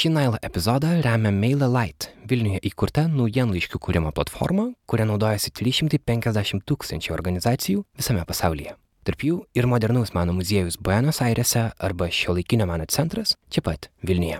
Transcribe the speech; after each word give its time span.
Šį 0.00 0.08
Nailą 0.14 0.38
epizodą 0.40 0.94
remia 1.04 1.28
MailerLite, 1.28 2.06
Vilniuje 2.24 2.62
įkurta 2.70 3.02
naujienlaiškių 3.12 3.76
kūrimo 3.84 4.08
platforma, 4.16 4.70
kuria 4.88 5.04
naudojasi 5.04 5.50
350 5.52 6.62
tūkstančių 6.64 7.12
organizacijų 7.12 7.82
visame 8.00 8.22
pasaulyje. 8.24 8.78
Tarp 9.04 9.24
jų 9.26 9.42
ir 9.52 9.68
modernaus 9.68 10.14
meno 10.16 10.32
muziejus 10.32 10.78
Buenos 10.80 11.20
Airese 11.20 11.66
arba 11.76 12.08
šiuolaikinio 12.08 12.64
meno 12.70 12.86
centras 12.88 13.34
čia 13.52 13.60
pat 13.66 13.90
Vilniuje. 14.00 14.38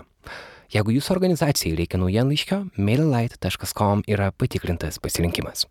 Jeigu 0.73 0.95
jūsų 0.95 1.13
organizacijai 1.13 1.77
reikia 1.77 2.01
naujienlaiškio, 2.01 2.59
maillight.com 2.81 4.01
yra 4.09 4.31
patikrintas 4.33 4.97
pasirinkimas. 4.97 5.67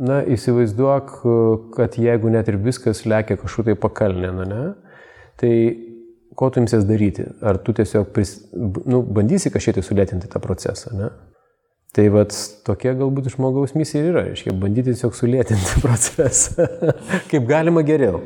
Na, 0.00 0.22
įsivaizduok, 0.24 1.12
kad 1.76 2.00
jeigu 2.00 2.32
net 2.32 2.48
ir 2.48 2.56
viskas 2.64 3.04
lekia 3.04 3.36
kažkur 3.36 3.68
tai 3.68 3.76
pakalnė, 3.76 4.32
ne, 4.48 4.64
tai 5.36 5.52
ko 6.38 6.50
tu 6.54 6.62
imsies 6.62 6.86
daryti? 6.86 7.26
Ar 7.42 7.58
tu 7.58 7.74
tiesiog 7.74 8.12
pris, 8.14 8.36
nu, 8.86 9.02
bandysi 9.02 9.50
kažkiek 9.50 9.80
tai 9.80 9.84
sulėtinti 9.86 10.30
tą 10.30 10.42
procesą, 10.42 10.94
ne? 10.94 11.10
Tai 11.96 12.04
vat 12.14 12.34
tokia 12.68 12.92
galbūt 12.94 13.32
žmogaus 13.32 13.72
misija 13.74 14.04
ir 14.04 14.12
yra, 14.12 14.22
reiškia, 14.28 14.54
bandyti 14.62 14.92
tiesiog 14.92 15.16
sulėtinti 15.18 15.80
procesą, 15.86 16.68
kaip 17.32 17.48
galima 17.48 17.82
geriau. 17.86 18.22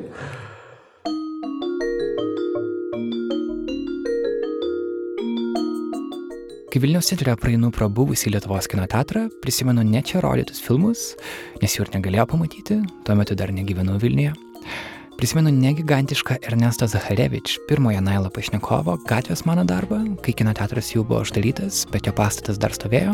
Kai 6.73 6.81
Vilniaus 6.81 7.09
centre 7.09 7.33
praeinu 7.37 7.69
pro 7.73 7.89
buvusį 7.93 8.33
Lietuvos 8.33 8.69
kino 8.69 8.85
teatrą, 8.89 9.27
prisimenu 9.45 9.85
ne 9.85 10.01
čia 10.09 10.21
rodytus 10.25 10.61
filmus, 10.65 11.11
nes 11.61 11.77
jų 11.77 11.85
ir 11.85 11.97
negalėjau 11.99 12.31
pamatyti, 12.33 12.81
tuo 13.05 13.17
metu 13.17 13.37
dar 13.37 13.53
negyvenau 13.53 14.01
Vilniuje. 14.01 14.33
Prisimenu 15.23 15.53
negigantišką 15.55 16.35
Ernesto 16.43 16.87
Zaharevič, 16.91 17.61
pirmojo 17.69 18.01
Nailo 18.03 18.27
pašnekovo, 18.35 18.97
gatvės 19.07 19.45
mano 19.47 19.63
darbą, 19.63 20.01
kai 20.19 20.33
kino 20.35 20.51
teatras 20.51 20.89
jau 20.91 21.05
buvo 21.07 21.21
uždarytas, 21.23 21.85
bet 21.95 22.09
jo 22.09 22.13
pastatas 22.19 22.59
dar 22.59 22.75
stovėjo. 22.75 23.13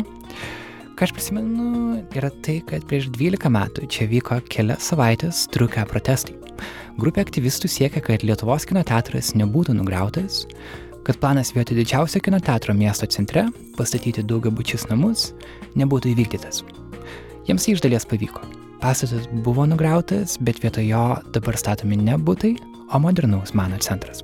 Ką 0.97 1.05
aš 1.05 1.13
prisimenu, 1.13 1.99
yra 2.17 2.31
tai, 2.41 2.55
kad 2.65 2.87
prieš 2.89 3.11
12 3.13 3.51
metų 3.53 3.85
čia 3.93 4.07
vyko 4.09 4.39
kelias 4.49 4.89
savaitės 4.89 5.43
trukę 5.53 5.83
protestai. 5.91 6.33
Grupė 6.97 7.27
aktyvistų 7.27 7.69
siekia, 7.69 8.01
kad 8.01 8.25
Lietuvos 8.25 8.65
kino 8.65 8.81
teatras 8.81 9.35
nebūtų 9.37 9.75
nugriautas, 9.77 10.47
kad 11.05 11.19
planas 11.21 11.53
vietoj 11.53 11.77
didžiausio 11.83 12.23
kino 12.25 12.41
teatro 12.41 12.73
miesto 12.73 13.05
centre 13.05 13.51
pastatyti 13.77 14.25
daugiabučius 14.25 14.89
namus 14.89 15.29
nebūtų 15.77 16.15
įvykdytas. 16.15 16.65
Jiems 17.45 17.69
tai 17.69 17.77
iš 17.77 17.85
dalies 17.85 18.09
pavyko. 18.09 18.58
Pastatas 18.79 19.27
buvo 19.43 19.65
nugriautas, 19.67 20.37
bet 20.39 20.61
vietoj 20.63 20.85
jo 20.87 21.03
dabar 21.35 21.57
statomi 21.59 21.97
ne 21.99 22.13
būtai, 22.15 22.53
o 22.95 22.99
modernaus 23.03 23.51
meno 23.51 23.75
centras. 23.83 24.21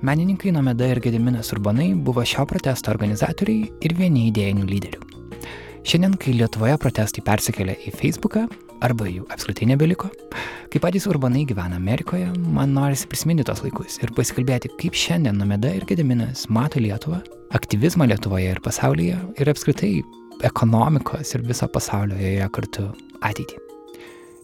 Menininkai 0.00 0.54
Nomeda 0.56 0.86
ir 0.88 1.02
Gediminas 1.04 1.52
Urbanai 1.52 1.90
buvo 1.92 2.24
šio 2.24 2.46
protesto 2.48 2.88
organizatoriai 2.94 3.66
ir 3.84 3.94
vieni 3.98 4.30
idėjinių 4.30 4.64
lyderių. 4.70 5.08
Šiandien, 5.84 6.16
kai 6.16 6.32
Lietuvoje 6.38 6.78
protestai 6.80 7.24
persikėlė 7.26 7.74
į 7.90 7.92
Facebooką, 7.98 8.46
arba 8.80 9.08
jų 9.10 9.26
apskritai 9.34 9.68
nebeliko, 9.68 10.08
kai 10.72 10.80
patys 10.80 11.04
Urbanai 11.10 11.44
gyvena 11.48 11.76
Amerikoje, 11.76 12.30
man 12.40 12.72
norisi 12.72 13.08
prisiminti 13.10 13.44
tos 13.44 13.60
laikus 13.66 14.00
ir 14.00 14.14
pasikalbėti, 14.16 14.72
kaip 14.80 14.96
šiandien 14.96 15.36
Nomeda 15.36 15.74
ir 15.76 15.84
Gediminas 15.88 16.46
mato 16.48 16.80
Lietuvą, 16.80 17.20
aktyvizmą 17.52 18.08
Lietuvoje 18.08 18.54
ir 18.54 18.62
pasaulyje 18.64 19.20
ir 19.36 19.52
apskritai 19.52 19.92
ekonomikos 20.44 21.34
ir 21.34 21.42
viso 21.46 21.68
pasaulio 21.72 22.18
joje 22.18 22.48
kartu 22.54 22.84
ateitį. 23.24 23.58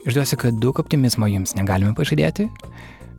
Išduosiu, 0.04 0.38
kad 0.40 0.58
daug 0.60 0.78
optimizmo 0.82 1.28
jums 1.30 1.54
negalime 1.56 1.94
pažadėti, 1.96 2.48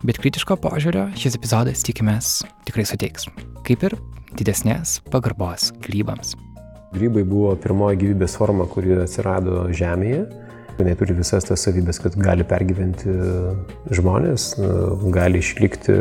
bet 0.05 0.19
kritiško 0.21 0.57
požiūrio 0.61 1.07
šis 1.17 1.37
epizodas 1.39 1.85
tikimės 1.87 2.41
tikrai 2.67 2.85
suteiks, 2.85 3.29
kaip 3.65 3.85
ir 3.87 3.95
didesnės 4.37 4.99
pagarbos 5.13 5.71
grybams. 5.85 6.35
Grybai 6.95 7.25
buvo 7.27 7.55
pirmoji 7.59 8.01
gyvybės 8.03 8.37
forma, 8.39 8.67
kuri 8.71 8.93
atsirado 9.01 9.65
Žemėje. 9.75 10.25
Jie 10.75 10.93
turi 10.99 11.15
visas 11.15 11.47
tas 11.47 11.61
savybės, 11.63 12.01
kad 12.03 12.15
gali 12.19 12.43
pergyventi 12.47 13.11
žmonės, 13.95 14.49
gali 15.15 15.39
išlikti 15.39 15.95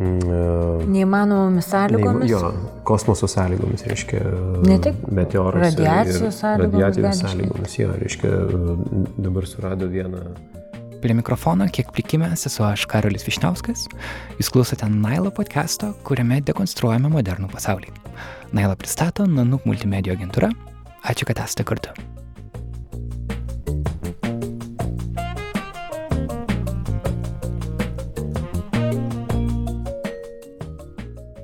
Neįmanomomis 0.00 1.68
sąlygomis? 1.72 2.28
Jo, 2.30 2.52
kosmoso 2.84 3.28
sąlygomis, 3.30 3.86
reiškia. 3.88 4.20
Ne 4.66 4.78
tik 4.84 4.98
meteoras. 5.08 5.62
Radiacijos 5.70 6.40
sąlygomis. 6.42 6.82
Radiacijos 6.82 7.22
sąlygomis, 7.24 7.78
jo, 7.78 7.92
reiškia, 8.02 8.32
dabar 9.18 9.48
surado 9.48 9.88
vieną. 9.88 10.22
Prie 11.00 11.14
mikrofono, 11.14 11.68
kiek 11.72 11.92
plikimės, 11.94 12.46
esu 12.48 12.64
aš 12.66 12.86
Karolis 12.90 13.26
Višniauskas. 13.28 13.86
Jūs 14.40 14.50
klausote 14.52 14.88
Nailo 14.90 15.30
podcast'o, 15.34 15.92
kuriame 16.08 16.40
dekonstruojame 16.44 17.12
modernų 17.12 17.52
pasaulį. 17.52 17.92
Nailo 18.56 18.76
pristato 18.80 19.28
Nanuk 19.28 19.68
multimedijų 19.68 20.16
agentūra. 20.16 20.52
Ačiū, 21.06 21.28
kad 21.28 21.44
esate 21.44 21.68
kartu. 21.68 21.92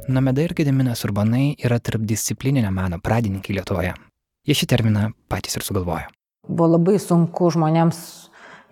Nomeda 0.08 0.42
ir 0.42 0.50
Gediminas 0.58 1.04
Urbanai 1.06 1.52
yra 1.62 1.76
tarpdisciplininio 1.78 2.70
meno 2.74 2.98
pradininkai 2.98 3.54
Lietuvoje. 3.54 3.92
Jie 4.42 4.56
šį 4.58 4.66
terminą 4.72 5.04
patys 5.30 5.54
ir 5.54 5.62
sugalvojo. 5.62 6.08
Buvo 6.48 6.72
labai 6.72 6.96
sunku 6.98 7.52
žmonėms 7.54 8.00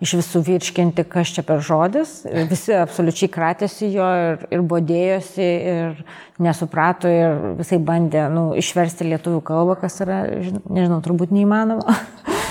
iš 0.03 0.15
visų 0.17 0.41
virškinti, 0.49 1.05
kas 1.07 1.31
čia 1.31 1.45
per 1.47 1.63
žodis. 1.63 2.25
Visi 2.49 2.75
absoliučiai 2.75 3.31
kratėsi 3.31 3.93
jo 3.93 4.09
ir, 4.25 4.43
ir 4.51 4.65
bodėjosi 4.67 5.47
ir 5.71 6.03
nesuprato 6.43 7.07
ir 7.07 7.39
visai 7.61 7.79
bandė 7.79 8.27
nu, 8.33 8.49
išversti 8.59 9.07
lietuvių 9.13 9.39
kalbą, 9.47 9.79
kas 9.85 10.01
yra, 10.03 10.25
nežinau, 10.67 10.99
turbūt 11.05 11.31
neįmanoma. 11.31 11.95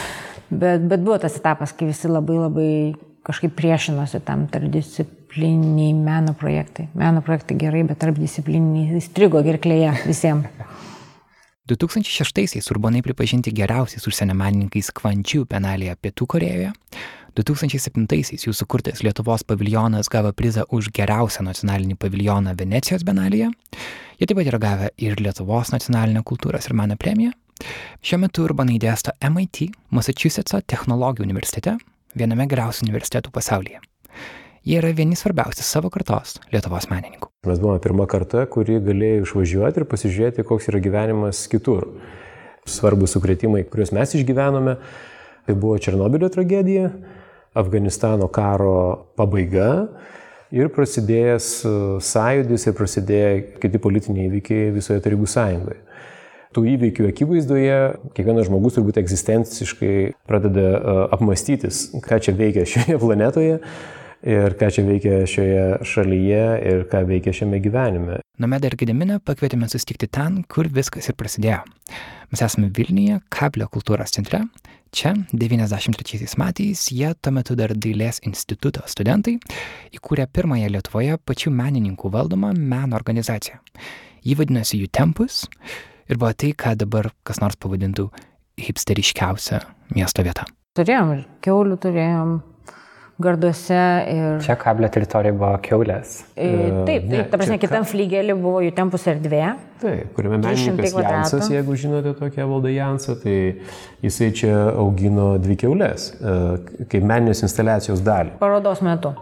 bet, 0.62 0.88
bet 0.88 1.04
buvo 1.04 1.20
tas 1.20 1.36
etapas, 1.36 1.76
kai 1.76 1.90
visi 1.90 2.08
labai 2.08 2.40
labai 2.46 2.70
kažkaip 3.28 3.52
priešinosi 3.60 4.24
tam 4.24 4.48
tarpdisciplininiai 5.30 5.94
meno 5.94 6.34
projektai. 6.34 6.88
Meno 6.94 7.22
projektai 7.22 7.56
gerai, 7.56 7.84
bet 7.84 7.98
tarpdisciplininiai 7.98 8.98
įstrigo 8.98 9.42
gerklėje 9.42 9.92
visiems. 10.06 10.46
2006-aisiais 11.70 12.66
Urbanai 12.72 13.02
pripažinti 13.02 13.52
geriausiais 13.54 14.06
užsienio 14.06 14.34
menininkais 14.34 14.90
Kvančių 14.90 15.44
penalėje 15.46 15.94
Pietų 16.02 16.26
Korejoje. 16.26 16.72
2007-aisiais 17.38 18.42
jų 18.42 18.54
sukurtas 18.58 19.04
Lietuvos 19.06 19.44
paviljonas 19.46 20.10
gavo 20.10 20.32
prizą 20.34 20.64
už 20.68 20.90
geriausią 20.90 21.44
nacionalinį 21.46 21.94
paviljoną 21.94 22.56
Venecijos 22.58 23.04
benalėje. 23.06 23.52
Jie 24.18 24.26
taip 24.26 24.40
pat 24.40 24.50
yra 24.50 24.58
gavę 24.58 24.88
ir 24.98 25.14
Lietuvos 25.22 25.70
nacionalinę 25.70 26.24
kultūros 26.26 26.66
ir 26.66 26.74
meno 26.74 26.98
premiją. 26.98 27.30
Šiuo 28.02 28.18
metu 28.24 28.48
Urbanai 28.48 28.80
dėsto 28.82 29.14
MIT, 29.22 29.70
Massachusetts'o 29.94 30.58
technologijų 30.66 31.28
universitete, 31.28 31.76
viename 32.18 32.50
geriausių 32.50 32.88
universitetų 32.88 33.30
pasaulyje. 33.30 33.84
Jie 34.60 34.76
yra 34.76 34.90
vieni 34.92 35.16
svarbiausių 35.16 35.64
savo 35.64 35.88
kartos 35.88 36.34
Lietuvos 36.52 36.90
menininkų. 36.90 37.30
Mes 37.48 37.60
buvome 37.62 37.80
pirma 37.80 38.04
karta, 38.10 38.42
kuri 38.44 38.76
galėjo 38.84 39.22
išvažiuoti 39.24 39.80
ir 39.80 39.86
pasižiūrėti, 39.88 40.44
koks 40.44 40.68
yra 40.68 40.82
gyvenimas 40.84 41.46
kitur. 41.48 41.86
Svarbus 42.68 43.14
sukretimai, 43.16 43.62
kuriuos 43.64 43.94
mes 43.96 44.12
išgyvenome, 44.18 44.74
tai 45.48 45.54
buvo 45.56 45.78
Černobilio 45.80 46.28
tragedija, 46.32 46.90
Afganistano 47.56 48.28
karo 48.28 49.08
pabaiga 49.16 49.70
ir 50.52 50.68
prasidėjęs 50.74 51.46
sąjūdis 52.04 52.68
ir 52.68 52.76
prasidėjo 52.76 53.30
kiti 53.62 53.80
politiniai 53.80 54.28
įvykiai 54.28 54.74
visoje 54.76 55.00
Tarybų 55.06 55.30
sąjungoje 55.30 55.80
tų 56.54 56.64
įvykių 56.66 57.06
akivaizdoje 57.10 57.78
kiekvienas 58.16 58.48
žmogus 58.48 58.74
turbūt 58.76 58.98
egzistenciškai 58.98 59.94
pradeda 60.26 61.08
apmastytis, 61.14 61.88
ką 62.02 62.18
čia 62.22 62.34
veikia 62.36 62.66
šioje 62.66 62.98
planetoje 63.04 63.60
ir 64.26 64.56
ką 64.60 64.68
čia 64.74 64.84
veikia 64.86 65.20
šioje 65.28 65.64
šalyje 65.86 66.44
ir 66.70 66.84
ką 66.90 67.04
veikia 67.08 67.34
šiame 67.36 67.60
gyvenime. 67.62 68.20
Nomeda 68.40 68.70
ir 68.70 68.76
Gediminą 68.80 69.20
pakvietėme 69.24 69.68
susitikti 69.68 70.08
ten, 70.12 70.42
kur 70.48 70.68
viskas 70.72 71.10
ir 71.10 71.16
prasidėjo. 71.20 71.62
Mes 72.30 72.42
esame 72.44 72.70
Vilniuje, 72.76 73.20
Kablio 73.32 73.66
kultūros 73.72 74.14
centre. 74.14 74.44
Čia 74.90 75.12
93 75.30 76.34
metais 76.40 76.88
jie 76.90 77.12
tuo 77.22 77.32
metu 77.34 77.54
dar 77.54 77.70
Dailės 77.78 78.18
instituto 78.26 78.82
studentai 78.90 79.36
įkūrė 79.94 80.26
pirmąją 80.26 80.70
Lietuvoje 80.74 81.18
pačių 81.22 81.52
menininkų 81.54 82.10
valdomą 82.10 82.50
meno 82.58 82.98
organizaciją. 82.98 83.60
Ji 84.26 84.34
vadinosi 84.36 84.80
jų 84.82 84.90
tempus 84.90 85.44
ir 86.10 86.18
buvo 86.18 86.32
tai, 86.34 86.52
ką 86.58 86.74
dabar 86.80 87.12
kas 87.22 87.38
nors 87.40 87.58
pavadintų 87.60 88.08
hipsteriškiausia 88.60 89.62
miesto 89.94 90.26
vieta. 90.26 90.48
Turėjom 90.78 91.14
ir 91.14 91.22
keulių, 91.46 91.78
turėjom 91.82 92.34
garduose 93.22 93.78
ir... 94.10 94.40
Čia 94.44 94.56
kablio 94.60 94.90
teritorija 94.92 95.34
buvo 95.36 95.52
keulės. 95.64 96.20
E, 96.34 96.50
taip, 96.88 97.06
taip, 97.10 97.30
ta 97.32 97.40
prasme, 97.40 97.58
kitam 97.62 97.86
flygelį 97.88 98.36
buvo 98.40 98.62
jų 98.64 98.74
tempus 98.76 99.06
erdvė. 99.10 99.44
Taip, 99.80 100.10
kuriame 100.16 100.40
menininkas 100.42 100.96
Jansas, 100.96 101.48
jeigu 101.52 101.76
žinote 101.80 102.14
tokią 102.18 102.48
valdą 102.50 102.72
Jansą, 102.74 103.16
tai 103.22 103.38
jisai 104.04 104.30
čia 104.36 104.52
augino 104.74 105.32
dvi 105.40 105.56
keulės, 105.62 106.10
kaip 106.20 107.00
meninės 107.00 107.44
instaliacijos 107.46 108.04
dalį. 108.04 108.36
Parodos 108.42 108.84
metu. 108.84 109.14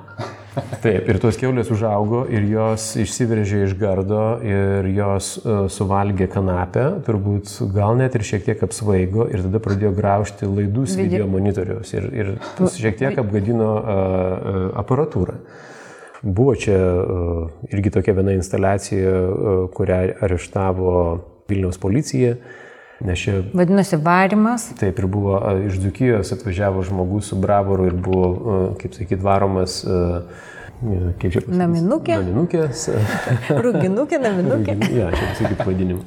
Taip, 0.82 1.08
ir 1.10 1.18
tos 1.22 1.38
keulės 1.40 1.70
užaugo 1.74 2.24
ir 2.32 2.46
jos 2.50 2.90
išsiveržė 3.02 3.62
iš 3.66 3.74
gardo 3.80 4.22
ir 4.44 4.88
jos 4.96 5.30
uh, 5.40 5.64
suvalgė 5.72 6.28
kanapę, 6.32 6.84
turbūt 7.06 7.52
gal 7.74 7.98
net 8.00 8.16
ir 8.18 8.26
šiek 8.26 8.46
tiek 8.48 8.62
apsvaigo 8.66 9.28
ir 9.32 9.44
tada 9.46 9.62
pradėjo 9.64 9.94
graužti 9.96 10.48
laidus 10.48 10.96
video, 10.96 11.24
video 11.24 11.30
monitorius 11.32 11.94
ir, 11.96 12.08
ir 12.12 12.32
šiek 12.74 13.00
tiek 13.00 13.18
apgadino 13.22 13.72
uh, 13.78 14.60
aparatūrą. 14.82 15.38
Buvo 16.22 16.54
čia 16.58 16.78
uh, 16.78 17.42
irgi 17.70 17.92
tokia 17.94 18.16
viena 18.18 18.34
instaliacija, 18.34 19.12
kurią 19.74 20.00
areštavo 20.26 20.94
Vilniaus 21.48 21.78
policija. 21.80 22.34
Nes 23.00 23.18
čia... 23.22 23.42
Vadinasi, 23.54 23.96
varimas. 24.02 24.68
Taip, 24.78 24.98
ir 24.98 25.06
buvo 25.06 25.38
iš 25.66 25.78
Dzukijos 25.78 26.32
atvažiavo 26.34 26.82
žmogus 26.82 27.28
su 27.30 27.38
bravoru 27.38 27.86
ir 27.86 27.94
buvo, 27.94 28.30
kaip 28.80 28.96
sakyt, 28.98 29.22
varomas 29.22 29.84
uh, 29.86 30.24
kaip 31.18 31.32
čia 31.34 31.40
pasakyti? 31.42 31.58
Naminukė. 31.58 32.16
Naminukės. 32.20 32.82
Rūginukė, 33.64 34.20
naminukė. 34.22 34.76
Ja, 34.94 35.08
čia 35.14 35.24
pasakyti 35.32 35.56
pavadinimu. 35.58 36.02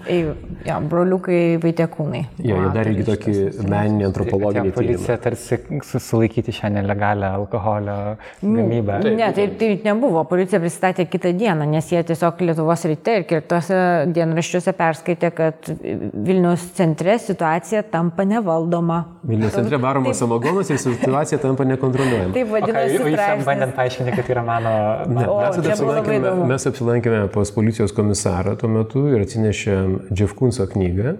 Ja, 0.68 0.78
broliukai 0.80 1.40
vaitekūnai. 1.62 2.22
Ja, 2.40 2.60
jie 2.62 2.70
dar 2.76 2.90
irgi 2.92 3.06
tokį 3.10 3.36
meninį 3.68 4.08
antropologinį 4.08 4.72
tyrimą. 4.72 4.78
Policija 4.78 5.18
tarsi 5.22 5.60
susilaikyti 5.88 6.56
šią 6.56 6.72
nelegalią 6.78 7.34
alkoholio 7.42 7.98
gamybę. 8.42 9.02
Ne, 9.06 9.16
ne 9.20 9.32
tai, 9.36 9.48
tai 9.60 9.72
nebuvo. 9.86 10.24
Policija 10.30 10.62
pristatė 10.64 11.08
kitą 11.12 11.34
dieną, 11.38 11.68
nes 11.72 11.92
jie 11.92 12.04
tiesiog 12.08 12.40
Lietuvos 12.46 12.86
ryte 12.88 13.18
ir 13.20 13.28
kitose 13.30 13.82
dienraščiuose 14.16 14.76
perskaitė, 14.78 15.34
kad 15.36 15.72
Vilnius 15.72 16.70
centre 16.78 17.18
situacija 17.22 17.84
tampa 17.92 18.26
nevaldoma. 18.28 19.02
Vilnius 19.28 19.58
centre 19.58 19.82
varomas 19.82 20.22
samagonas 20.22 20.72
ir 20.72 20.80
situacija 20.82 21.42
tampa 21.44 21.68
nekontroliuojama. 21.68 22.34
Taip 22.38 22.56
vadinasi. 22.56 22.98
Okay, 23.02 23.16
jūs 23.16 23.46
bandėt 23.48 23.76
paaiškinti, 23.78 24.16
kad 24.18 24.32
yra 24.32 24.46
mano... 24.62 25.12
Ne, 25.12 25.26
o, 25.28 25.40
mes, 25.42 25.58
apsilankėme, 25.74 26.34
mes 26.52 26.68
apsilankėme 26.70 27.22
pas 27.34 27.52
policijos 27.56 27.96
komisarą 27.98 28.56
tuo 28.62 28.70
metu 28.72 29.08
ir 29.12 29.26
atsinešėm 29.26 29.98
Jeff 30.12 30.38
Kunso 30.38 30.68
knygą. 30.72 31.16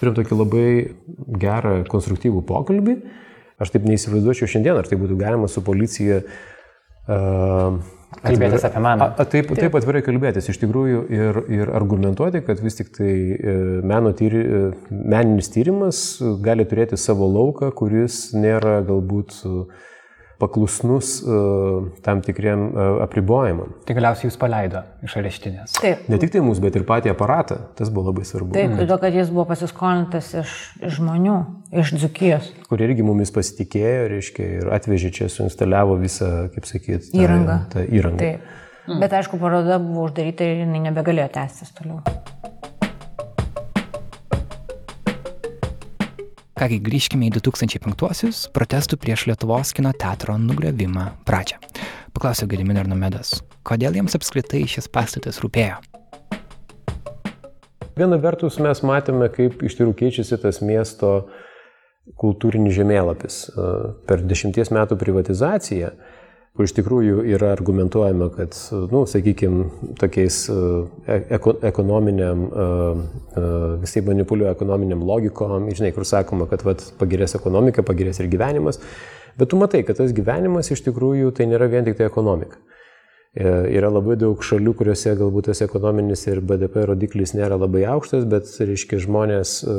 Turim 0.00 0.16
tokį 0.16 0.38
labai 0.38 0.68
gerą, 1.40 1.76
konstruktyvų 1.90 2.44
pokalbį. 2.48 2.98
Aš 3.62 3.70
taip 3.74 3.84
neįsivaizduočiau 3.86 4.50
šiandien, 4.50 4.80
ar 4.80 4.88
tai 4.90 4.98
būtų 4.98 5.18
galima 5.20 5.46
su 5.50 5.62
policija 5.64 6.22
uh, 6.24 7.78
kalbėtis 8.22 8.66
apie 8.66 8.82
maną. 8.82 9.08
A, 9.10 9.22
a, 9.22 9.26
taip, 9.30 9.50
taip 9.58 9.74
atvirai 9.78 10.02
kalbėtis 10.06 10.50
iš 10.50 10.58
tikrųjų 10.62 11.00
ir, 11.14 11.40
ir 11.54 11.72
argumentuoti, 11.74 12.42
kad 12.46 12.62
vis 12.62 12.78
tik 12.78 12.92
tai 12.94 13.10
e, 13.34 13.56
meno 13.86 14.12
tyri, 14.16 14.42
e, 14.42 14.62
meninis 14.90 15.50
tyrimas 15.54 16.04
gali 16.44 16.66
turėti 16.68 16.98
savo 17.00 17.28
lauką, 17.30 17.72
kuris 17.76 18.26
nėra 18.36 18.80
galbūt 18.86 19.38
uh, 19.48 19.84
paklusnus 20.40 21.16
uh, 21.22 21.86
tam 22.04 22.22
tikriem 22.24 22.66
uh, 22.70 22.82
apribojimam. 23.04 23.74
Tai 23.86 23.96
galiausiai 23.98 24.28
jūs 24.28 24.38
paleido 24.40 24.82
iš 25.06 25.16
areštinės. 25.20 25.76
Taip. 25.78 26.08
Ne 26.10 26.18
tik 26.22 26.34
tai 26.34 26.42
mūsų, 26.44 26.64
bet 26.64 26.78
ir 26.80 26.86
patį 26.88 27.12
aparatą. 27.14 27.60
Tas 27.78 27.92
buvo 27.94 28.10
labai 28.10 28.26
svarbu. 28.28 28.54
Taip, 28.56 28.74
todėl 28.80 29.00
kad 29.02 29.16
jis 29.16 29.30
buvo 29.34 29.46
pasiskolintas 29.52 30.32
iš, 30.42 30.56
iš 30.82 30.98
žmonių, 30.98 31.38
iš 31.84 31.94
dzukijos. 31.98 32.50
Kur 32.68 32.82
irgi 32.84 33.06
mumis 33.06 33.32
pasitikėjo, 33.34 34.10
reiškia, 34.16 34.50
ir 34.58 34.74
atvežė 34.74 35.14
čia, 35.20 35.30
suinstaliavo 35.32 35.98
visą, 36.02 36.50
kaip 36.54 36.68
sakyt, 36.70 37.10
tą 37.12 37.24
įrangą. 37.24 37.60
Tą 37.74 37.86
įrangą. 37.86 38.20
Taip. 38.24 38.52
Mm. 38.84 39.00
Bet 39.00 39.14
aišku, 39.16 39.38
paroda 39.40 39.78
buvo 39.80 40.10
uždaryta 40.10 40.44
ir 40.44 40.66
jinai 40.66 40.82
nebegalėjo 40.90 41.30
tęstis 41.38 41.72
toliau. 41.78 42.02
Kągi 46.54 46.76
grįžkime 46.86 47.26
į 47.26 47.32
2005-osius 47.34 48.44
protestų 48.54 48.94
prieš 49.02 49.24
Lietuvos 49.26 49.72
kino 49.74 49.90
teatro 49.90 50.36
nugriovimą 50.38 51.08
pradžią. 51.26 51.56
Paklausiau 52.14 52.46
Gedimino 52.46 52.84
ir 52.84 52.86
Nomedas, 52.86 53.40
kodėl 53.66 53.98
jiems 53.98 54.14
apskritai 54.14 54.60
šis 54.70 54.86
pastatas 54.86 55.40
rūpėjo. 55.42 55.80
Viena 57.98 58.20
vertus 58.22 58.60
mes 58.62 58.84
matėme, 58.86 59.26
kaip 59.34 59.66
iš 59.66 59.74
tikrųjų 59.74 59.96
keičiasi 59.98 60.38
tas 60.44 60.62
miesto 60.62 61.10
kultūrinis 62.22 62.78
žemėlapis. 62.78 63.40
Per 64.06 64.22
dešimties 64.22 64.70
metų 64.78 65.00
privatizaciją 65.02 65.90
kur 66.54 66.68
iš 66.68 66.74
tikrųjų 66.76 67.24
yra 67.34 67.48
argumentuojama, 67.50 68.28
kad, 68.36 68.54
nu, 68.92 69.00
sakykime, 69.10 69.64
tokiais 69.98 70.36
e, 70.52 71.16
eko, 71.34 71.56
ekonominiam, 71.66 72.44
e, 72.46 72.66
e, 73.40 73.46
visai 73.82 74.04
manipuliuoja 74.06 74.54
ekonominiam 74.54 75.02
logikom, 75.02 75.66
žinai, 75.74 75.90
kur 75.96 76.06
sakoma, 76.06 76.46
kad 76.50 76.62
vat, 76.66 76.84
pagerės 77.00 77.34
ekonomika, 77.40 77.82
pagerės 77.86 78.22
ir 78.22 78.30
gyvenimas, 78.30 78.78
bet 79.34 79.50
tu 79.50 79.58
matai, 79.58 79.82
kad 79.88 79.98
tas 79.98 80.14
gyvenimas 80.14 80.70
iš 80.70 80.84
tikrųjų 80.86 81.34
tai 81.34 81.48
nėra 81.50 81.66
vien 81.72 81.88
tik 81.88 81.98
tai 81.98 82.06
ekonomika. 82.06 82.62
E, 83.34 83.42
yra 83.74 83.88
labai 83.90 84.14
daug 84.14 84.38
šalių, 84.46 84.76
kuriuose 84.78 85.16
galbūt 85.18 85.48
tas 85.48 85.58
ekonominis 85.64 86.20
ir 86.28 86.38
BDP 86.46 86.84
rodiklis 86.86 87.32
nėra 87.34 87.56
labai 87.58 87.80
aukštas, 87.90 88.28
bet, 88.30 88.46
reiškia, 88.62 89.00
žmonės, 89.02 89.56
e, 89.66 89.74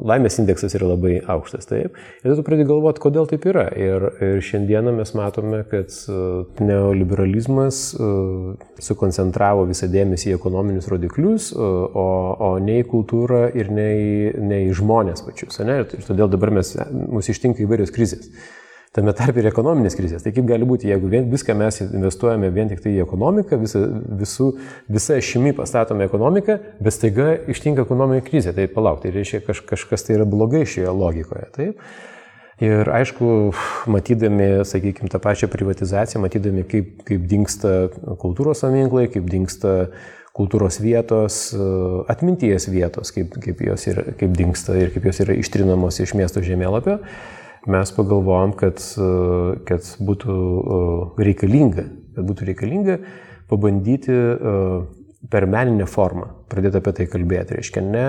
laimės 0.00 0.38
indeksas 0.40 0.72
yra 0.78 0.88
labai 0.94 1.18
aukštas, 1.34 1.68
taip. 1.68 1.98
Ir 2.24 2.32
tu 2.38 2.44
pradedi 2.46 2.70
galvoti, 2.70 3.02
kodėl 3.04 3.28
taip 3.28 3.44
yra. 3.50 3.66
Ir, 3.76 4.06
ir 4.24 4.40
šiandieną 4.48 4.94
mes 4.96 5.12
matome, 5.18 5.60
kad 5.68 5.92
e, 5.92 6.16
neoliberalizmas 6.64 7.82
sukoncentravo 8.88 9.68
visą 9.68 9.90
dėmesį 9.92 10.32
į 10.32 10.38
ekonominius 10.38 10.88
rodiklius, 10.88 11.50
o, 11.52 12.08
o 12.32 12.50
ne 12.64 12.78
į 12.80 12.88
kultūrą 12.88 13.44
ir 13.58 13.68
ne 13.68 13.88
į, 13.98 14.16
ne 14.48 14.64
į 14.70 14.72
žmonės 14.80 15.26
pačius. 15.28 15.60
Ne? 15.60 15.82
Ir 15.84 16.08
todėl 16.08 16.32
dabar 16.32 16.56
mes, 16.56 16.72
mus 16.88 17.28
ištinka 17.28 17.66
įvairios 17.66 17.92
krizės 17.92 18.32
tame 18.96 19.14
tarp 19.16 19.38
ir 19.40 19.48
ekonominės 19.48 19.96
krizės. 19.96 20.24
Tai 20.24 20.34
kaip 20.36 20.46
gali 20.48 20.68
būti, 20.68 20.90
jeigu 20.90 21.08
vien, 21.12 21.28
viską 21.32 21.56
mes 21.56 21.80
investuojame 21.86 22.52
vien 22.52 22.68
tik 22.68 22.82
tai 22.84 22.92
į 22.98 23.02
ekonomiką, 23.06 23.58
visa, 23.62 23.82
visų, 24.20 24.52
visa 24.92 25.18
šimi 25.24 25.54
pastatome 25.56 26.04
ekonomiką, 26.08 26.58
bet 26.82 26.96
staiga 26.96 27.32
ištinka 27.52 27.86
ekonominė 27.86 28.24
krizė, 28.26 28.52
tai 28.56 28.68
palauk, 28.72 29.00
tai 29.04 29.14
reiškia 29.16 29.42
kaž, 29.46 29.64
kažkas 29.72 30.04
tai 30.06 30.18
yra 30.18 30.28
blogai 30.28 30.66
šioje 30.68 30.92
logikoje. 30.92 31.48
Taip? 31.56 31.84
Ir 32.62 32.86
aišku, 32.94 33.26
matydami, 33.90 34.48
sakykime, 34.68 35.08
tą 35.10 35.18
pačią 35.24 35.48
privatizaciją, 35.50 36.20
matydami, 36.22 36.62
kaip, 36.68 36.98
kaip 37.08 37.24
dinksta 37.30 37.72
kultūros 38.20 38.60
paminklai, 38.62 39.08
kaip 39.10 39.24
dinksta 39.26 39.72
kultūros 40.36 40.78
vietos, 40.84 41.40
atminties 42.12 42.68
vietos, 42.72 43.10
kaip, 43.16 43.34
kaip 43.42 43.64
jos 43.66 43.88
yra, 43.90 44.04
kaip 44.20 44.36
dinksta 44.36 44.76
ir 44.78 44.92
kaip 44.94 45.08
jos 45.08 45.20
yra 45.24 45.36
ištrinamos 45.40 45.98
iš 46.04 46.14
miesto 46.16 46.44
žemėlapio, 46.44 47.00
mes 47.66 47.92
pagalvojom, 47.94 48.54
kad, 48.58 48.80
e, 48.98 49.10
kad 49.68 49.86
būtų 50.02 50.34
e, 50.34 50.80
reikalinga, 51.28 51.86
kad 52.16 52.26
būtų 52.28 52.48
reikalinga 52.50 52.98
pabandyti 53.50 54.12
e, 54.14 54.54
per 55.30 55.46
meninę 55.46 55.86
formą 55.86 56.32
pradėti 56.50 56.80
apie 56.80 56.94
tai 56.98 57.06
kalbėti. 57.10 57.58
Reiškia, 57.60 57.82
ne 57.86 58.08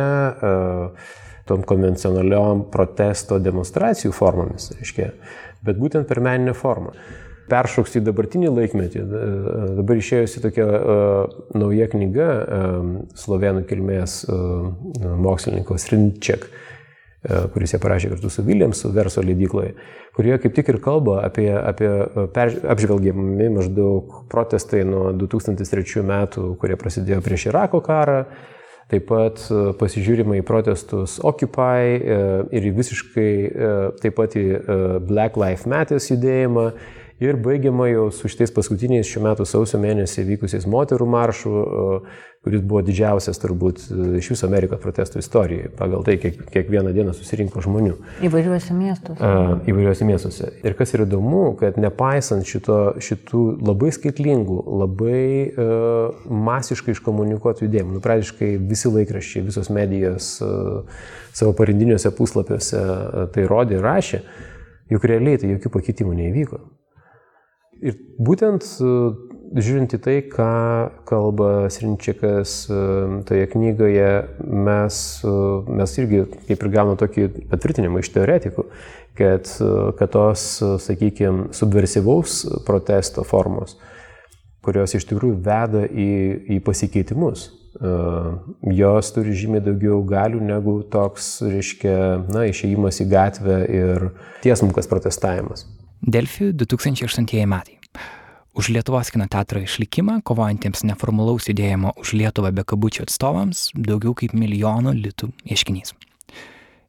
tom 1.47 1.61
konvencionaliom 1.67 2.65
protesto 2.73 3.37
demonstracijų 3.43 4.13
formomis, 4.15 4.71
reiškia, 4.79 5.11
bet 5.63 5.77
būtent 5.77 6.09
per 6.09 6.23
meninę 6.23 6.55
formą. 6.57 6.95
Peršoks 7.51 7.99
į 7.99 8.01
dabartinį 8.07 8.49
laikmetį. 8.55 9.01
Dabar 9.77 9.99
išėjusi 9.99 10.41
tokia 10.41 10.63
uh, 10.63 11.33
nauja 11.59 11.89
knyga 11.91 12.27
uh, 12.39 12.85
slovenų 13.19 13.65
kilmės 13.67 14.21
uh, 14.31 14.69
mokslininko 15.21 15.75
Srinčiak. 15.77 16.47
Uh, 16.47 16.73
kuris 17.53 17.73
jie 17.73 17.79
parašė 17.79 18.13
kartu 18.13 18.31
su 18.31 18.43
Williamsu 18.43 18.91
Verso 18.95 19.23
leidykloje, 19.23 19.73
kurioje 20.15 20.41
kaip 20.43 20.55
tik 20.57 20.71
ir 20.73 20.79
kalba 20.83 21.21
apie, 21.23 21.49
apie 21.55 21.91
per, 22.35 22.51
apžvelgiami 22.73 23.49
maždaug 23.53 24.17
protestai 24.31 24.83
nuo 24.87 25.11
2003 25.15 26.03
metų, 26.09 26.47
kurie 26.61 26.79
prasidėjo 26.79 27.21
prieš 27.23 27.47
Irako 27.51 27.79
karą, 27.85 28.25
taip 28.91 29.07
pat 29.07 29.45
e, 29.47 29.61
pasižiūrima 29.79 30.41
į 30.41 30.43
protestus 30.47 31.15
Occupy 31.23 31.95
e, 31.95 32.19
ir 32.59 32.67
visiškai 32.75 33.31
taip 34.03 34.19
pat 34.19 34.35
į 34.39 34.45
Black 35.07 35.39
Lives 35.39 35.63
Matter 35.69 36.03
judėjimą 36.03 36.67
ir 37.21 37.39
baigiama 37.43 37.89
jau 37.91 38.09
su 38.15 38.31
šitais 38.31 38.53
paskutiniais 38.55 39.09
šių 39.09 39.25
metų 39.27 39.47
sausio 39.49 39.81
mėnesį 39.81 40.25
vykusiais 40.33 40.69
moterų 40.69 41.09
maršų, 41.13 41.63
kuris 42.43 42.63
buvo 42.67 42.81
didžiausias 42.83 43.39
turbūt 43.39 43.85
e, 43.87 44.05
iš 44.19 44.33
viso 44.33 44.47
Amerikos 44.49 44.81
protestų 44.83 45.21
istorijoje, 45.21 45.69
pagal 45.79 46.03
tai, 46.03 46.17
kiek, 46.19 46.41
kiekvieną 46.51 46.91
dieną 46.95 47.13
susirinko 47.15 47.63
žmonių. 47.63 47.93
Įvairiuose 48.27 48.75
miestuose. 48.75 49.29
Įvairiuose 49.71 50.07
miestuose. 50.07 50.49
Ir 50.67 50.75
kas 50.79 50.91
yra 50.97 51.07
įdomu, 51.07 51.45
kad 51.61 51.79
nepaisant 51.79 52.47
šito, 52.47 52.79
šitų 53.03 53.45
labai 53.63 53.93
skaitlingų, 53.95 54.59
labai 54.83 55.23
uh, 55.47 56.27
masiškai 56.51 56.97
iškomunikuotų 56.97 57.69
judėjimų, 57.69 57.95
nu, 57.95 58.03
praktiškai 58.03 58.53
visi 58.59 58.91
laikraščiai, 58.91 59.47
visos 59.47 59.71
medijos 59.71 60.35
uh, 60.43 61.07
savo 61.31 61.55
pagrindiniuose 61.55 62.11
puslapiuose 62.17 62.83
uh, 62.83 63.19
tai 63.31 63.47
rodė 63.47 63.79
ir 63.79 63.87
rašė, 63.87 64.23
juk 64.91 65.07
realiai 65.07 65.39
tai 65.39 65.55
jokių 65.55 65.77
pakeitimų 65.79 66.19
neįvyko. 66.19 66.65
Ir 67.83 67.97
būtent 68.15 68.63
žiūrint 69.53 69.93
į 69.93 69.99
tai, 70.01 70.15
ką 70.29 70.49
kalba 71.07 71.69
Srinčiakas 71.73 72.55
e, 72.71 72.81
toje 73.27 73.47
knygoje, 73.53 74.09
mes, 74.41 74.99
e, 75.21 75.33
mes 75.79 75.95
irgi 76.01 76.23
kaip 76.47 76.65
ir 76.65 76.73
gauname 76.73 76.99
tokį 77.01 77.27
patvirtinimą 77.51 78.01
iš 78.01 78.11
teoretikų, 78.15 78.67
kad, 79.19 79.49
e, 79.61 79.73
kad 79.99 80.13
tos, 80.15 80.45
sakykime, 80.87 81.51
subversyvaus 81.55 82.43
protesto 82.67 83.25
formos 83.27 83.77
kurios 84.63 84.95
iš 84.95 85.03
tikrųjų 85.09 85.41
veda 85.43 85.83
į, 85.83 86.09
į 86.55 86.61
pasikeitimus. 86.63 87.49
Jos 88.71 89.09
turi 89.11 89.33
žymiai 89.35 89.59
daugiau 89.65 89.97
galių 90.07 90.39
negu 90.45 90.77
toks, 90.87 91.41
reiškia, 91.43 91.97
na, 92.31 92.45
išėjimas 92.47 93.01
į 93.03 93.09
gatvę 93.11 93.57
ir 93.67 94.05
tiesmukas 94.45 94.87
protestavimas. 94.87 95.65
Delfi 96.07 96.51
2008 96.51 97.45
metai. 97.45 97.79
Už 98.53 98.69
Lietuvos 98.69 99.07
kino 99.09 99.23
teatro 99.31 99.61
išlikimą, 99.63 100.17
kovojantiems 100.27 100.83
neformalaus 100.83 101.47
judėjimo 101.47 101.93
už 101.95 102.11
Lietuvą 102.19 102.51
be 102.51 102.65
kabučių 102.67 103.05
atstovams, 103.05 103.69
daugiau 103.71 104.11
kaip 104.11 104.35
milijono 104.35 104.91
litų 104.91 105.29
ieškinys. 105.47 105.93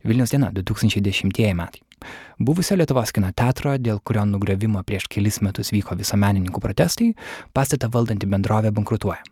Vilnius 0.02 0.34
diena 0.34 0.50
2010 0.50 1.30
metai. 1.54 1.84
Buvusio 2.42 2.74
Lietuvos 2.74 3.14
kino 3.14 3.30
teatro, 3.30 3.76
dėl 3.78 4.02
kurio 4.02 4.26
nugravimo 4.26 4.82
prieš 4.82 5.06
kelis 5.06 5.38
metus 5.46 5.70
vyko 5.70 5.94
visuomenininkų 5.94 6.58
protestai, 6.60 7.12
pastatą 7.54 7.92
valdanti 7.94 8.26
bendrovė 8.26 8.74
bankrutuoja. 8.74 9.22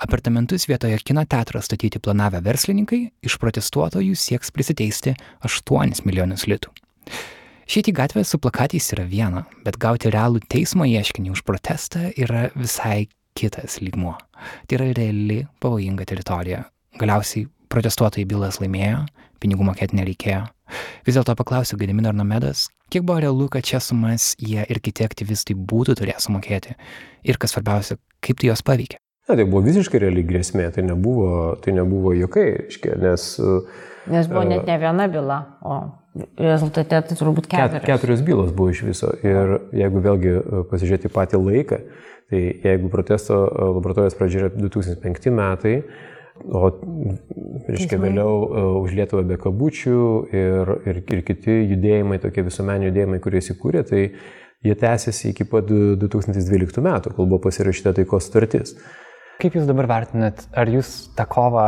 Apartamentus 0.00 0.64
vietoje 0.72 0.96
kino 1.04 1.26
teatro 1.28 1.60
statyti 1.60 2.00
planavę 2.00 2.40
verslininkai 2.40 3.10
iš 3.20 3.36
protestuotojų 3.36 4.16
sieks 4.16 4.48
prisiteisti 4.56 5.18
8 5.44 6.00
milijonus 6.08 6.48
litų. 6.48 6.72
Šįti 7.68 7.92
gatvę 7.92 8.22
su 8.24 8.38
plakatais 8.40 8.86
yra 8.94 9.02
viena, 9.04 9.42
bet 9.60 9.76
gauti 9.76 10.08
realų 10.08 10.40
teismo 10.48 10.86
ieškinį 10.88 11.34
už 11.34 11.42
protestą 11.44 12.06
yra 12.16 12.46
visai 12.56 13.10
kitas 13.36 13.74
lygmuo. 13.84 14.14
Tai 14.64 14.78
yra 14.78 14.86
reali 14.96 15.42
pavojinga 15.60 16.06
teritorija. 16.08 16.62
Galiausiai 16.96 17.44
protestuotojai 17.68 18.24
bylas 18.30 18.56
laimėjo, 18.62 19.02
pinigų 19.44 19.68
mokėti 19.68 19.98
nereikėjo. 20.00 20.46
Vis 21.04 21.18
dėlto 21.18 21.34
paklausiu 21.36 21.76
Gedimino 21.76 22.08
ir 22.08 22.16
Nomedas, 22.16 22.70
kiek 22.88 23.04
buvo 23.04 23.20
realu, 23.20 23.50
kad 23.52 23.68
čia 23.68 23.82
sumas 23.84 24.30
jie 24.40 24.64
ir 24.64 24.80
kiti 24.80 25.04
aktyvistai 25.04 25.52
būtų 25.60 25.98
turėję 26.00 26.24
sumokėti. 26.24 26.72
Ir 27.28 27.36
kas 27.36 27.52
svarbiausia, 27.52 28.00
kaip 28.24 28.40
tai 28.40 28.48
jos 28.48 28.64
paveikė. 28.64 28.96
Na, 29.28 29.36
tai 29.36 29.44
buvo 29.44 29.60
visiškai 29.68 30.00
reali 30.06 30.24
grėsmė, 30.24 30.70
tai 30.72 30.88
nebuvo, 30.88 31.52
tai 31.60 31.76
nebuvo 31.76 32.16
jokai, 32.16 32.48
iškia, 32.72 32.96
nes... 33.04 33.34
Nes 34.08 34.32
buvo 34.32 34.40
uh, 34.40 34.52
net 34.56 34.64
ne 34.64 34.80
viena 34.80 35.04
byla, 35.12 35.42
o 35.60 35.82
rezultate 36.38 37.00
tai 37.08 37.16
turbūt 37.18 37.48
keturios. 37.50 37.86
Keturios 37.86 38.22
bylos 38.26 38.52
buvo 38.56 38.72
iš 38.74 38.84
viso. 38.86 39.10
Ir 39.26 39.56
jeigu 39.76 40.02
vėlgi 40.04 40.34
e, 40.34 40.62
pasižiūrėti 40.70 41.10
patį 41.14 41.40
laiką, 41.42 41.80
tai 42.30 42.42
jeigu 42.64 42.90
protesto 42.92 43.40
e, 43.46 43.68
laboratorijos 43.78 44.18
pradžia 44.18 44.44
yra 44.44 44.52
2005 44.54 45.30
metai, 45.34 45.74
o, 46.44 46.70
reiškia, 47.66 47.98
vėliau 47.98 48.34
uh, 48.44 48.66
už 48.84 48.92
Lietuvą 48.94 49.24
be 49.26 49.38
kabučių 49.42 50.02
ir, 50.30 50.70
ir, 50.86 51.00
ir 51.02 51.24
kiti 51.26 51.56
judėjimai, 51.72 52.20
tokie 52.22 52.44
visuomeniai 52.46 52.92
judėjimai, 52.92 53.18
kurie 53.24 53.42
įsikūrė, 53.42 53.82
tai 53.88 54.04
jie 54.62 54.76
tęsiasi 54.78 55.32
iki 55.32 55.46
pat 55.50 55.66
2012 55.66 56.84
metų, 56.84 57.14
kol 57.16 57.26
buvo 57.26 57.42
pasirašyta 57.48 57.96
taikos 57.98 58.30
sutartis. 58.30 58.76
Kaip 59.42 59.54
Jūs 59.54 59.66
dabar 59.68 59.86
vertinat, 59.90 60.46
ar 60.54 60.70
Jūs 60.70 61.12
tą 61.18 61.26
kovą 61.30 61.66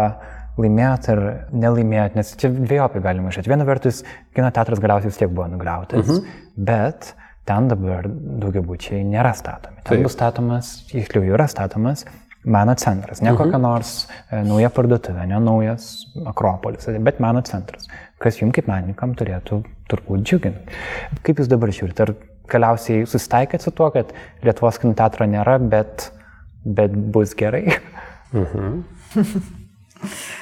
laimėjot 0.61 1.09
ar 1.15 1.23
nelaimėjot, 1.53 2.17
nes 2.19 2.33
čia 2.41 2.53
dviejopai 2.55 3.03
galima 3.05 3.33
žiūrėti. 3.33 3.53
Viena 3.53 3.67
vertus, 3.69 4.03
kino 4.37 4.51
teatras 4.55 4.83
galiausiai 4.83 5.13
vis 5.13 5.21
tiek 5.21 5.33
buvo 5.33 5.49
nugriautas, 5.51 6.07
uh 6.07 6.13
mhm. 6.13 6.25
-huh. 6.25 6.65
bet 6.71 7.15
ten 7.49 7.69
dabar 7.71 8.09
daugiabučiai 8.09 9.05
nėra 9.05 9.35
statomi. 9.35 9.83
Ten 9.83 9.97
Taip. 9.97 10.03
bus 10.07 10.17
statomas, 10.17 10.73
tiksliau 10.91 11.25
jau 11.25 11.39
yra 11.39 11.49
statomas 11.51 12.05
meno 12.45 12.75
centras, 12.75 13.21
ne 13.21 13.31
uh 13.31 13.35
-huh. 13.35 13.39
kokia 13.39 13.59
mhm. 13.59 13.63
nors 13.63 14.09
e, 14.31 14.43
nauja 14.43 14.71
parduotuvė, 14.71 15.27
ne 15.27 15.41
naujas 15.41 16.07
Akropolis, 16.27 16.87
bet 17.01 17.21
meno 17.21 17.43
centras, 17.43 17.89
kas 18.19 18.41
jums 18.41 18.55
kaip 18.55 18.67
menininkam 18.67 19.15
turėtų 19.15 19.63
turbūt 19.91 20.25
džiuginti. 20.25 20.73
Kaip 21.23 21.39
jūs 21.39 21.49
dabar 21.49 21.69
žiūrite, 21.69 22.01
ar 22.01 22.15
galiausiai 22.49 23.07
susitaikėt 23.07 23.61
su 23.61 23.71
tuo, 23.71 23.91
kad 23.91 24.13
Lietuvos 24.43 24.79
kino 24.79 24.95
teatro 24.95 25.27
nėra, 25.27 25.59
bet, 25.59 26.13
bet 26.65 26.93
bus 26.93 27.35
gerai? 27.35 27.67
Uh 28.33 28.41
mhm. 28.41 28.85
-huh. 29.15 29.43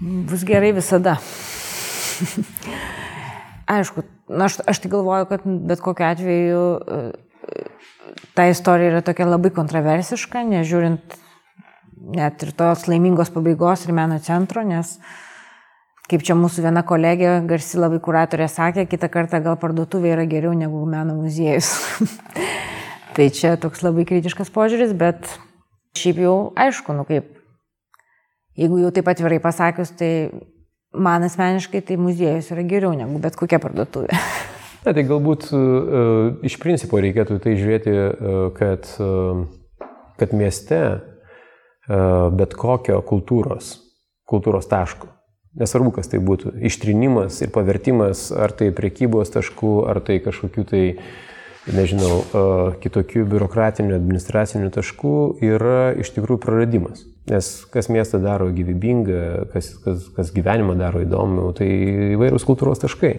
Bus 0.00 0.44
gerai 0.46 0.70
visada. 0.76 1.16
Aišku, 3.68 4.04
aš, 4.30 4.60
aš 4.70 4.80
tai 4.82 4.90
galvoju, 4.92 5.26
kad 5.26 5.46
bet 5.68 5.80
kokiu 5.82 6.06
atveju 6.06 6.60
e, 6.78 6.98
ta 8.38 8.46
istorija 8.46 8.92
yra 8.92 9.00
tokia 9.02 9.26
labai 9.26 9.50
kontroversiška, 9.54 10.44
nežiūrint 10.46 11.16
net 12.14 12.44
ir 12.46 12.52
tos 12.56 12.86
laimingos 12.86 13.32
pabaigos 13.34 13.84
ir 13.86 13.94
meno 13.96 14.20
centro, 14.22 14.62
nes 14.62 14.94
kaip 16.08 16.22
čia 16.24 16.36
mūsų 16.38 16.64
viena 16.68 16.84
kolegė, 16.86 17.40
garsi 17.50 17.80
labai 17.82 17.98
kuratorė 18.04 18.46
sakė, 18.48 18.86
kitą 18.88 19.10
kartą 19.12 19.42
gal 19.44 19.58
parduotuvė 19.60 20.14
yra 20.14 20.28
geriau 20.30 20.54
negu 20.56 20.84
meno 20.88 21.18
muziejus. 21.18 21.74
tai 23.18 23.28
čia 23.34 23.56
toks 23.60 23.82
labai 23.82 24.06
kritiškas 24.08 24.54
požiūris, 24.54 24.94
bet 24.96 25.26
šiaip 25.98 26.22
jau 26.22 26.38
aišku, 26.56 26.94
nu 26.94 27.04
kaip 27.08 27.34
jeigu 28.58 28.80
jau 28.82 28.92
taip 28.94 29.08
atvirai 29.10 29.40
pasakius, 29.42 29.92
tai 29.98 30.30
man 30.94 31.26
asmeniškai 31.26 31.82
tai 31.84 31.98
muziejus 32.00 32.50
yra 32.54 32.64
geriau 32.68 32.94
negu 32.96 33.20
bet 33.22 33.38
kokia 33.38 33.60
parduotuvė. 33.62 34.18
Na, 34.84 34.94
tai 34.94 35.04
galbūt 35.04 35.50
uh, 35.52 36.38
iš 36.46 36.56
principo 36.62 37.00
reikėtų 37.02 37.38
tai 37.44 37.56
žiūrėti, 37.58 37.94
uh, 37.94 38.40
kad, 38.56 38.86
uh, 39.02 39.44
kad 40.20 40.34
mieste 40.36 40.80
uh, 40.94 42.28
bet 42.34 42.54
kokio 42.58 43.00
kultūros, 43.06 43.74
kultūros 44.28 44.70
taško, 44.70 45.10
nesvarbu, 45.58 45.96
kas 45.98 46.12
tai 46.12 46.22
būtų, 46.22 46.54
ištrinimas 46.70 47.42
ir 47.42 47.50
pavertimas, 47.52 48.28
ar 48.32 48.54
tai 48.54 48.70
priekybos 48.74 49.34
taškų, 49.34 49.74
ar 49.90 50.00
tai 50.06 50.20
kažkokių 50.24 50.64
tai 50.70 50.84
uh, 50.94 51.10
nežinau, 51.74 52.22
kitokių 52.82 53.24
biurokratinių, 53.28 53.96
administracinių 53.98 54.70
taškų 54.74 55.14
yra 55.44 55.92
iš 56.00 56.12
tikrųjų 56.16 56.40
praradimas. 56.44 57.04
Nes 57.28 57.50
kas 57.72 57.90
miestą 57.92 58.22
daro 58.22 58.48
gyvybingą, 58.54 59.20
kas, 59.52 59.74
kas, 59.84 60.08
kas 60.16 60.32
gyvenimą 60.32 60.78
daro 60.80 61.02
įdomu, 61.04 61.50
tai 61.56 61.68
įvairūs 62.16 62.46
kultūros 62.48 62.80
taškai. 62.80 63.14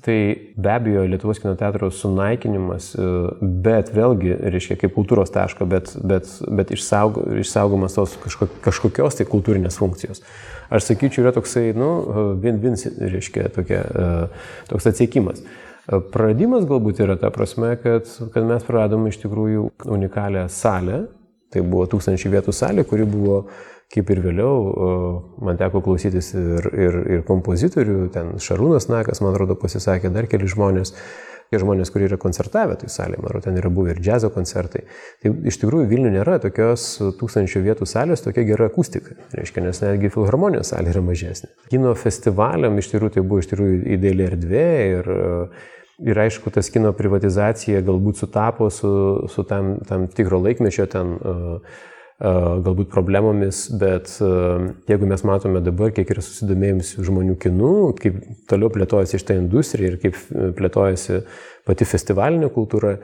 Tai 0.00 0.16
be 0.56 0.70
abejo 0.72 1.02
Lietuvos 1.04 1.38
kino 1.42 1.52
teatro 1.60 1.90
sunaikinimas, 1.92 2.94
bet 3.40 3.90
vėlgi, 3.92 4.32
reiškia, 4.54 4.78
kaip 4.80 4.94
kultūros 4.96 5.32
taško, 5.34 5.66
bet, 5.68 5.92
bet, 6.00 6.30
bet 6.48 6.72
išsaug, 6.72 7.18
išsaugomas 7.42 7.98
tos 7.98 8.14
kažko, 8.22 8.48
kažkokios 8.64 9.18
tai 9.18 9.26
kultūrinės 9.28 9.76
funkcijos. 9.80 10.22
Aš 10.72 10.86
sakyčiau, 10.88 11.26
yra 11.26 11.34
toksai, 11.36 11.74
nu, 11.76 11.90
vin-vin, 12.40 12.78
reiškia, 13.12 13.50
tokia, 13.52 13.82
toks 14.70 14.88
atsiekimas. 14.88 15.44
Praradimas 16.14 16.64
galbūt 16.70 17.02
yra 17.04 17.18
ta 17.20 17.28
prasme, 17.34 17.74
kad, 17.82 18.08
kad 18.32 18.46
mes 18.46 18.64
praradom 18.64 19.08
iš 19.10 19.20
tikrųjų 19.24 19.68
unikalią 19.84 20.46
salę. 20.52 21.08
Tai 21.50 21.64
buvo 21.66 21.86
tūkstančių 21.90 22.34
vietų 22.36 22.54
salė, 22.54 22.84
kuri 22.86 23.06
buvo, 23.10 23.40
kaip 23.90 24.10
ir 24.14 24.20
vėliau, 24.22 24.52
man 25.42 25.58
teko 25.58 25.82
klausytis 25.82 26.30
ir, 26.38 26.68
ir, 26.70 27.00
ir 27.16 27.24
kompozitorių, 27.26 28.04
ten 28.14 28.36
Šarūnas 28.42 28.86
Nakas, 28.92 29.22
man 29.24 29.34
atrodo, 29.34 29.56
pasisakė 29.58 30.12
dar 30.14 30.28
keli 30.30 30.46
žmonės, 30.50 30.94
tie 31.50 31.58
žmonės, 31.58 31.90
kurie 31.90 32.06
yra 32.06 32.18
koncertavę 32.22 32.76
tai 32.78 32.90
salė, 32.92 33.18
man 33.18 33.32
atrodo, 33.32 33.48
ten 33.48 33.58
yra 33.58 33.72
buvę 33.74 33.96
ir 33.96 33.98
džiazo 34.02 34.30
koncertai. 34.30 34.84
Tai 35.22 35.32
iš 35.50 35.58
tikrųjų 35.64 35.88
Vilnių 35.90 36.14
nėra 36.14 36.38
tokios 36.42 36.86
tūkstančių 37.18 37.64
vietų 37.66 37.90
salės, 37.90 38.22
tokia 38.22 38.46
gera 38.46 38.70
akustika, 38.70 39.18
reiškia, 39.34 39.66
nes 39.66 39.82
netgi 39.82 40.12
filharmonijos 40.14 40.70
salė 40.70 40.94
yra 40.94 41.02
mažesnė. 41.02 41.50
Kino 41.72 41.96
festivaliam 41.98 42.78
iš 42.78 42.92
tikrųjų 42.94 43.16
tai 43.18 43.26
buvo 43.26 43.42
iš 43.42 43.50
tikrųjų 43.50 43.82
ideali 43.98 44.28
erdvė 44.30 44.70
ir 44.94 45.12
Ir 46.00 46.16
aišku, 46.16 46.48
tas 46.54 46.70
kino 46.72 46.94
privatizacija 46.96 47.82
galbūt 47.84 48.22
sutapo 48.22 48.70
su, 48.72 48.90
su 49.28 49.44
tam, 49.44 49.74
tam 49.84 50.06
tikro 50.08 50.40
laikmečio 50.40 50.86
ten 50.88 51.16
galbūt 52.20 52.90
problemomis, 52.92 53.62
bet 53.80 54.10
jeigu 54.90 55.08
mes 55.08 55.22
matome 55.24 55.62
dabar, 55.64 55.88
kiek 55.96 56.10
yra 56.12 56.24
susidomėjusių 56.24 57.04
žmonių 57.08 57.36
kinų, 57.40 57.72
kaip 57.96 58.18
toliau 58.50 58.68
plėtojasi 58.74 59.22
šitą 59.22 59.38
industriją 59.40 59.94
ir 59.94 59.98
kaip 60.02 60.18
plėtojasi 60.58 61.22
pati 61.68 61.88
festivalinė 61.88 62.50
kultūra, 62.52 62.98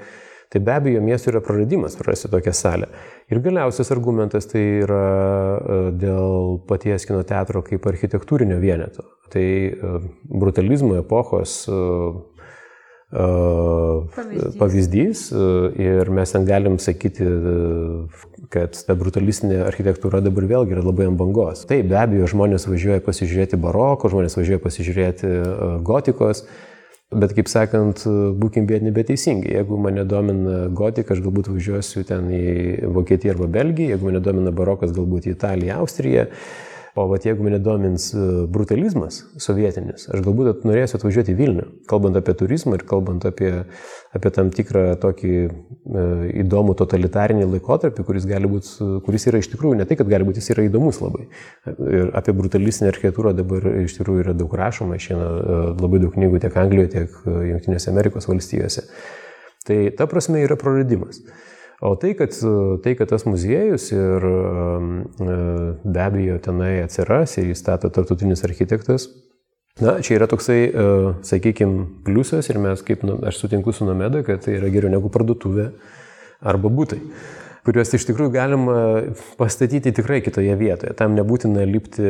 tai 0.53 0.61
be 0.61 0.75
abejo 0.75 1.01
miestų 1.03 1.33
yra 1.33 1.43
praradimas 1.45 1.97
prarasti 1.97 2.29
tokią 2.33 2.53
salę. 2.55 2.91
Ir 3.33 3.41
galiausias 3.45 3.91
argumentas 3.95 4.51
tai 4.53 4.67
yra 4.85 5.03
dėl 5.97 6.61
paties 6.69 7.09
kino 7.09 7.25
teatro 7.27 7.65
kaip 7.65 7.89
architektūrinio 7.89 8.61
vieneto. 8.61 9.09
Tai 9.33 9.47
brutalizmo 10.29 11.01
epochos 11.01 11.63
pavyzdys. 13.13 14.57
pavyzdys 14.59 15.21
ir 15.79 16.11
mes 16.11 16.33
ten 16.33 16.47
galim 16.47 16.79
sakyti, 16.83 17.27
kad 18.51 18.75
ta 18.87 18.97
brutalistinė 18.99 19.61
architektūra 19.67 20.21
dabar 20.25 20.47
vėlgi 20.51 20.75
yra 20.77 20.83
labai 20.85 21.07
ant 21.11 21.19
bangos. 21.19 21.65
Taip, 21.71 21.87
be 21.91 21.99
abejo, 22.01 22.27
žmonės 22.35 22.67
važiuoja 22.67 23.05
pasižiūrėti 23.07 23.61
baroko, 23.63 24.11
žmonės 24.11 24.39
važiuoja 24.39 24.63
pasižiūrėti 24.65 25.33
gotikos, 25.87 26.45
bet 27.15 27.35
kaip 27.39 27.51
sakant, 27.51 28.03
būkim 28.43 28.67
bėdini, 28.67 28.95
bet 28.95 29.13
teisingi. 29.13 29.55
Jeigu 29.55 29.79
mane 29.79 30.05
domina 30.09 30.67
gotika, 30.69 31.15
aš 31.15 31.23
galbūt 31.27 31.51
važiuosiu 31.55 32.03
ten 32.07 32.31
į 32.35 32.47
Vokietiją 32.91 33.37
arba 33.37 33.51
Belgiją, 33.61 33.95
jeigu 33.95 34.11
mane 34.11 34.23
domina 34.23 34.55
barokas, 34.55 34.95
galbūt 34.95 35.31
į 35.31 35.37
Italiją, 35.39 35.79
Austriją. 35.85 36.27
O 36.97 37.05
vat 37.11 37.27
jeigu 37.29 37.45
mane 37.45 37.59
domins 37.61 38.07
e, 38.17 38.19
brutalizmas 38.49 39.19
sovietinis, 39.43 40.07
aš 40.09 40.23
galbūt 40.25 40.63
norėsiu 40.65 40.97
atvažiuoti 40.97 41.35
į 41.35 41.37
Vilnių, 41.37 41.65
kalbant 41.91 42.17
apie 42.17 42.33
turizmą 42.41 42.79
ir 42.79 42.85
kalbant 42.89 43.27
apie, 43.29 43.51
apie 44.17 44.33
tam 44.33 44.49
tikrą 44.55 44.85
tokį 45.03 45.33
e, 45.37 45.51
įdomų 46.41 46.73
totalitarinį 46.81 47.51
laikotarpį, 47.51 48.07
kuris, 48.09 48.25
būt, 48.25 48.71
kuris 49.05 49.29
yra 49.29 49.43
iš 49.43 49.51
tikrųjų, 49.53 49.77
ne 49.83 49.85
tai, 49.91 49.99
kad 50.01 50.09
gali 50.09 50.25
būti, 50.25 50.41
jis 50.41 50.55
yra 50.57 50.65
įdomus 50.71 51.03
labai. 51.05 51.27
Ir 51.69 52.15
apie 52.17 52.33
brutalistinę 52.39 52.89
architektūrą 52.95 53.35
dabar 53.37 53.69
iš 53.83 53.99
tikrųjų 53.99 54.25
yra 54.25 54.37
daug 54.41 54.57
rašoma, 54.57 54.97
šiandien 54.97 55.37
e, 55.37 55.61
labai 55.77 56.01
daug 56.01 56.17
knygų 56.17 56.41
tiek 56.47 56.57
Anglijoje, 56.65 56.95
tiek 56.97 57.21
Junktinėse 57.53 57.93
Amerikos 57.93 58.31
valstijose. 58.31 58.89
Tai 59.69 59.83
ta 59.99 60.09
prasme 60.09 60.41
yra 60.47 60.57
praradimas. 60.57 61.21
O 61.81 61.93
tai, 62.01 62.15
kad, 62.17 62.33
tai, 62.83 62.95
kad 62.97 63.11
tas 63.13 63.27
muziejus 63.29 63.91
ir 63.93 64.25
e, 64.25 65.37
be 65.85 66.01
abejo 66.01 66.39
tenai 66.47 66.79
atsiras 66.87 67.37
ir 67.37 67.51
įstato 67.53 67.91
tartutinis 67.93 68.45
architektas, 68.49 69.11
na, 69.83 69.99
čia 70.01 70.17
yra 70.17 70.29
toksai, 70.31 70.61
e, 70.71 70.87
sakykime, 71.29 71.85
pliusas 72.07 72.49
ir 72.49 72.61
mes, 72.65 72.81
kaip 72.87 73.05
nu, 73.05 73.19
aš 73.29 73.43
sutinku 73.43 73.77
su 73.77 73.85
Nomeda, 73.85 74.25
kad 74.25 74.41
tai 74.47 74.57
yra 74.57 74.73
geriau 74.73 74.95
negu 74.95 75.13
parduotuvė 75.13 75.69
arba 76.41 76.73
būtai 76.73 77.03
kuriuos 77.67 77.91
iš 77.99 78.05
tikrųjų 78.07 78.31
galima 78.31 78.77
pastatyti 79.41 79.91
tikrai 79.95 80.21
kitoje 80.23 80.55
vietoje. 80.59 80.93
Tam 80.99 81.17
nebūtina 81.19 81.65
lipti 81.67 82.05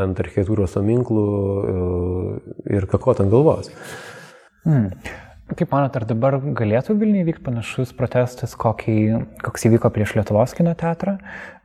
ant 0.00 0.20
architektūros 0.22 0.78
paminklų 0.78 1.24
e, 1.28 1.74
ir 2.78 2.88
kakot 2.90 3.20
ant 3.20 3.32
galvos. 3.32 3.68
Hmm. 4.64 4.88
Kaip 5.52 5.74
manote, 5.74 6.00
ar 6.00 6.06
dabar 6.08 6.38
galėtų 6.40 6.94
Vilniuje 6.96 7.26
vykti 7.28 7.42
panašus 7.44 7.90
protestas, 7.96 8.54
kokį, 8.56 8.96
koks 9.44 9.66
įvyko 9.68 9.90
prieš 9.92 10.14
Lietuvos 10.16 10.56
kino 10.56 10.72
teatrą? 10.72 11.18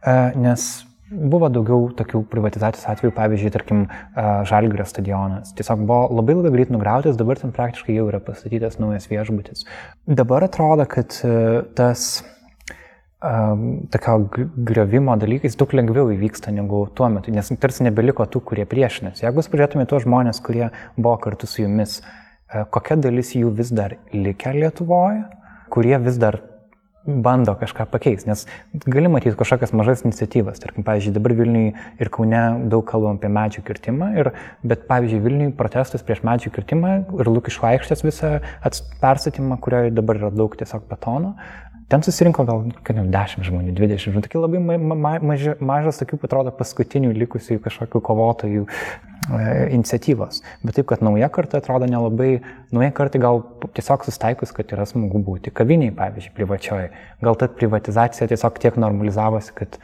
E, 0.04 0.16
nes 0.36 0.66
buvo 1.10 1.48
daugiau 1.48 1.88
tokių 1.96 2.26
privatizacijos 2.30 2.84
atvejų, 2.92 3.14
pavyzdžiui, 3.16 3.54
tarkim, 3.56 3.86
e, 3.88 4.28
Žalgirio 4.52 4.84
stadionas. 4.84 5.56
Tiesiog 5.56 5.88
buvo 5.88 6.20
labai 6.20 6.36
labai 6.42 6.54
greit 6.58 6.76
nugriautas, 6.76 7.16
dabar 7.16 7.40
ten 7.40 7.56
praktiškai 7.56 7.96
jau 7.96 8.10
yra 8.12 8.20
pastatytas 8.20 8.82
naujas 8.84 9.08
viešbutis. 9.08 9.64
Dabar 10.12 10.50
atrodo, 10.52 10.84
kad 10.90 11.16
e, 11.24 11.64
tas 11.80 12.12
tokio 13.20 14.14
griovimo 14.64 15.12
dalykais 15.20 15.58
daug 15.60 15.74
lengviau 15.76 16.08
įvyksta 16.14 16.54
negu 16.56 16.86
tuo 16.96 17.10
metu, 17.12 17.34
nes 17.36 17.52
tarsi 17.60 17.84
nebeliko 17.84 18.24
tų, 18.24 18.40
kurie 18.48 18.64
priešinasi. 18.68 19.26
Jeigu 19.26 19.44
pažiūrėtume 19.44 19.84
tuos 19.92 20.06
žmonės, 20.06 20.40
kurie 20.44 20.70
buvo 20.96 21.18
kartu 21.20 21.50
su 21.52 21.66
jumis, 21.66 21.98
uh, 22.00 22.29
kokia 22.74 23.00
dalis 23.00 23.34
jų 23.38 23.52
vis 23.58 23.74
dar 23.76 23.98
likę 24.14 24.54
Lietuvoje, 24.58 25.26
kurie 25.74 25.98
vis 26.02 26.18
dar 26.22 26.40
bando 27.10 27.54
kažką 27.58 27.86
pakeisti, 27.90 28.28
nes 28.30 28.44
gali 28.86 29.10
matyti 29.10 29.38
kažkokias 29.40 29.72
mažas 29.74 30.04
iniciatyvas. 30.06 30.60
Tarkim, 30.62 30.84
pavyzdžiui, 30.86 31.14
dabar 31.16 31.34
Vilniui 31.38 31.72
ir 32.02 32.12
Kaune 32.14 32.42
daug 32.70 32.84
kalbam 32.86 33.18
apie 33.18 33.32
medžių 33.34 33.64
kirtimą, 33.66 34.12
ir, 34.20 34.32
bet, 34.68 34.84
pavyzdžiui, 34.90 35.22
Vilniui 35.24 35.56
protestas 35.58 36.06
prieš 36.06 36.22
medžių 36.28 36.52
kirtimą 36.58 36.94
ir 37.22 37.32
Lukiško 37.32 37.70
aikštės 37.72 38.06
visą 38.06 38.36
perstatymą, 39.02 39.58
kurioje 39.64 39.96
dabar 39.96 40.22
yra 40.22 40.32
daug 40.36 40.60
tiesiog 40.60 40.86
betono, 40.92 41.36
Ten 41.90 42.04
susirinko 42.06 42.44
gal, 42.46 42.68
kad 42.86 43.00
jau 43.00 43.04
10 43.10 43.48
žmonių, 43.48 43.72
20 43.74 44.12
žmonių, 44.12 44.22
tokie 44.28 44.38
labai 44.38 44.60
ma 44.62 44.76
ma 44.94 45.14
maži, 45.26 45.56
mažas, 45.58 45.98
tokių, 45.98 46.20
atrodo, 46.28 46.52
paskutinių 46.54 47.16
likusių 47.18 47.58
kažkokių 47.66 48.02
kovotojų 48.06 48.68
e, 48.68 49.09
iniciatyvos. 49.74 50.42
Bet 50.64 50.78
taip, 50.80 50.88
kad 50.90 51.04
nauja 51.06 51.30
karta 51.34 51.60
atrodo 51.62 51.88
nelabai, 51.90 52.40
nauja 52.76 52.92
karta 52.96 53.22
gal 53.22 53.42
tiesiog 53.76 54.06
sustaikus, 54.08 54.54
kad 54.56 54.72
yra 54.76 54.88
smagu 54.90 55.22
būti 55.26 55.54
kaviniai, 55.56 55.94
pavyzdžiui, 55.96 56.36
privačioje. 56.38 56.92
Gal 57.24 57.40
ta 57.40 57.50
privatizacija 57.62 58.30
tiesiog 58.32 58.60
tiek 58.62 58.80
normalizavosi, 58.82 59.56
kad 59.58 59.80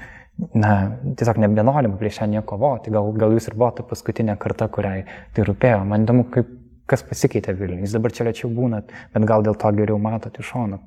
na, 0.54 0.74
tiesiog 1.18 1.40
nebenorima 1.44 1.98
prieš 2.00 2.22
ją 2.22 2.30
nieko 2.32 2.56
kovoti. 2.56 2.94
Gal, 2.96 3.12
gal 3.20 3.36
jūs 3.36 3.50
ir 3.50 3.58
buvote 3.58 3.86
paskutinė 3.88 4.38
karta, 4.42 4.68
kuriai 4.72 5.06
tai 5.36 5.48
rūpėjo. 5.48 5.84
Man 5.88 6.08
įdomu, 6.08 6.28
kaip, 6.34 6.50
kas 6.90 7.06
pasikeitė 7.06 7.56
Vilnius. 7.58 7.88
Jūs 7.88 7.98
dabar 8.00 8.14
čia 8.16 8.28
lėčiau 8.30 8.52
būnat, 8.54 8.92
bet 9.14 9.30
gal 9.30 9.46
dėl 9.46 9.58
to 9.60 9.72
geriau 9.78 10.02
matote 10.02 10.44
iš 10.44 10.54
šono. 10.54 10.82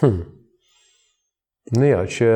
Hmm. 0.00 0.37
Na 1.70 1.86
jo, 1.86 2.06
čia, 2.08 2.32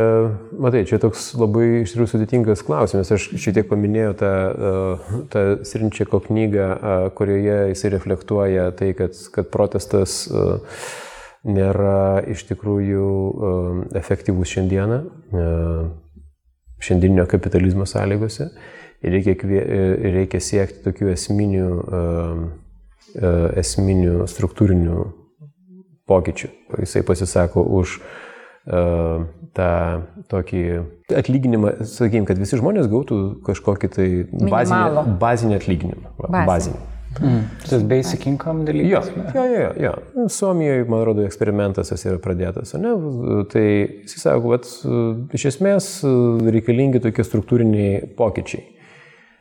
matai, 0.60 0.82
čia 0.84 0.98
toks 1.00 1.30
labai 1.40 1.82
iš 1.82 1.94
tikrųjų 1.94 2.10
sudėtingas 2.10 2.62
klausimas. 2.66 3.08
Aš 3.14 3.30
šitiek 3.40 3.64
paminėjau 3.70 4.12
tą, 4.20 4.32
e, 4.52 5.20
tą 5.32 5.44
Srinčiako 5.64 6.20
knygą, 6.26 6.66
e, 6.68 6.96
kurioje 7.16 7.54
jisai 7.70 7.92
reflektuoja 7.94 8.66
tai, 8.76 8.90
kad, 8.98 9.16
kad 9.32 9.48
protestas 9.54 10.26
e, 10.28 10.42
nėra 11.48 12.20
iš 12.28 12.44
tikrųjų 12.50 13.06
efektyvus 13.98 14.52
šiandieną, 14.52 14.98
šiandieninio 16.78 17.24
kapitalizmo 17.26 17.82
sąlygose. 17.88 18.46
Ir 19.02 19.16
reikia, 19.16 19.34
reikia 20.14 20.38
siekti 20.38 20.84
tokių 20.84 21.08
esminių, 21.16 21.66
esminių 23.58 24.28
struktūrinių 24.30 25.00
pokyčių. 26.06 26.52
Jisai 26.84 27.02
pasisako 27.10 27.66
už 27.80 27.98
tą 28.66 29.68
tokį 30.30 30.62
atlyginimą, 31.18 31.74
sakykime, 31.88 32.28
kad 32.28 32.38
visi 32.38 32.58
žmonės 32.60 32.86
gautų 32.92 33.18
kažkokį 33.46 33.90
tai 33.90 34.08
bazinį, 34.30 35.04
bazinį 35.20 35.58
atlyginimą. 35.58 36.12
Bazinį. 36.22 36.46
bazinį. 36.48 36.82
Mm. 37.20 37.40
Tas 37.68 37.82
basic 37.84 38.22
income 38.30 38.64
dalykas. 38.64 39.10
Jo, 39.34 39.42
jo, 39.44 39.58
jo, 39.60 39.72
jo. 39.84 40.28
Suomijoje, 40.32 40.86
man 40.88 41.02
atrodo, 41.02 41.26
eksperimentas 41.28 41.90
tas 41.92 42.06
yra 42.08 42.20
pradėtas, 42.22 42.72
ne? 42.80 42.94
Tai 43.52 43.64
jis 43.66 44.14
sako, 44.22 44.54
kad 44.54 44.70
iš 45.36 45.48
esmės 45.50 45.90
reikalingi 46.54 47.02
tokie 47.04 47.26
struktūriniai 47.26 48.14
pokyčiai. 48.16 48.64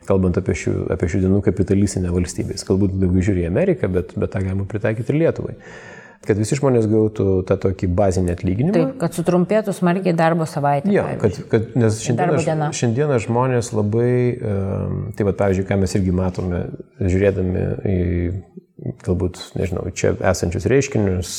Kalbant 0.04 0.36
apie 0.36 0.58
šių, 0.58 0.74
apie 0.92 1.08
šių 1.08 1.22
dienų 1.24 1.40
kapitalistinę 1.46 2.12
valstybę. 2.12 2.58
Jis 2.58 2.66
galbūt 2.68 2.98
daugiau 2.98 3.24
žiūri 3.30 3.46
į 3.46 3.48
Ameriką, 3.48 3.88
bet, 3.94 4.12
bet 4.18 4.34
tą 4.34 4.42
galima 4.44 4.66
pritaikyti 4.68 5.14
ir 5.14 5.20
Lietuvai. 5.22 5.54
Uh, 5.54 6.01
kad 6.26 6.38
visi 6.38 6.56
žmonės 6.58 6.86
gautų 6.90 7.26
tą 7.48 7.56
tokį 7.64 7.88
bazinį 7.98 8.34
atlyginimą. 8.36 8.74
Taip, 8.76 8.92
kad 9.00 9.16
sutrumpėtų 9.16 9.74
smarkiai 9.74 10.14
darbo 10.16 10.46
savaitė. 10.48 10.92
Jo, 10.94 11.04
kad, 11.20 11.38
kad, 11.50 11.70
nes 11.78 11.98
šiandieną, 12.04 12.68
šiandieną 12.78 13.18
žmonės 13.24 13.72
labai, 13.74 14.12
tai 15.18 15.26
va, 15.26 15.34
pavyzdžiui, 15.42 15.66
ką 15.68 15.78
mes 15.82 15.96
irgi 15.98 16.14
matome, 16.16 16.62
žiūrėdami 17.00 17.64
į, 17.92 17.96
galbūt, 19.06 19.40
nežinau, 19.58 19.86
čia 19.98 20.14
esančius 20.32 20.68
reiškinius, 20.70 21.34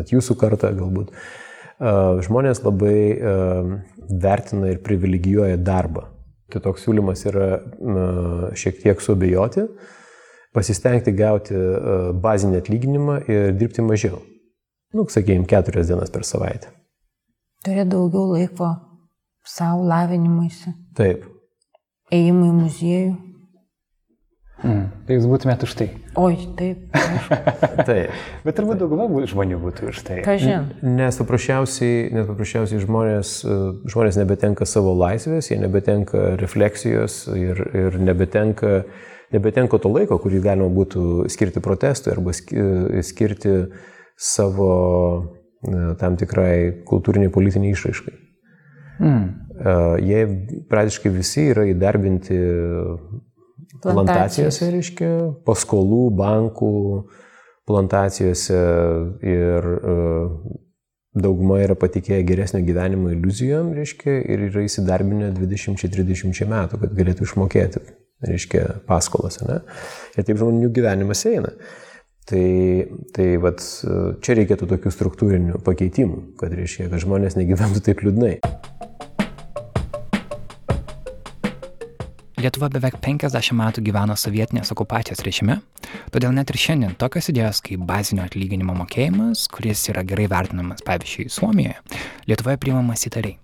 at 0.00 0.12
jūsų 0.12 0.36
kartą 0.40 0.72
galbūt, 0.76 1.14
žmonės 2.28 2.62
labai 2.66 2.98
vertina 4.12 4.74
ir 4.74 4.82
privilegijuoja 4.84 5.56
darbą. 5.60 6.10
Tai 6.52 6.60
toks 6.66 6.84
siūlymas 6.84 7.24
yra 7.30 7.48
šiek 8.60 8.82
tiek 8.82 9.00
suabejoti 9.00 9.70
pasistengti 10.52 11.14
gauti 11.16 11.56
e, 11.56 11.96
bazinį 12.22 12.60
atlyginimą 12.60 13.18
ir 13.30 13.56
dirbti 13.56 13.84
mažiau. 13.84 14.20
Nu, 14.92 15.06
sakėjim, 15.08 15.46
keturias 15.48 15.88
dienas 15.88 16.12
per 16.12 16.26
savaitę. 16.28 16.72
Turėti 17.64 17.92
daugiau 17.94 18.34
laiko 18.34 18.74
savo 19.46 19.86
lavinimuisi. 19.88 20.74
Taip. 20.98 21.24
Ėjimui 22.12 22.50
į 22.50 22.56
muziejų. 22.58 23.12
Mm. 24.62 24.82
Tai 25.08 25.14
jūs 25.16 25.24
būtumėte 25.26 25.66
už 25.66 25.72
tai. 25.78 25.86
Oi, 26.20 26.36
taip. 26.58 26.98
taip. 27.88 28.12
Bet 28.44 28.58
turbūt 28.58 28.82
dauguma 28.82 29.08
žmonių 29.26 29.58
būtų 29.62 29.88
už 29.90 30.02
tai. 30.06 30.18
Kažin. 30.26 30.68
Nes 30.84 31.18
paprasčiausiai, 31.18 32.12
nes 32.14 32.28
paprasčiausiai 32.28 32.82
žmonės, 32.84 33.32
e, 33.42 33.56
žmonės 33.90 34.20
nebetenka 34.20 34.68
savo 34.68 34.92
laisvės, 34.98 35.48
jie 35.50 35.58
nebetenka 35.62 36.36
refleksijos 36.38 37.24
ir, 37.32 37.64
ir 37.72 37.98
nebetenka 37.98 38.76
uh, 38.82 39.00
nebetenka 39.32 39.78
to 39.80 39.90
laiko, 39.92 40.18
kurį 40.22 40.42
galima 40.44 40.68
būtų 40.72 41.28
skirti 41.32 41.62
protestui 41.64 42.12
arba 42.12 42.34
skirti 42.36 43.54
savo 44.18 44.72
tam 46.00 46.18
tikrai 46.18 46.84
kultūriniai 46.88 47.32
politiniai 47.32 47.76
išraiškai. 47.76 48.14
Mm. 49.02 49.24
Jie 50.02 50.22
praktiškai 50.70 51.12
visi 51.14 51.46
yra 51.52 51.66
įdarbinti 51.70 52.38
plantacijose, 53.82 54.70
reiškia, 54.74 55.12
paskolų, 55.46 56.02
bankų 56.18 56.72
plantacijose 57.68 58.58
ir 59.26 59.70
dauguma 61.12 61.60
yra 61.62 61.76
patikėję 61.78 62.22
geresnio 62.26 62.62
gyvenimo 62.66 63.12
iliuzijom, 63.12 63.74
reiškia, 63.76 64.16
ir 64.34 64.46
yra 64.48 64.64
įsidarbinę 64.66 65.32
20-30 65.36 66.48
metų, 66.48 66.80
kad 66.82 66.94
galėtų 66.96 67.28
išmokėti 67.28 67.82
reiškia, 68.26 68.66
paskolas, 68.88 69.40
ne? 69.46 69.60
Ir 70.16 70.26
taip 70.28 70.40
žmonių 70.40 70.70
gyvenimas 70.74 71.24
eina. 71.30 71.54
Tai, 72.28 72.44
tai 73.10 73.32
vat, 73.42 73.62
čia 74.22 74.36
reikėtų 74.38 74.68
tokių 74.70 74.92
struktūrinių 74.94 75.62
pakeitimų, 75.66 76.20
kad 76.38 76.54
reiškia, 76.54 76.86
kad 76.92 77.02
žmonės 77.02 77.34
negyventų 77.34 77.82
taip 77.82 78.04
liūdnai. 78.06 78.36
Lietuva 82.42 82.66
beveik 82.74 82.96
50 83.02 83.54
metų 83.54 83.82
gyveno 83.86 84.16
sovietinės 84.18 84.72
okupacijos 84.74 85.20
režime, 85.22 85.60
todėl 86.14 86.32
net 86.34 86.50
ir 86.50 86.58
šiandien 86.58 86.96
tokios 86.98 87.30
idėjos 87.30 87.60
kaip 87.62 87.84
bazinio 87.86 88.24
atlyginimo 88.26 88.74
mokėjimas, 88.80 89.44
kuris 89.52 89.84
yra 89.92 90.02
gerai 90.06 90.26
vertinamas, 90.30 90.82
pavyzdžiui, 90.86 91.28
Suomijoje, 91.30 91.78
Lietuvoje 92.26 92.58
priimamas 92.64 93.06
įtariai. 93.06 93.38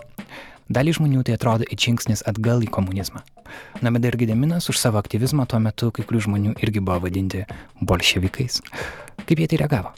Dalį 0.67 0.99
žmonių 0.99 1.23
tai 1.25 1.39
atrodo 1.39 1.69
it 1.71 1.79
žingsnis 1.79 2.27
atgal 2.27 2.65
į 2.67 2.73
komunizmą. 2.75 3.23
Nameda 3.85 4.11
ir 4.11 4.19
Gedeminas 4.21 4.69
už 4.73 4.81
savo 4.81 5.01
aktyvizmą 5.03 5.47
tuo 5.49 5.63
metu 5.63 5.93
kai 5.95 6.07
kurių 6.09 6.27
žmonių 6.29 6.59
irgi 6.63 6.83
buvo 6.83 7.07
vadinti 7.07 7.47
bolševikais. 7.81 8.61
Kaip 9.25 9.41
jie 9.41 9.49
tai 9.51 9.63
reagavo? 9.65 9.95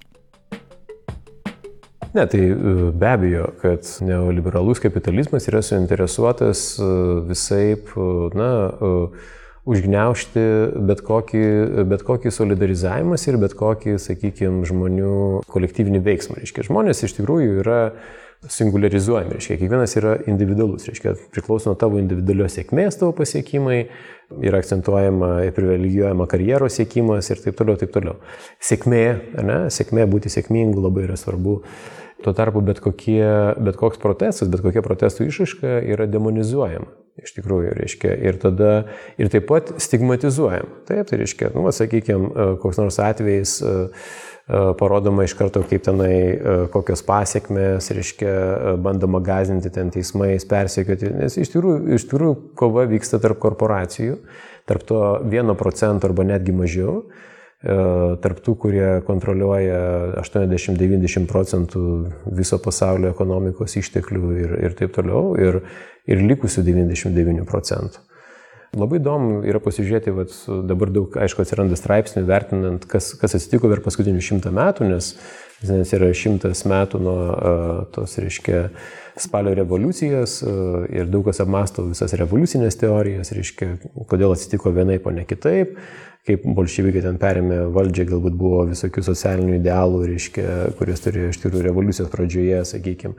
Ne, 2.14 2.26
tai 2.26 2.40
e, 2.40 2.54
be 2.90 3.06
abejo, 3.06 3.44
kad 3.62 3.86
neoliberalus 4.02 4.80
kapitalizmas 4.82 5.46
yra 5.46 5.62
suinteresuotas 5.62 6.62
e, 6.82 6.88
visai, 7.28 7.76
e, 7.78 8.06
na, 8.34 8.48
užgneušti 9.70 10.42
bet 10.88 11.04
kokį, 11.06 11.44
bet 11.86 12.02
kokį 12.06 12.32
solidarizavimas 12.34 13.28
ir 13.28 13.38
bet 13.38 13.54
kokį, 13.54 13.94
sakykime, 14.02 14.64
žmonių 14.66 15.44
kolektyvinį 15.52 16.00
veiksmą. 16.02 16.40
Reiškia, 16.40 16.66
žmonės 16.66 17.04
iš 17.06 17.14
tikrųjų 17.20 17.60
yra 17.62 17.80
singularizuojami, 18.48 19.35
reiškia, 19.37 19.59
kiekvienas 19.61 19.94
yra 20.00 20.14
individualus, 20.31 20.87
reiškia, 20.88 21.12
priklauso 21.35 21.68
nuo 21.68 21.76
tavo 21.81 21.98
individualios 22.00 22.55
sėkmės 22.57 22.96
tavo 23.00 23.12
pasiekimai, 23.18 23.83
yra 24.46 24.62
akcentuojama 24.62 25.33
ir 25.44 25.53
privilegijuojama 25.57 26.26
karjeros 26.31 26.79
siekimas 26.81 27.29
ir 27.33 27.42
taip 27.44 27.59
toliau, 27.59 27.76
taip 27.81 27.92
toliau. 27.92 28.16
Sėkmė, 28.64 29.03
ne, 29.44 29.59
sėkmė 29.74 30.07
būti 30.09 30.33
sėkmingu 30.33 30.81
labai 30.81 31.05
yra 31.09 31.18
svarbu. 31.20 31.61
Tuo 32.20 32.33
tarpu 32.37 32.61
bet, 32.64 32.83
kokie, 32.85 33.24
bet 33.64 33.79
koks 33.81 34.00
protestas, 34.00 34.48
bet 34.53 34.61
kokia 34.64 34.83
protestų 34.85 35.29
išaiška 35.29 35.79
yra 35.88 36.09
demonizuojama. 36.09 36.90
Iš 37.20 37.33
tikrųjų, 37.37 37.72
reiškia, 37.76 38.12
ir 38.29 38.37
tada, 38.40 38.72
ir 39.20 39.29
taip 39.33 39.46
pat 39.48 39.72
stigmatizuojama. 39.83 40.83
Taip, 40.88 41.09
tai 41.09 41.20
reiškia, 41.20 41.50
nu, 41.57 41.64
sakykime, 41.74 42.57
koks 42.62 42.81
nors 42.81 43.00
atvejis, 43.03 43.57
uh, 43.64 44.12
parodoma 44.78 45.24
iš 45.24 45.34
karto, 45.38 45.62
kaip 45.70 45.84
tenai, 45.86 46.14
e, 46.14 46.54
kokios 46.72 47.02
pasiekmes, 47.06 47.90
reiškia, 47.94 48.30
e, 48.30 48.74
bandoma 48.82 49.20
gazinti 49.22 49.70
ten 49.70 49.92
teismais, 49.94 50.46
persiekioti, 50.48 51.12
nes 51.20 51.38
iš 51.38 51.52
tikrųjų, 51.54 51.94
iš 51.94 52.06
tikrųjų 52.10 52.36
kova 52.58 52.86
vyksta 52.90 53.20
tarp 53.22 53.38
korporacijų, 53.42 54.18
tarp 54.66 54.86
to 54.88 55.02
1 55.30 55.54
procento 55.58 56.10
arba 56.10 56.26
netgi 56.26 56.54
mažiau, 56.56 57.02
tarp 57.60 58.38
tų, 58.40 58.54
kurie 58.56 58.84
kontroliuoja 59.04 59.80
80-90 60.22 61.26
procentų 61.28 61.82
viso 62.24 62.56
pasaulio 62.56 63.10
ekonomikos 63.12 63.76
išteklių 63.76 64.30
ir, 64.40 64.54
ir 64.64 64.76
taip 64.78 64.94
toliau, 64.96 65.34
ir, 65.36 65.60
ir 66.08 66.22
likusių 66.24 66.64
99 66.64 67.44
procentų. 67.44 68.00
Labai 68.70 69.00
įdomu 69.00 69.40
yra 69.50 69.59
pasižiūrėti, 69.59 70.12
vat, 70.14 70.35
dabar 70.70 70.92
daug, 70.94 71.16
aišku, 71.18 71.42
atsiranda 71.42 71.74
straipsnių 71.74 72.22
vertinant, 72.28 72.85
kas, 72.90 73.09
kas 73.18 73.35
atsitiko 73.35 73.66
per 73.72 73.83
paskutinius 73.83 74.28
šimtą 74.28 74.52
metų, 74.54 74.87
nes, 74.92 75.09
nes 75.66 75.94
yra 75.96 76.12
šimtas 76.14 76.62
metų 76.70 77.00
nuo 77.02 77.16
uh, 77.26 77.72
tos, 77.90 78.14
reiškia, 78.22 78.68
spalio 79.18 79.56
revoliucijas 79.59 80.37
uh, 80.46 80.87
ir 80.87 81.11
daug 81.11 81.26
kas 81.26 81.42
apmasto 81.42 81.88
visas 81.88 82.14
revoliucinės 82.22 82.78
teorijas, 82.78 83.35
reiškia, 83.35 83.72
kodėl 84.06 84.37
atsitiko 84.37 84.70
vienaip, 84.78 85.02
o 85.02 85.16
ne 85.18 85.26
kitaip, 85.26 85.74
kaip 86.30 86.46
bolševikai 86.46 87.02
ten 87.09 87.18
perėmė 87.18 87.64
valdžią, 87.74 88.06
galbūt 88.14 88.38
buvo 88.38 88.68
visokių 88.70 89.02
socialinių 89.02 89.59
idealų, 89.59 90.04
reiškia, 90.12 90.50
kurias 90.78 91.02
turėjo 91.02 91.35
iš 91.35 91.42
tikrųjų 91.42 91.66
revoliucijos 91.72 92.14
pradžioje, 92.14 92.62
sakykime 92.70 93.18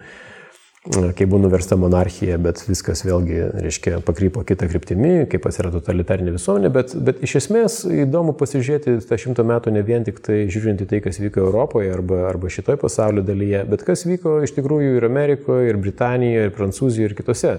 kai 0.89 1.25
buvo 1.25 1.43
nuversta 1.43 1.75
monarchija, 1.77 2.39
bet 2.41 2.63
viskas 2.65 3.03
vėlgi, 3.05 3.35
reiškia, 3.61 3.99
pakrypo 4.05 4.41
kitą 4.47 4.65
kryptimį, 4.71 5.11
kaip 5.29 5.43
atsirado 5.45 5.77
totalitarinė 5.77 6.33
visuomenė, 6.33 6.71
bet, 6.73 6.95
bet 7.05 7.19
iš 7.21 7.35
esmės 7.43 7.75
įdomu 7.85 8.33
pasižiūrėti 8.39 8.95
tą 9.05 9.19
šimtą 9.21 9.45
metų 9.45 9.75
ne 9.75 9.83
vien 9.85 10.07
tik 10.07 10.17
tai 10.25 10.39
žiūrint 10.49 10.81
į 10.81 10.89
tai, 10.89 11.03
kas 11.05 11.21
vyko 11.21 11.43
Europoje 11.45 11.93
arba, 11.93 12.23
arba 12.31 12.49
šitoj 12.49 12.79
pasaulio 12.81 13.21
dalyje, 13.27 13.61
bet 13.69 13.85
kas 13.85 14.07
vyko 14.09 14.39
iš 14.47 14.55
tikrųjų 14.57 14.97
ir 14.97 15.05
Amerikoje, 15.05 15.69
ir 15.69 15.79
Britanijoje, 15.85 16.49
ir 16.49 16.57
Prancūzijoje, 16.57 17.11
ir 17.11 17.17
kitose, 17.21 17.55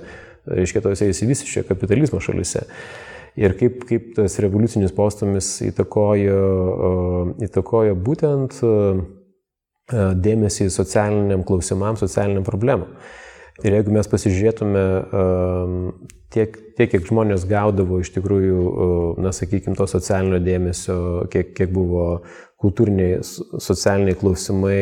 reiškia, 0.59 0.83
tose 0.83 1.13
įsivysiščio 1.15 1.67
kapitalizmo 1.71 2.19
šalise. 2.23 2.67
Ir 3.39 3.55
kaip, 3.57 3.87
kaip 3.89 4.11
tas 4.19 4.35
revoliucinis 4.43 4.91
postumis 4.93 5.55
įtakojo, 5.71 6.43
įtakojo 7.47 7.95
būtent 7.97 8.59
dėmesį 9.93 10.69
socialiniam 10.73 11.45
klausimam, 11.47 11.99
socialiniam 12.01 12.47
problemam. 12.47 12.89
Ir 13.63 13.77
jeigu 13.77 13.93
mes 13.95 14.09
pasižiūrėtume 14.09 14.83
e, 14.83 15.25
tiek, 16.33 16.57
tiek, 16.79 16.89
kiek 16.95 17.05
žmonės 17.07 17.45
gaudavo 17.49 18.01
iš 18.03 18.11
tikrųjų, 18.15 18.63
e, 18.63 18.89
na, 19.23 19.35
sakykime, 19.37 19.77
to 19.79 19.87
socialinio 19.91 20.41
dėmesio, 20.43 20.97
kiek, 21.33 21.53
kiek 21.59 21.71
buvo 21.75 22.07
kultūriniai, 22.63 23.21
socialiniai 23.23 24.17
klausimai, 24.19 24.81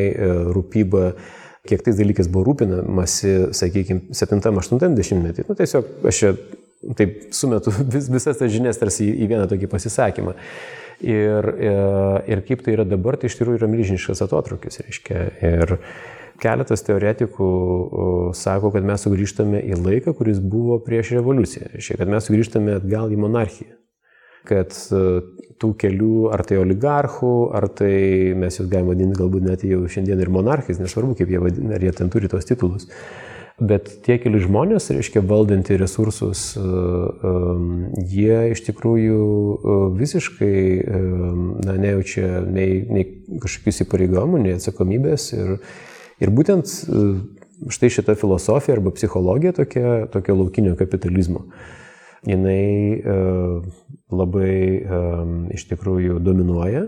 rūpyba, 0.54 1.14
kiek 1.68 1.84
tais 1.84 1.98
dalykais 1.98 2.28
buvo 2.32 2.50
rūpinamasi, 2.50 3.52
sakykime, 3.56 4.14
7-80 4.16 5.22
metį. 5.24 5.46
Nu, 5.48 5.56
tiesiog 5.58 6.08
aš 6.08 6.20
čia 6.22 6.34
taip 6.96 7.34
sumetu 7.36 7.72
vis, 7.92 8.08
visas 8.12 8.38
tas 8.38 8.52
žinias 8.52 8.80
tarsi 8.80 9.08
į 9.10 9.28
vieną 9.30 9.48
tokį 9.50 9.68
pasisakymą. 9.72 10.36
Ir, 11.00 11.46
e, 11.56 11.74
ir 12.28 12.42
kaip 12.44 12.64
tai 12.64 12.74
yra 12.76 12.84
dabar, 12.84 13.16
tai 13.16 13.30
iš 13.30 13.38
tikrųjų 13.38 13.62
yra 13.62 13.68
milžiniškas 13.72 14.20
atotrukis. 14.26 14.82
Reiškia. 14.84 15.26
Ir 15.48 15.76
keletas 16.40 16.84
teoretikų 16.84 17.50
sako, 18.36 18.72
kad 18.74 18.86
mes 18.86 19.04
sugrįžtame 19.04 19.62
į 19.70 19.78
laiką, 19.80 20.14
kuris 20.16 20.40
buvo 20.42 20.78
prieš 20.84 21.14
revoliuciją. 21.18 21.70
Reiškia, 21.74 21.98
kad 22.00 22.12
mes 22.12 22.28
sugrįžtame 22.28 22.76
atgal 22.80 23.12
į 23.12 23.20
monarchiją. 23.20 23.76
Kad 24.48 24.72
e, 24.72 25.00
tų 25.60 25.74
kelių, 25.80 26.30
ar 26.32 26.44
tai 26.48 26.60
oligarchų, 26.62 27.32
ar 27.56 27.68
tai 27.76 27.92
mes 28.40 28.56
juos 28.56 28.70
galime 28.72 28.94
vadinti 28.94 29.18
galbūt 29.18 29.44
net 29.44 29.64
jau 29.68 29.82
šiandien 29.84 30.20
ir 30.20 30.32
monarchais, 30.32 30.80
nesvarbu, 30.80 31.18
kaip 31.18 31.32
jie 31.32 31.42
vadina, 31.42 31.74
ar 31.76 31.84
jie 31.84 31.92
ten 31.96 32.12
turi 32.12 32.30
tos 32.32 32.48
titulus. 32.48 32.88
Bet 33.60 33.90
tie 34.06 34.16
keli 34.16 34.40
žmonės, 34.40 34.86
reiškia, 34.88 35.20
valdanti 35.28 35.76
resursus, 35.76 36.54
e, 36.56 36.60
e, 36.64 37.32
jie 38.08 38.38
iš 38.54 38.62
tikrųjų 38.70 39.18
e, 39.20 39.74
visiškai 39.98 40.54
na, 41.66 41.74
nejaučia 41.76 42.40
nei, 42.48 42.80
nei 42.88 43.04
kažkokių 43.42 43.74
įsipareigojimų, 43.74 44.40
nei 44.46 44.56
atsakomybės. 44.56 45.26
Ir, 45.36 45.52
ir 46.24 46.32
būtent 46.32 46.72
štai 47.68 47.92
šita 47.92 48.16
filosofija 48.16 48.78
arba 48.78 48.94
psichologija 48.96 49.52
tokia, 49.60 50.06
tokia 50.08 50.38
laukinio 50.38 50.72
kapitalizmo, 50.80 51.44
jinai 52.24 53.04
labai 54.08 54.56
iš 55.52 55.68
tikrųjų 55.68 56.16
dominuoja 56.24 56.86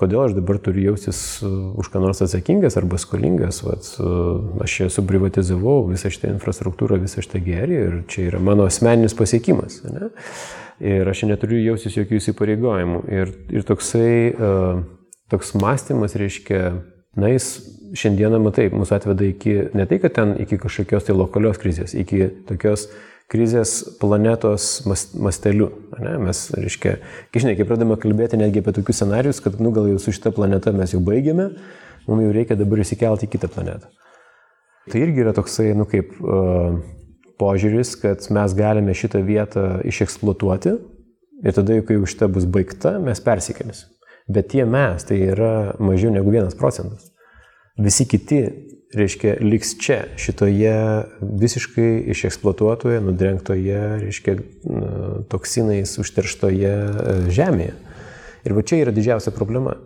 kodėl 0.00 0.24
aš 0.24 0.36
dabar 0.38 0.58
turiu 0.62 0.90
jaustis 0.90 1.18
uh, 1.44 1.50
už 1.80 1.90
ką 1.92 2.02
nors 2.02 2.22
atsakingas 2.24 2.78
arba 2.80 2.98
skolingas. 3.00 3.60
Vat, 3.66 3.88
uh, 4.00 4.62
aš 4.64 4.76
čia 4.78 4.88
suprivatizavau 4.92 5.84
visą 5.90 6.12
šitą 6.12 6.32
infrastruktūrą, 6.34 7.00
visą 7.02 7.24
šitą 7.24 7.42
gerį 7.44 7.80
ir 7.80 7.98
čia 8.10 8.28
yra 8.30 8.40
mano 8.42 8.68
asmeninis 8.70 9.16
pasiekimas. 9.18 9.82
Ne? 9.86 10.10
Ir 10.80 11.08
aš 11.12 11.26
neturiu 11.28 11.60
jaustis 11.60 11.98
jokių 11.98 12.20
įsipareigojimų. 12.20 13.02
Ir, 13.12 13.34
ir 13.52 13.68
toksai, 13.68 14.14
uh, 14.32 14.80
toks 15.32 15.52
mąstymas 15.60 16.16
reiškia, 16.18 16.64
na 17.20 17.34
jis 17.34 17.52
šiandieną, 18.00 18.40
matai, 18.42 18.68
mūsų 18.72 18.96
atveda 18.96 19.26
iki, 19.28 19.54
ne 19.76 19.86
tai, 19.90 19.98
kad 20.02 20.14
ten 20.16 20.34
iki 20.40 20.58
kažkokios 20.62 21.08
tai 21.08 21.16
lokalios 21.16 21.58
krizės, 21.60 21.94
iki 21.98 22.28
tokios 22.48 22.88
krizės 23.30 23.76
planetos 24.00 24.82
masteliu. 24.86 25.70
Ne? 26.02 26.16
Mes, 26.26 26.42
reiškia, 26.56 26.96
kai 27.30 27.42
žinai, 27.44 27.54
kai 27.58 27.66
pradame 27.68 27.98
kalbėti 28.00 28.40
netgi 28.40 28.62
apie 28.62 28.74
tokius 28.76 29.00
scenarius, 29.00 29.42
kad, 29.44 29.60
nu, 29.62 29.72
gal 29.74 29.86
jau 29.92 30.00
su 30.02 30.14
šita 30.16 30.32
planeta 30.34 30.74
mes 30.74 30.94
jau 30.96 31.02
baigėme, 31.06 31.50
mums 32.08 32.24
jau 32.26 32.32
reikia 32.34 32.58
dabar 32.58 32.82
įsikelti 32.82 33.28
į 33.28 33.34
kitą 33.36 33.50
planetą. 33.52 33.90
Tai 34.90 35.02
irgi 35.04 35.22
yra 35.22 35.34
toksai, 35.36 35.68
nu, 35.78 35.86
kaip 35.86 36.16
uh, 36.24 36.80
požiūris, 37.40 37.94
kad 38.00 38.26
mes 38.34 38.56
galime 38.58 38.96
šitą 38.96 39.22
vietą 39.24 39.66
išeksploatuoti 39.86 40.74
ir 41.44 41.56
tada, 41.56 41.78
kai 41.86 42.00
jau 42.00 42.08
šita 42.10 42.28
bus 42.32 42.48
baigta, 42.50 42.96
mes 43.02 43.22
persikėlėsim. 43.24 43.94
Bet 44.30 44.50
tie 44.52 44.66
mes, 44.68 45.02
tai 45.06 45.18
yra 45.32 45.76
mažiau 45.82 46.12
negu 46.14 46.30
vienas 46.30 46.54
procentas. 46.58 47.08
Visi 47.80 48.06
kiti 48.06 48.42
reiškia, 48.96 49.36
liks 49.44 49.74
čia, 49.78 50.00
šitoje 50.18 50.74
visiškai 51.20 51.90
išeksploatuotoje, 52.14 53.00
nudrengtoje, 53.04 53.78
reiškia, 54.02 54.36
toksinais 55.30 55.94
užterštoje 56.02 56.74
e, 56.74 57.16
žemėje. 57.30 57.76
Ir 58.46 58.56
va 58.56 58.64
čia 58.66 58.80
yra 58.84 58.94
didžiausia 58.94 59.34
problema. 59.36 59.76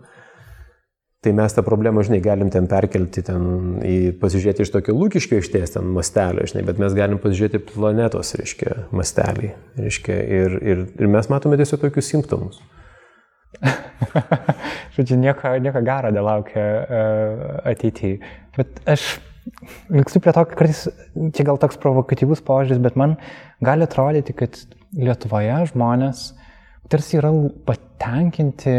Tai 1.25 1.33
mes 1.33 1.55
tą 1.57 1.63
problemą, 1.65 2.03
žinai, 2.05 2.21
galim 2.21 2.51
ten 2.53 2.67
perkelti, 2.69 3.23
ten 3.25 3.45
į, 3.81 3.97
pasižiūrėti 4.21 4.67
iš 4.67 4.73
tokio 4.75 4.93
lūkiškio 4.93 5.39
išties 5.41 5.73
ten 5.77 5.89
mastelio, 5.97 6.45
žinai, 6.51 6.67
bet 6.69 6.81
mes 6.83 6.97
galim 6.97 7.21
pasižiūrėti 7.23 7.63
planetos, 7.71 8.35
reiškia, 8.37 8.75
mastelį. 8.93 9.55
Reiškia, 9.81 10.19
ir, 10.39 10.57
ir, 10.61 10.85
ir 11.01 11.13
mes 11.13 11.31
matome 11.33 11.57
tiesiog 11.61 11.81
tokius 11.87 12.13
simptomus. 12.13 12.61
Žodžiu, 14.95 15.17
nieko, 15.17 15.55
nieko 15.65 15.81
gero 15.87 16.13
nelaukia 16.13 16.65
uh, 16.65 17.45
ateityje. 17.73 18.44
Bet 18.59 18.81
aš 18.91 19.07
liksiu 19.93 20.23
prie 20.23 20.33
to, 20.35 20.45
kad 20.49 20.57
kartais 20.59 20.87
čia 21.37 21.47
gal 21.47 21.59
toks 21.61 21.79
provokatyvus 21.83 22.43
požiūris, 22.47 22.83
bet 22.83 22.97
man 23.01 23.19
gali 23.65 23.87
atrodyti, 23.87 24.37
kad 24.37 24.59
Lietuvoje 24.95 25.57
žmonės 25.73 26.29
tarsi 26.93 27.19
yra 27.19 27.33
patenkinti 27.67 28.75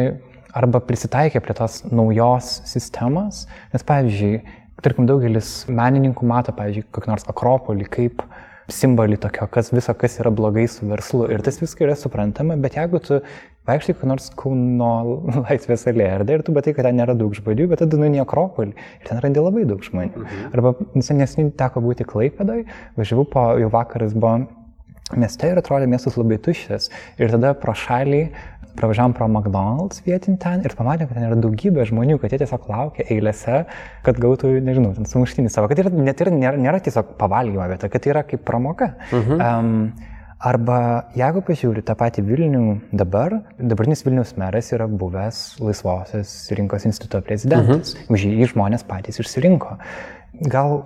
arba 0.55 0.79
prisitaikę 0.79 1.41
prie 1.43 1.55
tos 1.57 1.81
naujos 1.91 2.61
sistemos, 2.69 3.43
nes 3.73 3.83
pavyzdžiui, 3.83 4.37
tarkim, 4.85 5.07
daugelis 5.09 5.65
menininkų 5.67 6.27
mato, 6.29 6.55
pavyzdžiui, 6.55 6.87
kokį 6.95 7.11
nors 7.11 7.27
Akropolį 7.31 7.89
kaip 7.91 8.23
simbolį 8.71 9.19
tokio, 9.21 9.49
kas 9.51 9.73
viso, 9.73 9.93
kas 9.99 10.15
yra 10.21 10.31
blogai 10.33 10.65
su 10.71 10.87
verslu. 10.89 11.27
Ir 11.33 11.43
tas 11.45 11.59
viskas 11.61 11.83
yra 11.85 11.97
suprantama, 11.99 12.55
bet 12.61 12.79
jeigu 12.79 13.01
tu 13.03 13.19
vaikštai 13.69 13.95
kur 13.99 14.11
nors 14.11 14.29
Kauno 14.39 14.91
laisvės 15.45 15.87
alėje 15.91 16.37
ir 16.37 16.45
tu 16.45 16.55
matai, 16.55 16.75
kad 16.77 16.87
ten 16.87 16.99
nėra 16.99 17.15
daug 17.17 17.35
žmonių, 17.37 17.69
bet 17.71 17.83
tada 17.83 17.99
nueini 18.01 18.21
Akropolį 18.23 18.75
ir 18.75 19.07
ten 19.09 19.21
randi 19.23 19.43
labai 19.43 19.65
daug 19.69 19.83
žmonių. 19.85 20.25
Mhm. 20.25 20.51
Arba 20.53 20.75
neseniai 20.95 21.51
teko 21.57 21.83
būti 21.85 22.07
Klaipėdai, 22.07 22.63
važiavau 22.99 23.27
po, 23.29 23.47
jau 23.61 23.71
vakaras 23.73 24.15
buvo 24.15 24.45
mieste 25.13 25.51
ir 25.51 25.59
atrodė 25.61 25.87
miestas 25.89 26.17
labai 26.17 26.39
tuščias. 26.41 26.89
Ir 27.21 27.33
tada 27.33 27.53
pro 27.57 27.75
šalį 27.77 28.23
pravažiavom 28.75 29.13
pro 29.15 29.27
McDonald's 29.27 30.01
vietin 30.05 30.37
ten 30.41 30.63
ir 30.65 30.75
pamatėm, 30.75 31.07
kad 31.07 31.17
ten 31.17 31.27
yra 31.29 31.37
daugybė 31.39 31.85
žmonių, 31.89 32.17
kad 32.21 32.33
jie 32.33 32.41
tiesiog 32.41 32.65
laukia 32.71 33.05
eilėse, 33.13 33.61
kad 34.05 34.19
gautų, 34.21 34.51
nežinau, 34.65 34.91
ten 34.97 35.07
sumuštinį 35.09 35.51
savo, 35.53 35.69
kad 35.71 35.79
yra, 35.83 35.93
net 35.95 36.23
ir 36.23 36.31
nėra, 36.35 36.59
nėra 36.59 36.81
tiesiog 36.83 37.15
pavalgymo 37.19 37.69
vieta, 37.71 37.89
kad 37.91 38.09
yra 38.11 38.25
kaip 38.27 38.43
pramoka. 38.47 38.91
Uh 39.11 39.29
-huh. 39.29 39.39
um, 39.39 39.93
Arba 40.45 40.79
jeigu 41.17 41.41
pažiūri 41.45 41.81
tą 41.85 41.95
patį 41.97 42.21
Vilnių 42.27 42.63
dabar, 42.93 43.39
dabartinis 43.57 44.03
Vilnius 44.05 44.35
meras 44.37 44.69
yra 44.75 44.85
buvęs 44.85 45.57
Laisvosios 45.63 46.33
rinkos 46.53 46.85
instituto 46.85 47.21
prezidentas. 47.21 47.95
-huh. 47.95 48.11
Už 48.13 48.25
jį 48.29 48.51
žmonės 48.53 48.85
patys 48.85 49.19
išsirinko. 49.19 49.77
Gal 50.53 50.83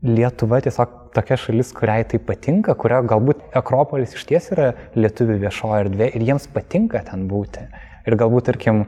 Lietuva 0.00 0.62
tiesiog 0.64 1.12
tokia 1.12 1.36
šalis, 1.36 1.74
kuriai 1.76 2.06
tai 2.08 2.18
patinka, 2.24 2.72
kurio 2.74 3.02
galbūt 3.04 3.42
Akropolis 3.52 4.14
iš 4.16 4.24
ties 4.30 4.46
yra 4.54 4.70
lietuvių 4.96 5.36
viešoji 5.42 5.80
erdvė 5.84 6.06
ir 6.16 6.24
jiems 6.24 6.46
patinka 6.54 7.02
ten 7.04 7.26
būti. 7.28 7.66
Ir 8.08 8.16
galbūt, 8.16 8.46
tarkim, 8.48 8.86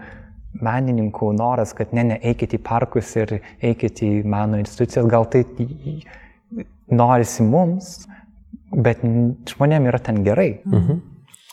menininkų 0.64 1.34
noras, 1.36 1.74
kad 1.76 1.92
ne, 1.92 2.06
ne, 2.14 2.18
eikit 2.30 2.56
į 2.56 2.62
parkus 2.64 3.12
ir 3.20 3.42
eikit 3.60 4.00
į 4.06 4.10
meno 4.24 4.56
institucijas, 4.62 5.04
gal 5.12 5.28
tai 5.28 5.44
norisi 6.88 7.44
mums, 7.44 8.06
bet 8.72 9.02
žmonėm 9.52 9.88
yra 9.90 10.00
ten 10.02 10.22
gerai. 10.26 10.62
Mhm. 10.66 11.00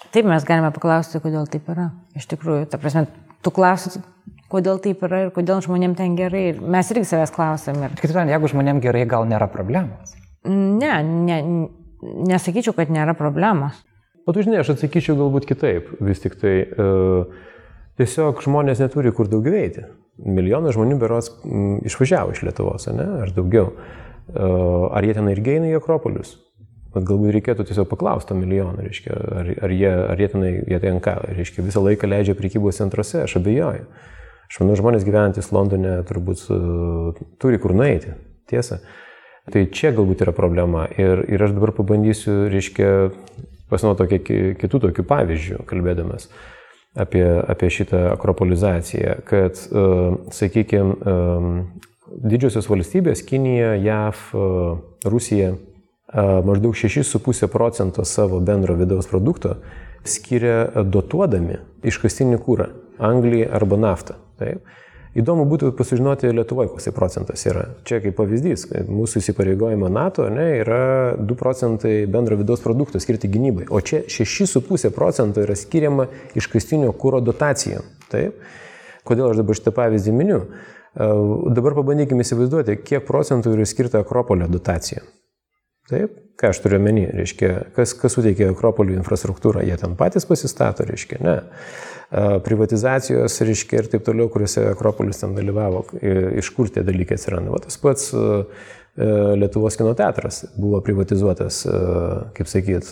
Taip, 0.09 0.25
mes 0.25 0.45
galime 0.45 0.71
paklausti, 0.73 1.19
kodėl 1.21 1.45
taip 1.51 1.67
yra. 1.69 1.91
Iš 2.17 2.25
tikrųjų, 2.31 2.65
ta 2.71 2.79
prasme, 2.81 3.05
tu 3.45 3.51
klausi, 3.53 3.99
kodėl 4.49 4.79
taip 4.81 5.03
yra 5.05 5.25
ir 5.25 5.33
kodėl 5.35 5.61
žmonėm 5.61 5.93
ten 5.99 6.15
gerai. 6.17 6.47
Ir 6.53 6.63
mes 6.63 6.89
irgi 6.89 7.05
savęs 7.11 7.33
klausėm. 7.35 7.77
Ir... 7.85 7.93
Kitaip 7.99 8.15
tariant, 8.15 8.33
jeigu 8.33 8.49
žmonėm 8.49 8.81
gerai, 8.81 9.05
gal 9.09 9.27
nėra 9.29 9.49
problemos? 9.51 10.15
Ne, 10.49 10.95
ne, 11.05 11.37
nesakyčiau, 12.31 12.73
kad 12.77 12.89
nėra 12.93 13.13
problemos. 13.19 13.77
O 14.25 14.33
tu 14.33 14.41
žinai, 14.45 14.63
aš 14.63 14.73
atsakyčiau 14.75 15.17
galbūt 15.19 15.45
kitaip. 15.49 15.93
Vis 16.05 16.21
tik 16.23 16.39
tai 16.41 16.55
uh, 16.65 17.29
tiesiog 18.01 18.41
žmonės 18.45 18.81
neturi 18.81 19.13
kur 19.15 19.29
daugiau 19.29 19.57
eiti. 19.61 19.85
Milijonas 20.19 20.75
žmonių 20.75 20.97
beros 20.99 21.31
m, 21.45 21.79
išvažiavo 21.87 22.33
iš 22.33 22.43
Lietuvos, 22.47 22.89
ne? 22.91 23.07
Ar 23.23 23.33
daugiau. 23.35 23.71
Uh, 24.29 24.89
ar 24.93 25.05
jie 25.05 25.15
ten 25.17 25.29
irgi 25.31 25.57
eina 25.57 25.69
į 25.71 25.79
Akropolius? 25.79 26.35
Bet 26.89 27.05
galbūt 27.05 27.35
reikėtų 27.35 27.67
tiesiog 27.69 27.85
paklausti 27.91 28.33
milijoną, 28.33 28.81
reiškia, 28.87 29.13
ar, 29.13 29.49
ar, 29.67 29.73
jie, 29.73 29.91
ar 30.09 30.21
jie 30.21 30.29
tenai, 30.31 30.53
jie 30.71 30.79
ten 30.81 30.97
ką, 31.05 31.19
reiškia, 31.37 31.65
visą 31.67 31.83
laiką 31.85 32.09
leidžia 32.09 32.33
prekybos 32.37 32.81
centruose, 32.81 33.21
aš 33.27 33.35
abejoju. 33.37 33.85
Aš 34.49 34.57
manau, 34.63 34.77
žmonės 34.79 35.05
gyvenantis 35.05 35.51
Londone 35.53 35.99
turbūt 36.09 36.47
uh, 36.49 37.19
turi 37.37 37.59
kur 37.61 37.75
nueiti, 37.77 38.15
tiesa. 38.49 38.79
Tai 39.53 39.63
čia 39.73 39.93
galbūt 39.93 40.23
yra 40.25 40.33
problema. 40.33 40.87
Ir, 40.97 41.21
ir 41.29 41.45
aš 41.45 41.53
dabar 41.53 41.75
pabandysiu, 41.77 42.47
reiškia, 42.49 42.89
pasinaudoti 43.69 44.23
kitų 44.57 44.81
tokių 44.87 45.05
pavyzdžių, 45.13 45.61
kalbėdamas 45.69 46.25
apie, 46.97 47.21
apie 47.21 47.69
šitą 47.69 48.07
akropolizaciją, 48.15 49.19
kad, 49.29 49.61
uh, 49.69 50.17
sakykime, 50.33 50.97
um, 51.05 51.53
didžiosios 52.25 52.65
valstybės- 52.65 53.21
Kinija, 53.29 53.75
JAV, 53.77 54.25
uh, 54.33 54.79
Rusija 55.05 55.53
maždaug 56.13 56.73
6,5 56.73 57.47
procento 57.47 58.05
savo 58.05 58.39
bendro 58.39 58.75
vidaus 58.75 59.07
produkto 59.07 59.55
skiria 60.03 60.83
dotuodami 60.83 61.59
iškastinį 61.83 62.39
kūrą- 62.45 62.69
anglį 63.09 63.47
arba 63.51 63.77
naftą. 63.77 64.15
Taip. 64.39 64.63
Įdomu 65.15 65.43
būtų 65.49 65.71
pasižinoti 65.73 66.29
Lietuvoje, 66.31 66.69
koks 66.69 66.85
tai 66.85 66.93
procentas 66.93 67.45
yra. 67.45 67.65
Čia 67.83 67.99
kaip 67.99 68.15
pavyzdys, 68.15 68.67
mūsų 68.87 69.17
įsipareigojimo 69.17 69.89
NATO 69.89 70.29
ne, 70.29 70.61
yra 70.61 71.15
2 71.17 71.35
procentai 71.35 72.05
bendro 72.05 72.37
vidaus 72.37 72.61
produkto 72.61 72.99
skirti 72.99 73.27
gynybai, 73.27 73.65
o 73.69 73.81
čia 73.81 74.03
6,5 74.05 74.91
procento 74.93 75.41
yra 75.41 75.55
skiriama 75.55 76.07
iškastinio 76.35 76.93
kūro 76.93 77.21
dotacijom. 77.25 77.81
Taip. 78.09 78.37
Kodėl 79.03 79.31
aš 79.31 79.41
dabar 79.41 79.55
šitą 79.55 79.73
pavyzdį 79.73 80.13
miniu? 80.13 80.41
Dabar 80.95 81.73
pabandykime 81.73 82.21
įsivaizduoti, 82.21 82.77
kiek 82.83 83.05
procentų 83.05 83.55
yra 83.57 83.65
skirta 83.65 83.99
Akropolio 83.99 84.47
dotacija. 84.47 85.01
Taip, 85.89 86.17
ką 86.37 86.51
aš 86.53 86.59
turiu 86.61 86.77
omeny, 86.77 87.07
reiškia, 87.17 87.53
kas, 87.73 87.95
kas 87.97 88.13
suteikia 88.13 88.51
Akropolio 88.53 88.93
infrastruktūrą, 88.99 89.63
jie 89.65 89.77
ten 89.81 89.95
patys 89.97 90.27
pasistato, 90.29 90.85
reiškia, 90.85 91.17
ne 91.25 91.37
privatizacijos, 92.45 93.35
reiškia, 93.45 93.83
ir 93.83 93.89
taip 93.91 94.05
toliau, 94.05 94.29
kuriuose 94.33 94.63
Akropolis 94.71 95.21
ten 95.21 95.35
dalyvavo, 95.37 95.83
iš 96.41 96.49
kur 96.55 96.69
tie 96.73 96.81
dalykai 96.85 97.19
atsiranda. 97.19 97.53
Va 97.53 97.61
tas 97.61 97.77
pats 97.81 98.11
Lietuvos 98.99 99.77
kino 99.77 99.93
teatras 99.95 100.41
buvo 100.57 100.81
privatizuotas, 100.83 101.61
kaip 102.35 102.49
sakyt, 102.49 102.89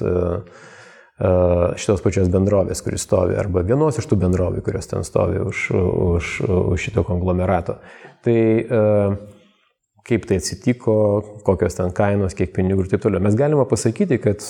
šitos 1.82 2.04
pačios 2.06 2.30
bendrovės, 2.34 2.84
kuris 2.86 3.08
stovi, 3.08 3.34
arba 3.42 3.66
vienos 3.66 3.98
iš 3.98 4.06
tų 4.08 4.20
bendrovių, 4.22 4.62
kurios 4.64 4.88
ten 4.90 5.06
stovi 5.08 5.42
už, 5.42 5.64
už, 5.74 6.36
už 6.76 6.86
šito 6.86 7.02
konglomerato. 7.08 7.80
Tai 8.26 8.38
kaip 10.08 10.26
tai 10.30 10.40
atsitiko, 10.42 10.96
kokios 11.48 11.76
ten 11.78 11.92
kainos, 11.96 12.36
kiek 12.38 12.54
pinigų 12.56 12.86
ir 12.86 12.94
taip 12.94 13.04
toliau. 13.04 13.24
Mes 13.24 13.36
galime 13.38 13.66
pasakyti, 13.68 14.22
kad 14.24 14.46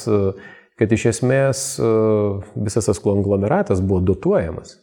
kad 0.78 0.94
iš 0.94 1.08
esmės 1.14 1.64
visas 2.54 2.90
tas 2.90 3.02
konglomeratas 3.02 3.82
buvo 3.82 4.04
dotuojamas. 4.12 4.78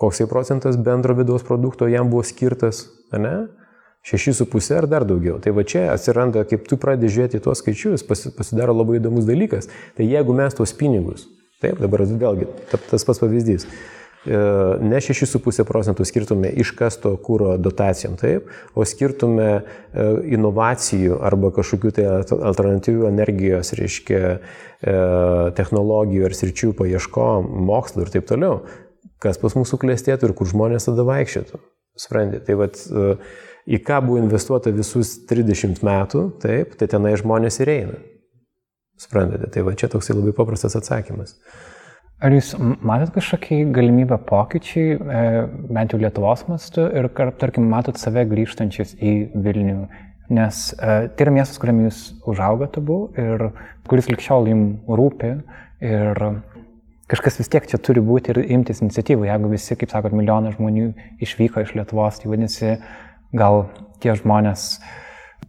Koksai 0.00 0.26
procentas 0.28 0.76
bendro 0.76 1.14
vidaus 1.16 1.44
produkto 1.46 1.88
jam 1.88 2.10
buvo 2.12 2.24
skirtas, 2.26 2.86
ne? 3.12 3.48
6,5 4.02 4.72
ar 4.74 4.88
dar 4.90 5.04
daugiau. 5.06 5.36
Tai 5.38 5.52
va 5.54 5.62
čia 5.62 5.84
atsiranda, 5.92 6.42
kaip 6.50 6.64
tu 6.66 6.74
pradedi 6.80 7.12
žiūrėti 7.14 7.38
tuos 7.44 7.60
skaičius, 7.62 8.02
pasidaro 8.08 8.74
labai 8.74 8.98
įdomus 8.98 9.28
dalykas. 9.28 9.70
Tai 9.94 10.08
jeigu 10.08 10.34
mes 10.34 10.56
tuos 10.58 10.74
pinigus, 10.74 11.28
taip, 11.62 11.78
dabar 11.78 12.02
vėlgi 12.02 12.48
tas 12.90 13.06
pats 13.06 13.22
pavyzdys, 13.22 13.68
ne 14.26 15.00
6,5 15.02 15.64
procentų 15.66 16.06
skirtume 16.06 16.50
iškasto 16.62 17.16
kūro 17.24 17.56
dotacijom, 17.58 18.14
taip, 18.20 18.50
o 18.78 18.86
skirtume 18.86 19.48
e, 19.50 19.62
inovacijų 20.36 21.18
arba 21.26 21.50
kažkokių 21.56 21.92
tai 21.96 22.06
alternatyvių 22.52 23.08
energijos, 23.10 23.72
reiškia, 23.78 24.20
e, 24.38 24.96
technologijų 25.58 26.28
ar 26.28 26.36
sričių 26.38 26.70
paieškom, 26.78 27.50
mokslo 27.66 28.06
ir 28.06 28.12
taip 28.14 28.28
toliau, 28.30 28.60
kas 29.22 29.42
pas 29.42 29.58
mūsų 29.58 29.80
klėstėtų 29.82 30.30
ir 30.30 30.36
kur 30.38 30.50
žmonės 30.50 30.86
tada 30.90 31.06
vaikščiotų. 31.08 31.58
Sprendė. 31.98 32.38
Tai 32.46 32.54
vad, 32.56 32.78
į 33.68 33.82
ką 33.84 33.98
buvo 34.06 34.22
investuota 34.22 34.70
visus 34.72 35.10
30 35.28 35.82
metų, 35.84 36.22
taip, 36.40 36.72
tai 36.80 36.88
tenai 36.88 37.12
žmonės 37.20 37.60
ir 37.60 37.74
eina. 37.74 37.98
Suprantate, 39.02 39.50
tai 39.52 39.64
va 39.66 39.74
čia 39.76 39.90
toksai 39.92 40.16
labai 40.16 40.32
paprastas 40.36 40.76
atsakymas. 40.78 41.34
Ar 42.22 42.30
jūs 42.30 42.52
matot 42.86 43.10
kažkokį 43.16 43.56
galimybę 43.74 44.14
pokyčiai, 44.28 44.94
e, 44.94 45.22
bent 45.74 45.90
jau 45.90 45.98
Lietuvos 45.98 46.44
mastu, 46.46 46.84
ir, 46.86 47.08
tarkim, 47.40 47.66
matot 47.70 47.98
save 47.98 48.22
grįžtančius 48.30 48.94
į 49.02 49.14
Vilnių? 49.42 49.88
Nes 50.32 50.60
e, 50.76 50.94
tai 51.10 51.26
yra 51.26 51.34
miestas, 51.34 51.58
kuriame 51.58 51.88
jūs 51.88 52.00
užaugote 52.30 52.80
buvo 52.84 53.10
ir 53.18 53.48
kuris 53.90 54.06
likščiol 54.12 54.48
jums 54.52 54.86
rūpi 54.86 55.32
ir 55.82 56.22
kažkas 57.10 57.42
vis 57.42 57.50
tiek 57.52 57.66
čia 57.68 57.82
turi 57.82 58.00
būti 58.06 58.30
ir 58.32 58.44
imtis 58.54 58.84
iniciatyvų. 58.86 59.26
Jeigu 59.26 59.50
visi, 59.50 59.76
kaip 59.76 59.90
sakot, 59.90 60.14
milijonas 60.14 60.54
žmonių 60.60 60.92
išvyko 61.26 61.66
iš 61.66 61.74
Lietuvos, 61.74 62.22
tai 62.22 62.30
vadinasi, 62.30 62.76
gal 63.34 63.66
tie 64.00 64.14
žmonės 64.16 64.76
uh, 64.78 64.92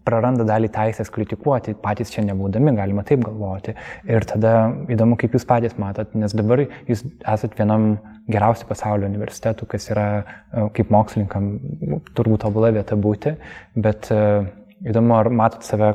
praranda 0.06 0.46
dalį 0.48 0.70
teisės 0.74 1.12
kritikuoti, 1.14 1.76
patys 1.84 2.12
čia 2.14 2.24
nebūdami, 2.28 2.74
galima 2.78 3.04
taip 3.08 3.24
galvoti. 3.26 3.76
Ir 4.10 4.26
tada 4.28 4.56
įdomu, 4.92 5.18
kaip 5.20 5.36
jūs 5.36 5.48
patys 5.50 5.78
matot, 5.82 6.12
nes 6.18 6.36
dabar 6.36 6.66
jūs 6.90 7.06
esat 7.06 7.56
vienam 7.60 7.96
geriausių 8.32 8.68
pasaulio 8.70 9.10
universitetų, 9.10 9.68
kas 9.72 9.90
yra 9.92 10.08
e, 10.20 10.68
kaip 10.76 10.92
mokslininkam 10.94 11.50
turbūt 12.16 12.44
tobula 12.46 12.72
vieta 12.76 12.96
būti, 13.00 13.36
bet 13.76 14.08
e, 14.16 14.22
įdomu, 14.88 15.18
ar 15.18 15.32
matot 15.32 15.68
save 15.68 15.94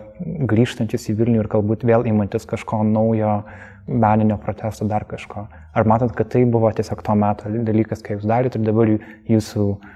grįžtančius 0.49 1.09
į 1.13 1.19
Vilnių 1.21 1.43
ir 1.45 1.53
galbūt 1.53 1.87
vėl 1.89 2.09
įmantis 2.09 2.49
kažko 2.49 2.83
naujo 2.89 3.43
meninio 3.89 4.37
protesto, 4.41 4.85
dar 4.89 5.07
kažko. 5.09 5.47
Ar 5.49 5.89
matot, 5.89 6.13
kad 6.17 6.29
tai 6.35 6.43
buvo 6.45 6.69
tiesiog 6.77 7.01
to 7.05 7.15
meto 7.17 7.53
dalykas, 7.65 8.05
kai 8.05 8.19
jūs 8.19 8.29
darėte 8.29 8.61
ir 8.61 8.67
dabar 8.67 8.91
jūsų 9.33 9.65
uh, 9.71 9.95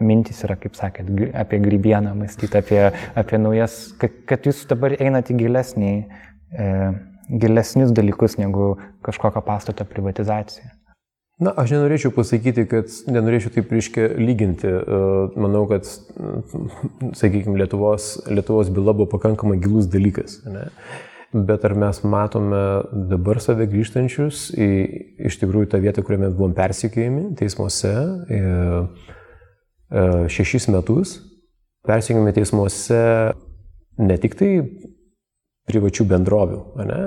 mintys 0.00 0.42
yra, 0.46 0.56
kaip 0.60 0.76
sakėt, 0.78 1.10
apie 1.36 1.60
grybieną 1.60 2.14
mąstyti, 2.16 2.56
apie, 2.58 2.80
apie 3.14 3.40
naujas, 3.40 3.76
kad, 4.00 4.14
kad 4.28 4.48
jūs 4.48 4.64
dabar 4.70 4.96
einate 4.96 5.36
gilesnį, 5.36 5.92
e, 6.56 6.70
gilesnius 7.28 7.92
dalykus 7.96 8.38
negu 8.40 8.74
kažkokio 9.06 9.42
pastato 9.44 9.84
privatizacija. 9.88 10.72
Na, 11.36 11.52
aš 11.52 11.74
nenorėčiau 11.74 12.14
pasakyti, 12.16 12.64
kad 12.70 12.92
nenorėčiau 13.12 13.52
taip 13.58 13.72
reiškia 13.74 14.06
lyginti. 14.16 14.70
Manau, 15.36 15.66
kad, 15.68 15.84
sakykime, 17.12 17.58
Lietuvos, 17.60 18.14
Lietuvos 18.32 18.70
byla 18.72 18.94
buvo 18.96 19.10
pakankamai 19.18 19.58
gilus 19.60 19.90
dalykas. 19.92 20.40
Ne? 20.48 20.70
bet 21.44 21.64
ar 21.64 21.74
mes 21.74 22.00
matome 22.02 22.62
dabar 23.10 23.40
save 23.42 23.66
grįžtančius 23.70 24.48
į 24.54 24.68
iš 25.28 25.38
tikrųjų 25.42 25.70
tą 25.72 25.80
vietą, 25.82 26.04
kurioje 26.04 26.22
mes 26.24 26.36
buvom 26.36 26.54
persikėjami 26.56 27.34
teismuose 27.38 27.92
e, 27.92 28.38
e, 28.38 29.24
šešis 29.90 30.68
metus, 30.74 31.16
persikėjami 31.86 32.34
teismuose 32.34 33.00
ne 34.02 34.16
tik 34.20 34.34
tai 34.38 34.50
privačių 35.70 36.06
bendrovių, 36.10 36.62
ne? 36.86 37.02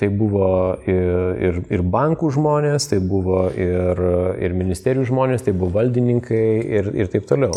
Tai 0.00 0.08
buvo 0.16 0.46
ir, 0.88 1.16
ir, 1.44 1.56
ir 1.76 1.82
bankų 1.84 2.30
žmonės, 2.32 2.86
tai 2.88 3.02
buvo 3.04 3.44
ir, 3.52 3.98
ir 4.40 4.54
ministerijų 4.56 5.10
žmonės, 5.10 5.44
tai 5.44 5.52
buvo 5.52 5.74
valdininkai 5.74 6.44
ir, 6.78 6.88
ir 6.96 7.10
taip 7.12 7.26
toliau. 7.28 7.52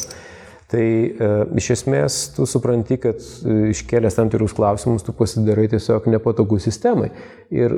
Tai 0.73 0.83
e, 0.83 1.29
iš 1.61 1.69
esmės 1.77 2.17
tu 2.35 2.47
supranti, 2.49 2.97
kad 2.99 3.21
e, 3.21 3.69
iškėlęs 3.71 4.17
tam 4.17 4.31
tikrus 4.33 4.55
klausimus, 4.57 5.05
tu 5.05 5.13
pasidarai 5.15 5.69
tiesiog 5.71 6.09
nepatogų 6.09 6.57
sistemai. 6.63 7.11
Ir 7.53 7.77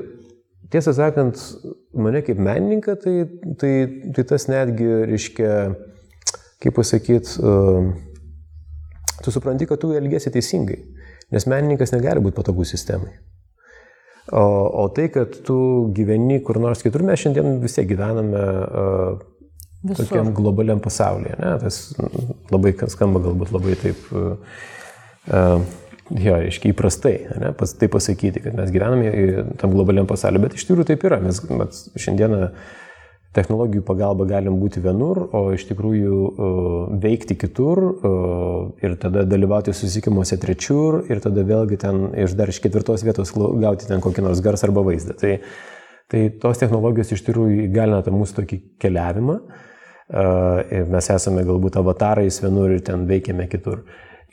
tiesą 0.73 0.95
sakant, 0.97 1.41
mane 1.93 2.23
kaip 2.25 2.39
menininką, 2.41 2.95
tai, 3.03 3.15
tai, 3.61 3.73
tai 4.15 4.25
tas 4.31 4.47
netgi, 4.49 4.87
reiškia, 5.11 5.51
kaip 6.65 6.75
pasakyti, 6.79 7.37
e, 7.39 7.53
tu 9.21 9.31
supranti, 9.33 9.67
kad 9.69 9.81
tu 9.81 9.93
elgesi 9.93 10.33
teisingai. 10.33 10.81
Nes 11.33 11.47
menininkas 11.49 11.93
negali 11.93 12.21
būti 12.21 12.37
patogų 12.37 12.65
sistemai. 12.69 13.13
O, 14.33 14.41
o 14.81 14.87
tai, 14.93 15.07
kad 15.13 15.37
tu 15.45 15.55
gyveni 15.93 16.39
kur 16.45 16.57
nors 16.61 16.81
kitur, 16.81 17.03
mes 17.05 17.21
šiandien 17.21 17.59
vis 17.61 17.77
tiek 17.77 17.85
gyvename 17.91 18.41
uh, 18.41 19.19
Visur. 19.85 20.07
tokiam 20.07 20.31
globaliam 20.33 20.81
pasaulyje. 20.81 21.35
Ne? 21.41 21.51
Tas 21.61 21.77
labai 22.53 22.73
skamba 22.89 23.21
galbūt 23.21 23.53
labai 23.53 23.75
taip, 23.77 24.07
uh, 24.17 25.59
jo, 26.09 26.39
aiškiai 26.39 26.73
įprastai, 26.73 27.13
ne? 27.41 27.51
Pas, 27.57 27.73
tai 27.77 27.89
pasakyti, 27.93 28.41
kad 28.47 28.57
mes 28.57 28.73
gyvename 28.73 29.45
tam 29.61 29.77
globaliam 29.77 30.09
pasaulyje, 30.09 30.47
bet 30.47 30.57
iš 30.57 30.65
tikrųjų 30.69 30.89
taip 30.89 31.05
yra. 31.05 31.21
Mes, 31.21 31.43
mes 31.49 31.85
šiandieną 31.93 32.41
technologijų 33.35 33.83
pagalba 33.85 34.25
galim 34.29 34.57
būti 34.61 34.81
vienur, 34.83 35.25
o 35.35 35.41
iš 35.55 35.67
tikrųjų 35.69 36.15
uh, 36.15 36.95
veikti 37.03 37.37
kitur 37.39 37.81
uh, 37.83 38.71
ir 38.83 38.95
tada 39.01 39.25
dalyvauti 39.27 39.73
susitikimuose 39.75 40.39
trečiur 40.41 41.03
ir 41.11 41.21
tada 41.23 41.43
vėlgi 41.47 41.79
ten 41.83 42.07
iš 42.25 42.35
dar 42.39 42.51
iš 42.53 42.61
ketvirtos 42.63 43.03
vietos 43.05 43.33
gauti 43.35 43.89
ten 43.89 44.03
kokį 44.03 44.25
nors 44.27 44.43
garsą 44.45 44.69
arba 44.69 44.85
vaizdą. 44.87 45.17
Tai, 45.19 45.35
tai 46.11 46.25
tos 46.41 46.61
technologijos 46.61 47.13
iš 47.15 47.25
tikrųjų 47.27 47.67
įgalina 47.67 48.01
tą 48.05 48.15
mūsų 48.15 48.41
tokį 48.41 48.61
keliavimą. 48.81 49.39
Uh, 50.05 50.83
mes 50.93 51.07
esame 51.09 51.43
galbūt 51.47 51.79
avatarais 51.81 52.37
vienur 52.43 52.75
ir 52.75 52.83
ten 52.85 53.07
veikiame 53.09 53.49
kitur. 53.51 53.83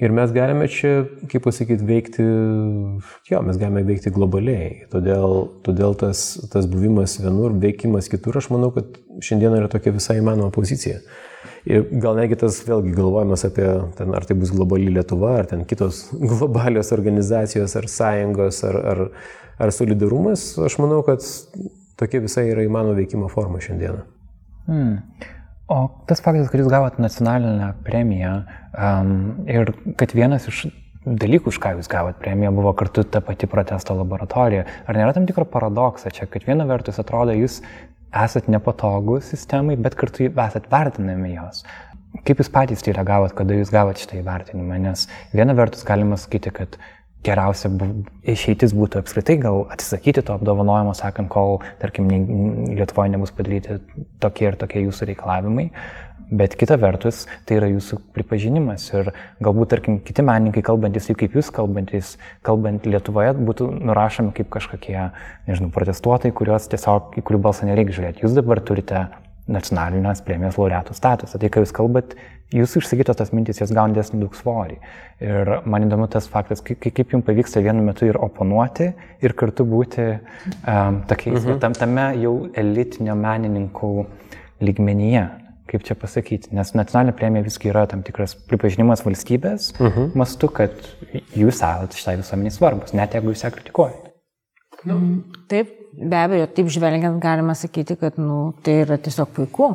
Ir 0.01 0.13
mes 0.15 0.33
galime 0.35 0.67
čia, 0.73 1.05
kaip 1.31 1.45
pasakyti, 1.45 1.85
veikti, 1.87 2.25
jo, 3.29 3.41
mes 3.45 3.59
galime 3.61 3.83
veikti 3.87 4.11
globaliai. 4.15 4.87
Todėl, 4.91 5.35
todėl 5.67 5.95
tas, 6.01 6.23
tas 6.53 6.67
buvimas 6.71 7.19
vienur, 7.21 7.53
veikimas 7.63 8.09
kitur, 8.11 8.39
aš 8.41 8.49
manau, 8.55 8.73
kad 8.75 8.97
šiandien 9.23 9.59
yra 9.59 9.69
tokia 9.71 9.93
visai 9.95 10.17
įmanoma 10.23 10.51
pozicija. 10.55 10.97
Ir 11.69 11.85
gal 12.03 12.17
negi 12.19 12.39
tas 12.41 12.57
vėlgi 12.67 12.95
galvojimas 12.97 13.45
apie, 13.47 13.69
ten, 13.99 14.15
ar 14.17 14.27
tai 14.27 14.35
bus 14.39 14.51
globali 14.55 14.89
Lietuva, 14.91 15.37
ar 15.43 15.51
ten 15.53 15.63
kitos 15.69 16.09
globalios 16.33 16.91
organizacijos, 16.97 17.77
ar 17.79 17.87
sąjungos, 17.93 18.65
ar, 18.67 18.81
ar, 18.95 19.05
ar 19.63 19.75
solidarumas, 19.77 20.49
aš 20.67 20.81
manau, 20.83 21.03
kad 21.07 21.23
tokia 22.01 22.25
visai 22.25 22.49
yra 22.51 22.67
įmanoma 22.67 22.99
veikimo 22.99 23.31
forma 23.31 23.63
šiandieną. 23.63 24.03
Hmm. 24.67 24.99
O 25.71 25.87
tas 26.09 26.21
faktas, 26.21 26.51
kad 26.51 26.61
jūs 26.61 26.71
gavot 26.71 26.99
nacionalinę 27.01 27.73
premiją 27.87 28.33
um, 28.75 29.13
ir 29.47 29.71
kad 30.01 30.15
vienas 30.17 30.49
iš 30.51 30.65
dalykų, 31.07 31.51
už 31.51 31.59
ką 31.63 31.77
jūs 31.79 31.91
gavot 31.91 32.19
premiją, 32.23 32.53
buvo 32.55 32.73
kartu 32.79 33.05
ta 33.05 33.23
pati 33.25 33.49
protesto 33.51 33.95
laboratorija. 33.99 34.67
Ar 34.87 34.99
nėra 34.99 35.15
tam 35.17 35.27
tikro 35.27 35.47
paradokso 35.49 36.11
čia, 36.15 36.29
kad 36.31 36.47
viena 36.47 36.67
vertus 36.69 37.01
atrodo, 37.03 37.35
jūs 37.35 37.61
esat 38.13 38.51
nepatogus 38.53 39.33
sistemai, 39.33 39.79
bet 39.81 39.97
kartu 39.99 40.29
esat 40.29 40.69
vertinami 40.71 41.35
jos. 41.37 41.63
Kaip 42.27 42.43
jūs 42.43 42.51
patys 42.53 42.85
tai 42.85 42.93
reagavot, 42.93 43.33
kada 43.35 43.57
jūs 43.57 43.73
gavot 43.73 43.99
šitą 43.99 44.19
įvertinimą? 44.21 44.79
Nes 44.85 45.07
viena 45.33 45.57
vertus 45.57 45.87
galima 45.89 46.19
sakyti, 46.21 46.53
kad 46.53 46.77
geriausia 47.27 47.71
išeitis 48.29 48.75
būtų 48.77 49.03
apskritai 49.03 49.39
gal 49.43 49.67
atsisakyti 49.73 50.25
to 50.27 50.37
apdovanojimo, 50.37 50.95
sakant, 50.99 51.31
kol, 51.33 51.61
tarkim, 51.83 52.11
Lietuvoje 52.73 53.13
nebus 53.15 53.35
padaryti 53.35 53.79
tokie 54.23 54.49
ir 54.51 54.59
tokie 54.61 54.83
jūsų 54.87 55.13
reikalavimai. 55.13 55.69
Bet 56.33 56.55
kita 56.57 56.79
vertus, 56.81 57.27
tai 57.45 57.59
yra 57.59 57.67
jūsų 57.69 57.99
pripažinimas 58.17 58.87
ir 58.95 59.11
galbūt, 59.45 59.69
tarkim, 59.75 59.99
kiti 60.01 60.25
menininkai, 60.25 60.63
kalbantis 60.65 61.11
taip 61.11 61.19
kaip 61.21 61.35
jūs 61.37 61.51
kalbantis, 61.53 62.15
kalbant 62.47 62.87
Lietuvoje, 62.89 63.35
būtų 63.37 63.69
nurašomi 63.83 64.33
kaip 64.39 64.49
kažkokie, 64.55 64.97
nežinau, 65.51 65.69
protestuotojai, 65.75 66.33
kuriuos 66.39 66.71
tiesiog, 66.73 67.19
į 67.21 67.27
kurių 67.29 67.43
balsą 67.49 67.69
nereikia 67.69 67.99
žiūrėti. 67.99 68.25
Jūs 68.25 68.39
dabar 68.39 68.63
turite 68.65 69.11
nacionalinės 69.53 70.25
premijos 70.25 70.57
laureatų 70.57 70.97
statusą. 70.97 71.37
Tai, 71.43 71.53
ką 71.53 71.67
jūs 71.67 71.75
kalbat, 71.77 72.17
jūsų 72.53 72.83
išsakytos 72.83 73.19
tas 73.19 73.33
mintis, 73.35 73.61
jos 73.61 73.73
gauna 73.75 73.95
didesnį 73.95 74.21
daug 74.23 74.37
svorį. 74.37 74.79
Ir 75.25 75.51
man 75.69 75.87
įdomu 75.87 76.09
tas 76.13 76.29
faktas, 76.31 76.63
kaip, 76.65 76.83
kaip 76.83 77.15
jums 77.15 77.27
pavyksta 77.27 77.63
vienu 77.65 77.85
metu 77.87 78.09
ir 78.09 78.19
oponuoti, 78.21 78.91
ir 79.25 79.35
kartu 79.39 79.67
būti 79.69 80.09
um, 80.13 81.03
tokiais, 81.11 81.39
mhm. 81.41 81.61
tam, 81.63 81.77
tame 81.79 82.09
jau 82.23 82.35
elitinio 82.59 83.17
menininkų 83.19 83.93
lygmenyje. 84.65 85.29
Kaip 85.73 85.85
čia 85.87 85.95
pasakyti, 85.97 86.51
nes 86.53 86.75
nacionalinė 86.77 87.15
premija 87.17 87.47
visgi 87.47 87.71
yra 87.71 87.87
tam 87.89 88.03
tikras 88.05 88.35
pripažinimas 88.51 89.05
valstybės 89.07 89.71
mhm. 89.79 90.11
mastu, 90.19 90.51
kad 90.53 90.75
jūs 91.39 91.63
esate 91.63 91.97
šitai 91.97 92.19
visuomeniai 92.21 92.53
svarbus, 92.53 92.93
net 92.99 93.15
jeigu 93.17 93.33
jūs 93.33 93.47
ją 93.47 93.53
kritikuojate. 93.55 94.11
Nu. 94.91 94.99
Taip, 95.49 95.71
be 95.95 96.19
abejo, 96.19 96.51
taip 96.59 96.69
žvelgiant 96.75 97.23
galima 97.23 97.55
sakyti, 97.57 97.97
kad 98.01 98.19
nu, 98.21 98.51
tai 98.67 98.81
yra 98.83 98.99
tiesiog 99.01 99.31
puiku, 99.37 99.71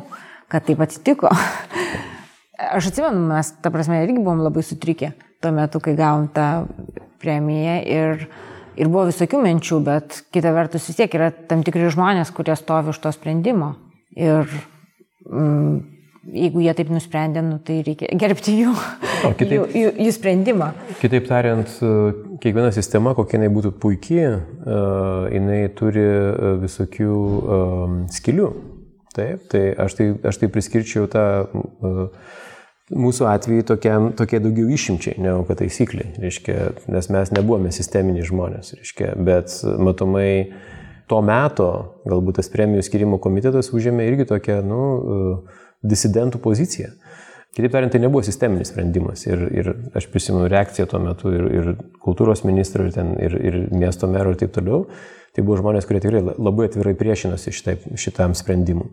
kad 0.52 0.68
taip 0.68 0.84
atsitiko. 0.84 1.32
Aš 2.58 2.90
atsimenu, 2.90 3.22
mes, 3.30 3.52
ta 3.62 3.70
prasme, 3.70 4.00
irgi 4.02 4.18
buvom 4.18 4.42
labai 4.42 4.64
sutrikę 4.66 5.12
tuo 5.42 5.52
metu, 5.54 5.78
kai 5.82 5.94
gavom 5.98 6.26
tą 6.34 6.66
premiją 7.22 7.76
ir, 7.86 8.24
ir 8.78 8.88
buvo 8.90 9.04
visokių 9.12 9.42
minčių, 9.44 9.78
bet 9.86 10.22
kita 10.34 10.50
vertus 10.56 10.88
vis 10.90 10.98
tiek 10.98 11.14
yra 11.14 11.30
tam 11.30 11.62
tikri 11.66 11.86
žmonės, 11.94 12.32
kurie 12.34 12.56
stovi 12.58 12.90
už 12.90 12.98
to 13.04 13.12
sprendimo. 13.14 13.76
Ir 14.18 14.50
mm, 15.28 15.76
jeigu 16.34 16.62
jie 16.64 16.74
taip 16.80 16.90
nusprendė, 16.92 17.44
nu, 17.46 17.58
tai 17.62 17.78
reikia 17.86 18.10
gerbti 18.18 18.56
jų, 18.58 18.72
o, 18.74 19.30
kitaip, 19.38 19.54
jų, 19.54 19.68
jų, 19.82 19.92
jų 20.08 20.14
sprendimą. 20.16 20.72
Kitaip 21.02 21.28
tariant, 21.30 21.76
kiekviena 22.42 22.72
sistema, 22.74 23.14
kokia 23.18 23.38
jinai 23.38 23.52
būtų 23.54 23.72
puikiai, 23.82 24.32
uh, 24.34 25.28
jinai 25.30 25.60
turi 25.78 26.08
visokių 26.64 27.14
um, 27.14 28.02
skilių. 28.14 28.50
Taip, 29.14 29.46
tai 29.50 29.62
aš 29.82 29.96
tai, 29.98 30.10
aš 30.30 30.42
tai 30.42 30.50
priskirčiau 30.52 31.06
tą 31.10 31.24
uh, 31.46 32.34
Mūsų 32.88 33.26
atveju 33.28 33.66
tokiam, 33.68 34.06
tokie 34.16 34.38
daugiau 34.40 34.70
išimčiai, 34.72 35.18
negu 35.20 35.42
kad 35.44 35.58
taisykliai, 35.60 36.14
reiškia, 36.22 36.54
nes 36.88 37.10
mes 37.12 37.32
nebuvome 37.36 37.72
sisteminiai 37.74 38.24
žmonės, 38.24 38.72
reiškia, 38.78 39.10
bet 39.28 39.52
matomai 39.76 40.30
to 41.08 41.18
meto, 41.24 41.68
galbūt 42.08 42.40
tas 42.40 42.48
premijų 42.52 42.86
skirimo 42.86 43.20
komitetas 43.20 43.68
užėmė 43.76 44.08
irgi 44.08 44.28
tokią, 44.32 44.62
nu, 44.64 44.80
disidentų 45.84 46.40
poziciją. 46.44 46.94
Kitaip 47.56 47.72
tariant, 47.74 47.92
tai 47.92 48.00
nebuvo 48.00 48.22
sisteminis 48.24 48.70
sprendimas. 48.72 49.24
Ir, 49.26 49.44
ir 49.52 49.70
aš 49.98 50.08
prisimenu 50.12 50.48
reakciją 50.48 50.88
tuo 50.88 51.00
metu 51.02 51.32
ir, 51.34 51.46
ir 51.58 51.70
kultūros 52.04 52.44
ministro, 52.46 52.86
ir, 52.86 52.92
ten, 52.94 53.14
ir, 53.20 53.34
ir 53.34 53.62
miesto 53.72 54.08
mero 54.08 54.32
ir 54.32 54.40
taip 54.40 54.52
toliau. 54.56 54.84
Tai 55.34 55.44
buvo 55.44 55.58
žmonės, 55.60 55.88
kurie 55.88 56.00
tikrai 56.04 56.22
labai 56.24 56.68
atvirai 56.68 56.94
priešinosi 56.98 57.52
šitai, 57.56 57.80
šitam 58.00 58.36
sprendimui 58.38 58.92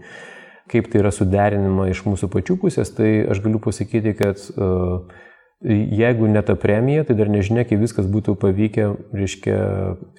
kaip 0.71 0.89
tai 0.91 1.03
yra 1.03 1.11
suderinama 1.13 1.89
iš 1.91 2.05
mūsų 2.07 2.31
pačių 2.33 2.57
pusės, 2.61 2.91
tai 2.97 3.19
aš 3.29 3.43
galiu 3.45 3.61
pasakyti, 3.61 4.15
kad 4.17 4.41
uh, 4.57 5.05
jeigu 5.65 6.27
ne 6.27 6.41
ta 6.41 6.55
premija, 6.55 7.03
tai 7.03 7.15
dar 7.15 7.29
nežinia, 7.31 7.65
kaip 7.65 7.81
viskas 7.81 8.07
būtų 8.11 8.35
pavykę, 8.41 8.87
reiškia, 9.15 9.57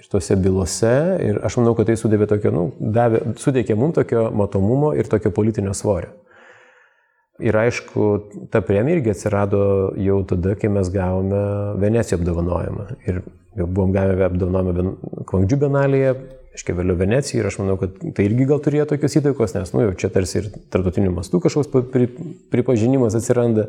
ir 0.00 0.10
tose 0.10 0.36
bylose. 0.40 0.94
Ir 1.22 1.40
aš 1.46 1.58
manau, 1.60 1.74
kad 1.78 1.90
tai 1.90 1.96
sudėvė 2.00 2.28
tokio, 2.30 2.52
nu, 2.54 2.64
davė, 2.80 3.22
suteikė 3.40 3.76
mums 3.78 3.98
tokio 4.00 4.28
matomumo 4.34 4.94
ir 4.96 5.08
tokio 5.10 5.32
politinio 5.36 5.74
svorio. 5.76 6.14
Ir 7.36 7.56
aišku, 7.60 8.04
ta 8.48 8.62
premija 8.64 8.96
irgi 8.96 9.12
atsirado 9.12 9.60
jau 10.00 10.22
tada, 10.28 10.54
kai 10.56 10.70
mes 10.72 10.88
gavome 10.88 11.40
Venecijo 11.82 12.16
apdovanojimą. 12.16 12.86
Ir 13.04 13.20
jau 13.60 13.66
buvom 13.68 13.92
gavę 13.92 14.30
apdovanojimą 14.30 14.94
Kvangdžių 15.28 15.58
benalėje, 15.66 16.14
aiškiai 16.56 16.76
vėliau 16.78 16.96
Venecijai 16.98 17.42
ir 17.42 17.48
aš 17.50 17.60
manau, 17.60 17.76
kad 17.80 17.94
tai 18.16 18.26
irgi 18.26 18.48
gal 18.48 18.60
turėjo 18.64 18.88
tokios 18.92 19.16
įtakos, 19.20 19.54
nes, 19.58 19.72
nu, 19.76 19.84
jau 19.84 19.94
čia 20.00 20.10
tarsi 20.12 20.40
ir 20.40 20.50
tarptautiniu 20.72 21.12
mastu 21.14 21.40
kažkoks 21.44 21.70
pri, 21.92 22.08
pripažinimas 22.52 23.16
atsiranda, 23.18 23.68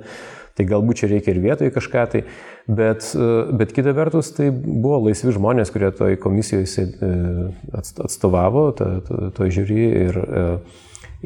tai 0.57 0.65
galbūt 0.69 1.03
čia 1.03 1.11
reikia 1.11 1.33
ir 1.35 1.41
vietoje 1.43 1.73
kažką 1.75 2.05
tai, 2.13 2.23
bet, 2.65 3.11
bet 3.59 3.73
kita 3.75 3.93
vertus 3.97 4.31
tai 4.37 4.49
buvo 4.55 5.03
laisvi 5.05 5.35
žmonės, 5.35 5.71
kurie 5.73 5.91
toj 5.95 6.17
komisijoje 6.23 6.87
atstovavo, 7.77 8.69
to, 8.79 8.91
to, 9.07 9.19
to 9.37 9.49
žiūri 9.53 9.89
ir, 10.07 10.21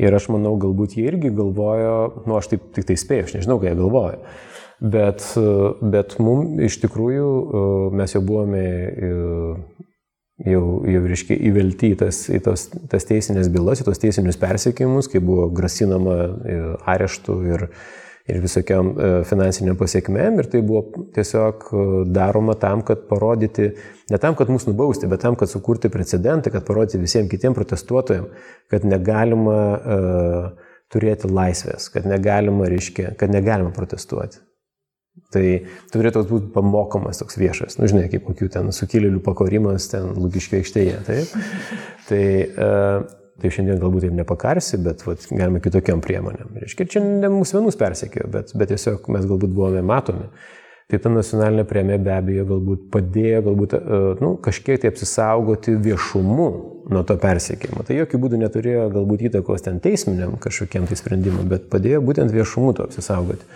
ir 0.01 0.17
aš 0.17 0.31
manau, 0.33 0.57
galbūt 0.61 0.97
jie 0.97 1.07
irgi 1.13 1.31
galvojo, 1.37 2.25
nu, 2.25 2.39
aš 2.39 2.55
taip 2.55 2.71
tik 2.75 2.89
tai 2.89 2.97
spėjau, 2.99 3.29
aš 3.29 3.37
nežinau, 3.37 3.61
ką 3.61 3.69
jie 3.69 3.77
galvojo. 3.79 4.23
Bet, 4.81 5.21
bet 5.93 6.17
mums 6.17 6.57
iš 6.65 6.79
tikrųjų 6.81 7.93
mes 7.93 8.15
jau 8.15 8.21
buvome 8.25 8.63
jau, 10.47 10.65
jau 10.87 11.01
reiškia, 11.07 11.37
įvelti 11.49 11.93
į 11.93 11.97
tas, 12.01 12.23
į 12.31 12.41
tos, 12.45 12.67
tas 12.91 13.07
teisinės 13.07 13.49
bylas, 13.53 13.81
į 13.81 13.87
tos 13.87 14.01
teisinius 14.01 14.39
persiekimus, 14.41 15.09
kai 15.11 15.21
buvo 15.23 15.47
grasinama 15.53 16.17
areštų 16.93 17.37
ir, 17.51 17.65
ir 18.31 18.41
visokiam 18.43 18.91
e, 18.93 19.11
finansiniam 19.27 19.77
pasiekmėm. 19.79 20.39
Ir 20.41 20.49
tai 20.51 20.63
buvo 20.65 21.05
tiesiog 21.15 21.67
e, 21.67 21.85
daroma 22.13 22.55
tam, 22.59 22.83
kad 22.87 23.05
parodyti, 23.09 23.71
ne 24.11 24.21
tam, 24.21 24.37
kad 24.39 24.51
mus 24.53 24.67
nubausti, 24.69 25.09
bet 25.11 25.23
tam, 25.25 25.37
kad 25.39 25.51
sukurti 25.51 25.91
precedentą, 25.93 26.53
kad 26.53 26.65
parodyti 26.67 27.01
visiems 27.01 27.31
kitiems 27.31 27.57
protestuotojams, 27.57 28.51
kad 28.71 28.85
negalima 28.87 29.57
uh, 29.75 30.69
turėti 30.91 31.29
laisvės, 31.31 31.89
kad 31.91 32.07
negalima, 32.07 32.67
reiškia, 32.71 33.13
kad 33.19 33.31
negalima 33.33 33.71
protestuoti. 33.75 34.39
Tai 35.31 35.43
turėtų 35.93 36.25
būti 36.27 36.49
pamokomas 36.51 37.21
toks 37.21 37.37
viešas, 37.39 37.77
nu 37.79 37.87
žinai, 37.87 38.09
kaip 38.11 38.25
kokių 38.27 38.49
ten 38.51 38.71
sukilėlių 38.75 39.21
pakorimas 39.23 39.87
ten 39.93 40.09
Lūkiškio 40.19 40.59
aikštėje. 40.59 41.01
Taip? 41.07 41.35
Tai, 42.11 42.23
uh, 42.59 43.05
tai 43.39 43.49
šiandien 43.55 43.77
galbūt 43.79 44.03
taip 44.03 44.15
nepakarsi, 44.17 44.75
bet 44.83 45.05
vat, 45.07 45.23
galima 45.31 45.61
kitokiam 45.63 46.01
priemonėm. 46.03 46.49
Reiškia, 46.59 46.87
čia 46.91 47.03
ne 47.05 47.29
mūsų 47.31 47.61
vienus 47.61 47.77
persekiojo, 47.79 48.27
bet, 48.33 48.51
bet 48.57 48.73
tiesiog 48.73 49.07
mes 49.15 49.29
galbūt 49.29 49.53
buvome 49.55 49.85
matomi. 49.85 50.27
Tai 50.91 50.99
ta 50.99 51.13
nacionalinė 51.13 51.63
premija 51.69 52.01
be 52.03 52.11
abejo 52.11 52.43
galbūt 52.49 52.83
padėjo 52.91 53.45
galbūt, 53.47 53.77
uh, 53.79 54.07
nu, 54.19 54.33
kažkiek 54.43 54.81
tai 54.83 54.91
apsisaugoti 54.91 55.77
viešumu 55.87 56.49
nuo 56.91 57.07
to 57.07 57.15
persiekimo. 57.21 57.85
Tai 57.87 58.01
jokių 58.01 58.19
būdų 58.25 58.41
neturėjo 58.41 58.89
galbūt 58.97 59.29
įtakos 59.29 59.63
ten 59.69 59.79
teisminiam 59.79 60.35
kažkokiem 60.41 60.91
tai 60.91 60.99
sprendimam, 60.99 61.47
bet 61.47 61.71
padėjo 61.71 62.03
būtent 62.03 62.35
viešumu 62.35 62.75
to 62.75 62.91
apsisaugoti. 62.91 63.47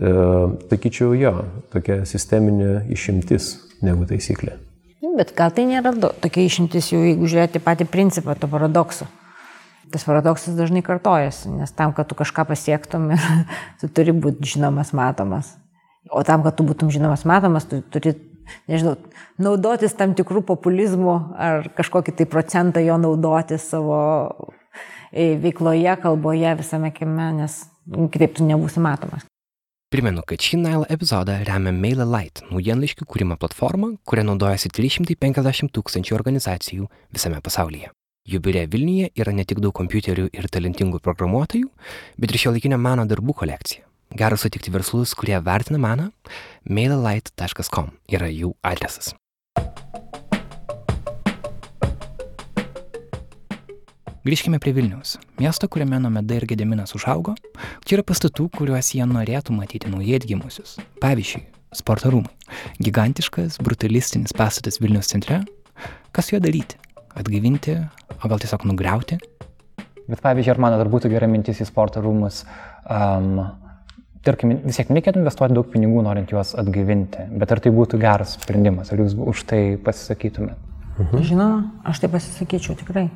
E, 0.00 0.10
sakyčiau, 0.70 1.12
jo, 1.12 1.32
tokia 1.74 2.00
sisteminė 2.08 2.86
išimtis 2.88 3.52
negu 3.84 4.06
taisyklė. 4.08 4.56
Bet 5.18 5.34
gal 5.36 5.52
tai 5.52 5.66
nėra 5.68 5.92
tokia 5.92 6.46
išimtis 6.46 6.88
jau, 6.94 7.00
jeigu 7.04 7.28
žiūrėti 7.28 7.60
patį 7.60 7.84
principą 7.92 8.32
to 8.38 8.48
paradokso. 8.48 9.08
Tas 9.92 10.06
paradoksas 10.06 10.54
dažnai 10.56 10.80
kartojasi, 10.86 11.50
nes 11.52 11.72
tam, 11.76 11.92
kad 11.92 12.08
tu 12.08 12.16
kažką 12.16 12.46
pasiektum, 12.48 13.10
tu 13.82 13.90
turi 13.92 14.14
būti 14.16 14.54
žinomas, 14.54 14.94
matomas. 14.96 15.52
O 16.08 16.22
tam, 16.24 16.46
kad 16.46 16.56
tu 16.56 16.64
būtum 16.64 16.88
žinomas, 16.94 17.26
matomas, 17.28 17.66
tu 17.68 17.82
turi, 17.92 18.14
nežinau, 18.70 18.96
naudotis 19.36 19.92
tam 19.98 20.14
tikrų 20.16 20.46
populizmų 20.48 21.16
ar 21.36 21.68
kažkokį 21.76 22.16
tai 22.16 22.28
procentą 22.30 22.80
jo 22.80 22.96
naudoti 23.02 23.60
savo 23.60 23.98
e, 25.12 25.34
veikloje, 25.42 25.92
kalboje, 26.00 26.54
visame 26.62 26.94
kime, 26.96 27.34
nes 27.42 27.66
kitaip 28.14 28.38
tu 28.38 28.48
nebūsi 28.48 28.80
matomas. 28.80 29.29
Primenu, 29.90 30.22
kad 30.22 30.38
šį 30.38 30.60
Nile 30.62 30.86
epizodą 30.94 31.34
remia 31.42 31.72
MailerLite, 31.74 32.44
naujienlaiškių 32.52 33.08
kūrimo 33.10 33.34
platforma, 33.42 33.88
kuria 34.06 34.22
naudojasi 34.28 34.70
350 34.70 35.72
tūkstančių 35.74 36.14
organizacijų 36.14 36.86
visame 37.10 37.40
pasaulyje. 37.42 37.90
Jubilė 38.30 38.68
Vilniuje 38.70 39.08
yra 39.18 39.34
ne 39.34 39.42
tik 39.42 39.58
daug 39.58 39.74
kompiuterių 39.74 40.28
ir 40.30 40.46
talentingų 40.54 41.00
programuotojų, 41.02 41.66
bet 42.22 42.30
ir 42.30 42.38
šio 42.38 42.52
laikinio 42.54 42.78
meno 42.78 43.02
darbų 43.10 43.34
kolekcija. 43.42 43.82
Gera 44.14 44.38
sutikti 44.38 44.70
verslus, 44.70 45.16
kurie 45.18 45.34
vertina 45.42 45.82
meną. 45.82 46.12
MailerLite.com 46.70 47.90
yra 48.14 48.30
jų 48.30 48.54
adresas. 48.62 49.10
Grįžkime 54.20 54.58
prie 54.60 54.74
Vilniaus, 54.76 55.14
miesto, 55.40 55.64
kuriame 55.64 55.96
Nomeda 55.96 56.36
ir 56.36 56.44
Gedeminas 56.44 56.90
užaugo. 56.92 57.32
Čia 57.88 57.94
yra 57.96 58.02
pastatų, 58.04 58.50
kuriuos 58.52 58.90
jie 58.92 59.06
norėtų 59.08 59.54
matyti 59.56 59.88
naujai 59.88 60.18
atgimusius. 60.18 60.74
Pavyzdžiui, 61.00 61.40
sporto 61.78 62.12
rūmai. 62.12 62.28
Gigantiškas, 62.84 63.56
brutalistinis 63.64 64.36
pastatas 64.36 64.76
Vilniaus 64.82 65.08
centre. 65.08 65.38
Kas 66.12 66.28
su 66.28 66.34
juo 66.34 66.40
daryti? 66.44 66.76
Atgyvinti, 67.16 67.78
o 68.18 68.28
gal 68.28 68.42
tiesiog 68.44 68.66
nugriauti? 68.68 69.16
Bet 70.04 70.20
pavyzdžiui, 70.20 70.52
ar 70.52 70.62
man 70.66 70.76
dar 70.76 70.92
būtų 70.92 71.14
gera 71.14 71.30
mintis 71.30 71.64
į 71.64 71.70
sporto 71.70 72.04
rūmus? 72.04 72.42
Um, 72.92 73.40
tarkim, 74.20 74.52
vis 74.66 74.82
tiek 74.82 74.92
reikėtų 74.92 75.24
investuoti 75.24 75.56
daug 75.56 75.72
pinigų, 75.72 76.04
norint 76.04 76.36
juos 76.36 76.52
atgyvinti. 76.60 77.24
Bet 77.40 77.56
ar 77.56 77.64
tai 77.64 77.72
būtų 77.72 78.04
geras 78.04 78.36
sprendimas? 78.36 78.92
Ar 78.92 79.00
jūs 79.00 79.16
už 79.16 79.48
tai 79.48 79.64
pasisakytumėte? 79.80 80.60
Mhm. 80.98 81.26
Žinoma, 81.32 81.60
aš 81.88 82.04
tai 82.04 82.12
pasisakyčiau 82.12 82.76
tikrai 82.84 83.08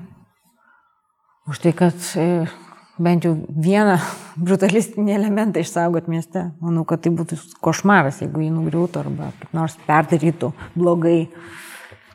už 1.49 1.61
tai, 1.61 1.73
kad 1.77 1.97
e, 2.17 2.47
bent 2.99 3.27
jau 3.27 3.35
vieną 3.49 3.99
brutalistinį 4.41 5.15
elementą 5.17 5.63
išsaugot 5.63 6.09
mieste. 6.11 6.49
Manau, 6.65 6.87
kad 6.89 7.05
tai 7.05 7.13
būtų 7.15 7.39
košmaras, 7.65 8.23
jeigu 8.25 8.45
jį 8.45 8.53
nugriūtų 8.55 9.03
arba 9.03 9.31
kaip 9.41 9.55
nors 9.57 9.77
perdarytų 9.89 10.53
blogai. 10.77 11.29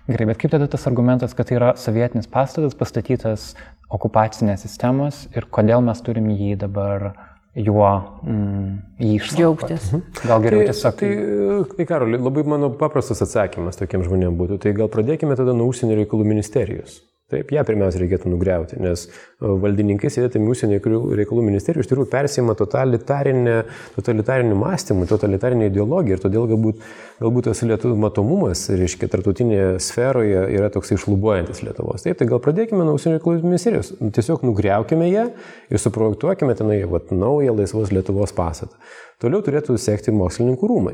Gerai, 0.10 0.26
bet 0.32 0.40
kaip 0.42 0.56
tada 0.56 0.66
tas 0.72 0.88
argumentas, 0.90 1.36
kad 1.38 1.50
tai 1.50 1.60
yra 1.60 1.74
sovietinis 1.78 2.30
pastatas 2.32 2.74
pastatytas 2.78 3.52
okupacinės 3.94 4.64
sistemos 4.66 5.28
ir 5.38 5.46
kodėl 5.54 5.84
mes 5.86 6.02
turim 6.02 6.32
jį 6.34 6.56
dabar 6.64 7.12
juo 7.54 7.90
mm, 8.24 8.72
jį 9.02 9.12
išsaugoti? 9.20 9.38
Džiaugtis. 9.38 9.92
Mhm. 9.92 10.26
Gal 10.32 10.44
geriau 10.46 10.64
tai, 10.64 10.72
tiesiog... 10.72 10.98
Tai, 11.04 11.78
tai 11.78 11.88
Karoli, 11.92 12.22
labai 12.22 12.46
mano 12.50 12.72
paprastas 12.80 13.22
atsakymas 13.26 13.78
tokiem 13.78 14.06
žmonėm 14.08 14.38
būtų. 14.40 14.58
Tai 14.64 14.74
gal 14.78 14.90
pradėkime 14.94 15.38
tada 15.38 15.54
nuo 15.58 15.70
užsienio 15.70 16.00
reikalų 16.00 16.26
ministerijos. 16.30 17.02
Taip, 17.30 17.52
ją 17.54 17.62
pirmiausia 17.62 18.00
reikėtų 18.02 18.32
nugriauti, 18.32 18.80
nes 18.82 19.04
e, 19.06 19.12
valdininkai 19.46 20.10
sėdėtami 20.10 20.50
užsienio 20.50 20.80
reikalų 21.20 21.44
ministerijų 21.46 21.84
iš 21.84 21.90
tikrųjų 21.92 22.10
persima 22.10 22.56
totalitarinį 22.58 24.56
mąstymą, 24.58 25.06
totalitarinę 25.12 25.68
ideologiją 25.70 26.18
ir 26.18 26.24
todėl 26.24 26.48
galbūt, 26.50 26.82
galbūt 27.22 27.52
tas 27.52 27.62
lietuvių 27.70 28.00
matomumas, 28.02 28.64
reiškia, 28.74 29.12
tartutinėje 29.14 29.68
sferoje 29.86 30.42
yra 30.58 30.72
toks 30.74 30.96
išlubuojantis 30.98 31.62
Lietuvos. 31.68 32.02
Taip, 32.08 32.18
tai 32.18 32.26
gal 32.32 32.42
pradėkime 32.42 32.82
nuo 32.82 32.98
užsienio 32.98 33.20
reikalų 33.20 33.46
ministerijos, 33.46 33.94
tiesiog 34.18 34.48
nugriaukime 34.50 35.12
ją 35.12 35.30
ir 35.70 35.84
suprojektuokime 35.86 36.58
tenai 36.58 36.82
vat, 36.90 37.14
naują 37.14 37.54
laisvos 37.62 37.94
Lietuvos 37.94 38.34
pastatą. 38.34 38.74
Toliau 39.20 39.44
turėtų 39.44 39.76
sekti 39.76 40.14
mokslininkų 40.16 40.68
rūmai. 40.72 40.94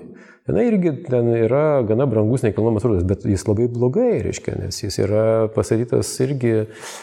Na 0.50 0.62
irgi 0.62 0.92
ten 1.08 1.28
yra 1.34 1.82
gana 1.86 2.06
brangus 2.10 2.44
nekilnojamas 2.46 2.84
turtas, 2.86 3.06
bet 3.10 3.24
jis 3.26 3.44
labai 3.46 3.66
blogai, 3.70 4.20
reiškia, 4.26 4.56
nes 4.62 4.78
jis 4.82 4.98
yra 5.02 5.24
pastatytas 5.54 6.10
irgi 6.22 6.52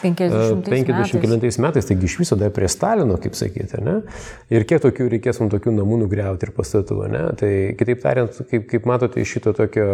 50 0.03 1.31
metais. 1.31 1.59
metais, 1.63 1.87
taigi 1.87 2.07
iš 2.07 2.17
viso 2.21 2.37
dar 2.39 2.51
prie 2.55 2.67
Stalino, 2.71 3.15
kaip 3.23 3.35
sakyti, 3.39 3.79
ne? 3.83 3.97
Ir 4.51 4.67
kiek 4.67 4.83
tokių 4.83 5.09
reikės 5.15 5.39
mums 5.43 5.51
tokių 5.55 5.75
namų 5.75 6.01
nugriauti 6.05 6.47
ir 6.47 6.53
pastatų, 6.55 6.99
ne? 7.11 7.25
Tai 7.39 7.51
kitaip 7.79 8.03
tariant, 8.03 8.43
kaip, 8.51 8.67
kaip 8.71 8.87
matote 8.87 9.23
iš 9.23 9.37
šito 9.37 9.55
tokio 9.59 9.89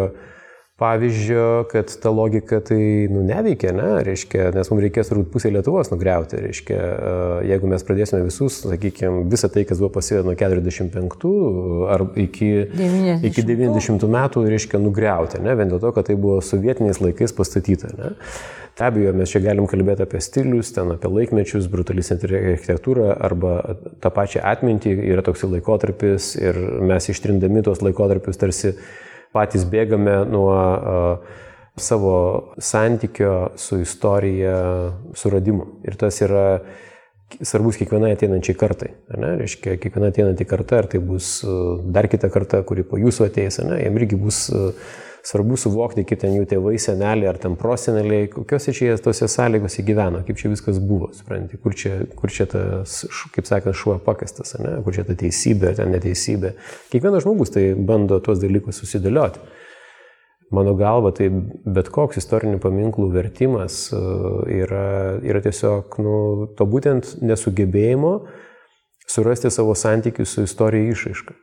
pavyzdžio, 0.79 1.45
kad 1.71 1.91
ta 2.01 2.11
logika 2.13 2.59
tai 2.63 3.07
nu, 3.11 3.21
neveikia, 3.27 3.73
ne, 3.75 3.87
reiškia, 4.07 4.49
nes 4.55 4.69
mums 4.71 4.83
reikės 4.85 5.11
turbūt 5.11 5.31
pusę 5.33 5.51
Lietuvos 5.51 5.91
nugriauti, 5.91 6.39
reiškia, 6.45 6.77
jeigu 7.49 7.71
mes 7.71 7.83
pradėsime 7.87 8.21
visus, 8.23 8.61
sakykime, 8.63 9.25
visą 9.31 9.51
tai, 9.51 9.65
kas 9.67 9.81
buvo 9.81 9.91
pasivę 9.97 10.23
nuo 10.27 10.37
45 10.39 11.27
ar 11.95 12.05
iki 12.23 12.51
90, 12.71 13.27
iki 13.27 13.43
90 13.49 14.07
metų, 14.15 14.45
reiškia, 14.55 14.79
nugriauti, 14.83 15.43
ne, 15.43 15.57
vien 15.59 15.73
dėl 15.73 15.83
to, 15.83 15.91
kad 15.95 16.07
tai 16.07 16.15
buvo 16.19 16.39
sovietiniais 16.45 17.03
laikais 17.03 17.35
pastatyta. 17.35 17.91
Ne. 17.99 18.15
Be 18.79 18.85
abejo, 18.87 19.11
mes 19.11 19.27
čia 19.27 19.41
galim 19.43 19.65
kalbėti 19.67 20.05
apie 20.05 20.21
stilius, 20.23 20.69
ten 20.71 20.93
apie 20.93 21.09
laikmečius, 21.11 21.65
brutalistinę 21.67 22.39
architektūrą 22.53 23.09
arba 23.27 23.57
tą 23.99 24.11
pačią 24.15 24.45
atmintį, 24.47 24.93
yra 25.11 25.25
toks 25.25 25.43
laikotarpis 25.43 26.31
ir 26.39 26.55
mes 26.87 27.09
ištrindami 27.11 27.65
tos 27.67 27.83
laikotarpius 27.83 28.39
tarsi 28.39 28.77
patys 29.35 29.65
bėgame 29.69 30.23
nuo 30.29 30.53
savo 31.79 32.13
santykio 32.57 33.51
su 33.55 33.79
istorija 33.79 34.55
suradimo. 35.15 35.67
Ir 35.87 35.95
tas 35.99 36.19
yra 36.25 36.45
svarbus 37.41 37.77
kiekvienai 37.79 38.13
ateinančiai 38.15 38.57
kartai. 38.57 38.89
Ne? 39.17 39.35
Reiškia, 39.39 39.77
kiekviena 39.81 40.09
ateinanti 40.11 40.47
karta, 40.49 40.81
ar 40.81 40.89
tai 40.91 41.01
bus 41.03 41.39
dar 41.85 42.09
kita 42.11 42.31
karta, 42.33 42.63
kuri 42.67 42.83
po 42.87 42.99
jūsų 42.99 43.29
ateis, 43.29 43.61
ne? 43.63 43.77
jiem 43.83 43.99
irgi 44.01 44.19
bus 44.19 44.41
svarbu 45.25 45.57
suvokti, 45.59 46.05
kaip 46.07 46.21
ten 46.21 46.35
jų 46.37 46.45
tėvai, 46.49 46.75
seneliai 46.81 47.29
ar 47.31 47.39
ten 47.41 47.55
proseneliai, 47.59 48.29
kokiuose 48.33 48.73
čia 48.75 48.91
jie 48.91 48.97
tose 49.03 49.27
sąlygose 49.31 49.83
gyveno, 49.87 50.23
kaip 50.27 50.39
čia 50.39 50.51
viskas 50.51 50.79
buvo, 50.83 51.11
supranti, 51.15 51.59
kur 51.61 51.75
čia, 51.77 51.95
kur 52.19 52.33
čia 52.33 52.47
tas, 52.49 53.01
kaip 53.35 53.49
sakant, 53.49 53.77
šuo 53.77 53.97
pakastas, 54.05 54.55
ne? 54.63 54.77
kur 54.85 54.95
čia 54.95 55.05
ta 55.07 55.17
teisybė 55.19 55.71
ar 55.71 55.79
ten 55.81 55.91
neteisybė. 55.95 56.53
Kiekvienas 56.93 57.25
žmogus 57.25 57.53
tai 57.55 57.71
bando 57.75 58.21
tuos 58.23 58.41
dalykus 58.41 58.81
susidėlioti. 58.83 59.43
Mano 60.55 60.73
galva, 60.73 61.11
tai 61.13 61.27
bet 61.29 61.91
koks 61.93 62.17
istorinių 62.17 62.57
paminklų 62.63 63.11
vertimas 63.13 63.83
e, 63.93 63.99
yra, 64.63 65.19
yra 65.21 65.43
tiesiog 65.45 65.99
nu, 66.01 66.15
to 66.57 66.65
būtent 66.65 67.19
nesugebėjimo 67.21 68.15
surasti 69.09 69.51
savo 69.53 69.75
santykių 69.77 70.25
su 70.25 70.47
istorija 70.49 70.89
išaiška. 70.95 71.37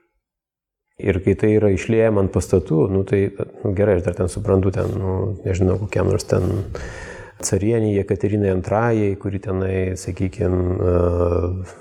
Ir 0.96 1.18
kai 1.20 1.34
tai 1.36 1.50
yra 1.58 1.68
išliejama 1.74 2.22
ant 2.24 2.32
pastatų, 2.32 2.86
nu, 2.88 3.02
tai 3.04 3.26
nu, 3.36 3.74
gerai, 3.76 3.98
aš 3.98 4.06
dar 4.06 4.14
ten 4.16 4.30
suprantu, 4.32 4.70
ten, 4.72 4.94
nu, 4.96 5.16
nežinau, 5.44 5.76
kokiam 5.82 6.08
nors 6.08 6.24
ten 6.24 6.62
carieniai 7.44 7.98
Jekaterinai 7.98 8.54
II, 8.56 9.10
kuri 9.20 9.40
tenai, 9.44 9.74
sakykime, 10.00 10.94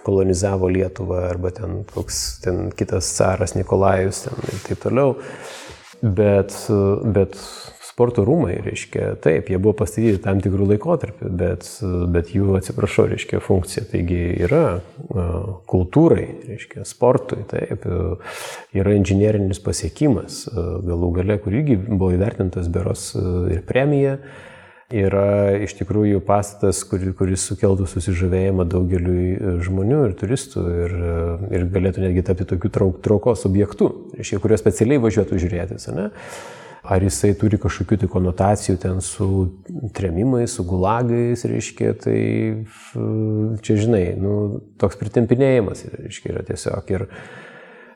kolonizavo 0.04 0.68
Lietuvą, 0.68 1.22
arba 1.30 1.54
ten 1.56 1.86
koks 1.94 2.20
ten 2.44 2.68
kitas 2.76 3.14
caras 3.16 3.56
Nikolajus 3.56 4.26
ten, 4.26 4.44
ir 4.52 4.60
taip 4.68 4.84
toliau. 4.84 5.16
Bet, 6.04 6.52
bet 7.16 7.40
Sporto 7.96 8.26
rūmai, 8.28 8.58
reiškia, 8.60 9.14
taip, 9.24 9.48
jie 9.48 9.56
buvo 9.56 9.72
pastatyti 9.80 10.20
tam 10.20 10.42
tikrų 10.44 10.66
laikotarpių, 10.74 11.30
bet, 11.40 11.68
bet 12.12 12.34
jų, 12.36 12.58
atsiprašau, 12.58 13.06
reiškia, 13.08 13.40
funkcija 13.40 13.86
taigi 13.88 14.18
yra 14.44 14.82
kultūrai, 15.72 16.26
reiškia, 16.44 16.84
sportui, 16.90 17.46
taip, 17.48 17.86
yra 18.76 18.96
inžinierinis 18.98 19.62
pasiekimas, 19.64 20.42
galų 20.52 21.14
gale, 21.22 21.38
kur 21.40 21.56
irgi 21.56 21.78
buvo 21.86 22.10
įvertintas 22.18 22.68
beros 22.68 23.14
ir 23.16 23.64
premija, 23.64 24.18
yra 24.92 25.56
iš 25.64 25.78
tikrųjų 25.80 26.20
pastatas, 26.28 26.84
kur, 26.92 27.00
kuris 27.16 27.48
sukeltų 27.48 27.88
susižavėjimą 27.94 28.68
daugeliu 28.76 29.56
žmonių 29.64 30.02
ir 30.10 30.18
turistų 30.20 30.66
ir, 30.84 31.00
ir 31.48 31.66
galėtų 31.72 32.04
netgi 32.04 32.28
tapti 32.28 32.52
tokiu 32.52 32.76
trauk, 32.76 33.00
traukos 33.08 33.48
objektu, 33.48 33.88
reiškia, 34.20 34.44
kuriuos 34.44 34.66
specialiai 34.68 35.00
važiuotų 35.08 35.42
žiūrėtis, 35.48 35.90
ne? 35.96 36.12
Ar 36.90 37.04
jisai 37.04 37.34
turi 37.40 37.58
kažkokių 37.62 37.98
tai 38.02 38.10
konotacijų 38.12 38.78
ten 38.82 39.02
su 39.04 39.28
tremimais, 39.96 40.54
su 40.58 40.66
gulagais, 40.68 41.46
reiškia, 41.50 41.94
tai 42.04 42.20
čia 43.66 43.78
žinai, 43.82 44.04
nu, 44.22 44.36
toks 44.82 45.00
pritempinėjimas, 45.02 45.86
reiškia, 45.96 46.32
yra 46.34 46.44
tiesiog. 46.48 46.92
Ir 46.96 47.08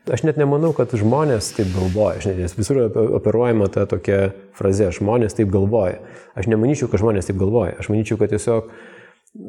aš 0.10 0.26
net 0.26 0.40
nemanau, 0.42 0.72
kad 0.78 0.94
žmonės 0.98 1.52
taip 1.58 1.70
galvoja, 1.76 2.20
aš 2.22 2.30
net, 2.32 2.56
visur 2.58 2.82
operuojama 3.20 3.70
ta 3.74 3.86
tokia 3.90 4.32
frazė, 4.58 4.90
žmonės 4.96 5.38
taip 5.38 5.52
galvoja. 5.54 6.00
Aš 6.40 6.50
nemanyčiau, 6.52 6.90
kad 6.90 7.04
žmonės 7.04 7.30
taip 7.30 7.38
galvoja, 7.42 7.78
aš 7.82 7.92
manyčiau, 7.94 8.18
kad 8.22 8.34
tiesiog 8.34 8.74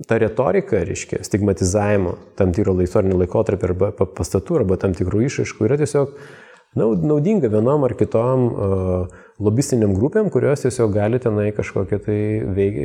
ta 0.09 0.19
retorika, 0.21 0.83
reiškia, 0.85 1.23
stigmatizavimo 1.25 2.19
tam 2.37 2.53
tikro 2.53 2.77
istorinio 2.85 3.17
laikotarpio 3.23 3.71
arba 3.71 3.91
pastatų 3.97 4.61
arba 4.61 4.77
tam 4.81 4.93
tikrų 4.97 5.25
išaiškų 5.31 5.65
yra 5.71 5.81
tiesiog 5.81 6.13
naudinga 6.77 7.49
vienom 7.51 7.85
ar 7.85 7.97
kitom 7.99 8.47
lobistiniam 9.41 9.95
grupėm, 9.97 10.29
kurios 10.33 10.65
tiesiog 10.65 10.93
gali 10.95 11.21
tenai 11.23 11.49
kažkokią 11.57 11.99
tai 12.05 12.19
veik, 12.57 12.79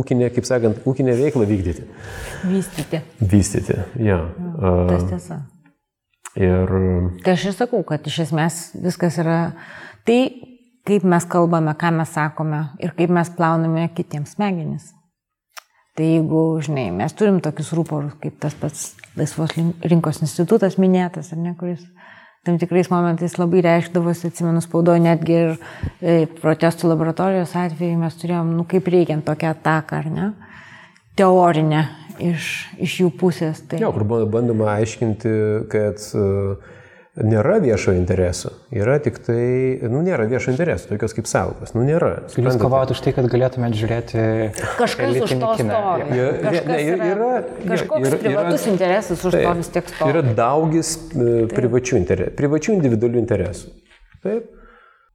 ūkinę, 0.00 0.30
kaip 0.34 0.48
sakant, 0.48 0.82
ūkinę 0.88 1.14
veiklą 1.18 1.46
vykdyti. 1.48 1.86
Vystyti. 2.48 3.02
Vystyti, 3.20 3.78
ja. 4.02 4.22
ja 4.56 4.74
tas 4.88 5.08
tiesa. 5.12 5.40
Ir... 6.38 6.70
Tai 7.24 7.34
aš 7.34 7.48
ir 7.50 7.56
sakau, 7.56 7.82
kad 7.86 8.06
iš 8.06 8.22
esmės 8.28 8.60
viskas 8.78 9.18
yra 9.20 9.38
tai, 10.06 10.20
kaip 10.88 11.04
mes 11.08 11.26
kalbame, 11.28 11.74
ką 11.78 11.92
mes 11.98 12.12
sakome 12.14 12.62
ir 12.82 12.94
kaip 12.96 13.12
mes 13.12 13.30
plauname 13.36 13.88
kitiems 13.96 14.36
smegenis. 14.36 14.92
Tai 15.98 16.06
jeigu, 16.06 16.42
žinai, 16.62 16.92
mes 16.94 17.14
turim 17.18 17.40
tokius 17.42 17.72
rūporus, 17.74 18.14
kaip 18.22 18.36
tas 18.40 18.54
pats 18.54 18.92
Laisvos 19.18 19.50
rinkos 19.58 20.20
institutas 20.22 20.76
minėtas, 20.78 21.32
ar 21.34 21.40
ne, 21.42 21.56
kuris 21.58 21.82
tam 22.48 22.56
tikrais 22.56 22.88
momentais 22.88 23.36
labai 23.36 23.60
reikšdavosi, 23.66 24.30
atsimenu, 24.32 24.62
spaudoje 24.64 25.02
netgi 25.04 25.34
ir 25.36 25.50
e, 26.00 26.14
protestų 26.40 26.88
laboratorijos 26.94 27.52
atveju 27.60 27.98
mes 28.00 28.16
turėjom, 28.16 28.54
nu 28.56 28.64
kaip 28.68 28.88
reikiant 28.88 29.26
tokią 29.26 29.52
ataką, 29.52 30.00
ar 30.00 30.08
ne, 30.08 30.28
teorinę 31.18 31.82
iš, 32.24 32.48
iš 32.80 32.96
jų 33.02 33.12
pusės. 33.20 33.60
Tai... 33.68 33.82
Jo, 33.84 33.92
kur 33.92 34.06
bandoma 34.08 34.72
aiškinti, 34.78 35.34
kad 35.68 36.00
uh, 36.16 36.72
nėra 37.24 37.58
viešo 37.62 37.94
intereso, 37.96 38.52
yra 38.74 38.98
tik 39.02 39.18
tai, 39.26 39.78
nu, 39.90 40.02
nėra 40.06 40.26
viešo 40.30 40.52
intereso, 40.54 40.90
tokios 40.92 41.14
kaip 41.16 41.30
savokos, 41.30 41.74
nu, 41.76 41.84
nėra. 41.86 42.10
Jūs 42.34 42.58
kovojate 42.60 42.94
už 42.96 43.02
tai, 43.06 43.14
kad 43.16 43.30
galėtumėte 43.32 43.80
žiūrėti 43.80 44.26
kažkas 44.78 45.18
už 45.26 45.34
to 45.34 45.54
kiną. 45.60 45.80
Ja, 46.14 46.28
kažkas 46.44 46.68
ne, 46.70 46.78
yra, 46.84 47.08
yra, 47.14 47.32
kažkoks 47.64 48.10
yra, 48.10 48.20
privatus 48.22 48.66
yra, 48.66 48.74
interesas 48.74 49.24
už 49.24 49.38
tai, 49.38 49.42
to 49.46 49.56
vis 49.62 49.72
tiek 49.78 49.90
stovi. 49.94 50.14
Yra 50.14 50.36
daugis 50.42 50.94
e, 50.98 51.32
privačių, 51.54 51.98
interesų, 52.02 52.36
privačių 52.38 52.78
individualių 52.78 53.24
interesų. 53.24 53.74
Taip 54.22 54.54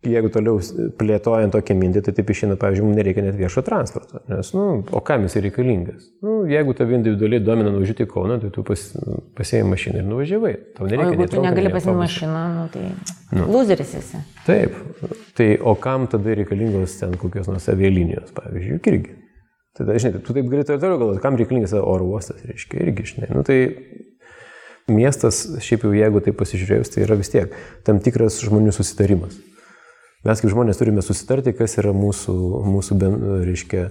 jeigu 0.07 0.29
toliau 0.33 0.59
plėtojant 0.99 1.53
tokią 1.55 1.75
mintį, 1.79 2.01
tai 2.05 2.13
taip 2.17 2.29
išeina, 2.33 2.57
pavyzdžiui, 2.59 2.85
mums 2.87 2.99
nereikia 2.99 3.23
net 3.25 3.37
viešo 3.39 3.63
transporto. 3.65 4.21
Nes, 4.31 4.51
nu, 4.55 4.65
o 4.83 5.01
kam 5.05 5.25
jis 5.27 5.37
reikalingas? 5.45 6.05
Nu, 6.25 6.41
jeigu 6.49 6.75
tave 6.77 6.97
individualiai 6.97 7.43
domina 7.43 7.71
nuvažiuoti 7.73 8.05
į 8.07 8.11
Kauną, 8.11 8.37
tai 8.43 8.51
tu 8.55 8.65
pas, 8.67 8.85
pasėjai 9.39 9.67
mašiną 9.69 10.01
ir 10.01 10.07
nuvažiavai. 10.09 10.53
Tau 10.77 10.87
nereikia. 10.89 11.09
O 11.09 11.17
jeigu 11.17 11.29
tu 11.31 11.43
negali 11.45 11.73
pasiimti 11.73 11.99
mašiną, 12.03 12.45
nu, 12.57 12.65
tai 12.73 12.85
nu. 13.39 13.49
loseris 13.51 13.93
esi. 13.99 14.23
Taip. 14.47 14.79
Tai 15.39 15.49
o 15.59 15.75
kam 15.83 16.07
tada 16.11 16.39
reikalingos 16.39 16.97
ten 17.01 17.17
kokios 17.19 17.51
nors 17.51 17.69
avialinijos, 17.73 18.33
pavyzdžiui, 18.37 18.81
irgi. 18.93 19.19
Tada, 19.77 19.95
žinai, 19.97 20.21
tu 20.21 20.35
taip 20.35 20.49
gali 20.51 20.65
toliau 20.67 20.99
galvoti, 21.01 21.21
kam 21.23 21.37
reikalingas 21.39 21.73
oro 21.79 22.05
uostas, 22.13 22.43
reiškia, 22.45 22.83
irgi, 22.85 23.07
žinai. 23.15 23.31
Nu, 23.33 23.41
tai 23.47 23.61
miestas, 24.91 25.45
šiaip 25.63 25.85
jau 25.87 25.93
jeigu 25.95 26.21
tai 26.23 26.33
pasižiūrėjus, 26.35 26.91
tai 26.93 27.05
yra 27.05 27.17
vis 27.19 27.31
tiek 27.31 27.55
tam 27.87 28.01
tikras 28.03 28.41
žmonių 28.43 28.73
susitarimas. 28.75 29.39
Mes 30.23 30.39
kaip 30.39 30.53
žmonės 30.53 30.79
turime 30.79 31.03
susitarti, 31.03 31.51
kas 31.57 31.75
yra 31.81 31.91
mūsų, 31.95 32.33
mūsų 32.63 32.95
ben, 32.99 33.15
reiškia, 33.43 33.89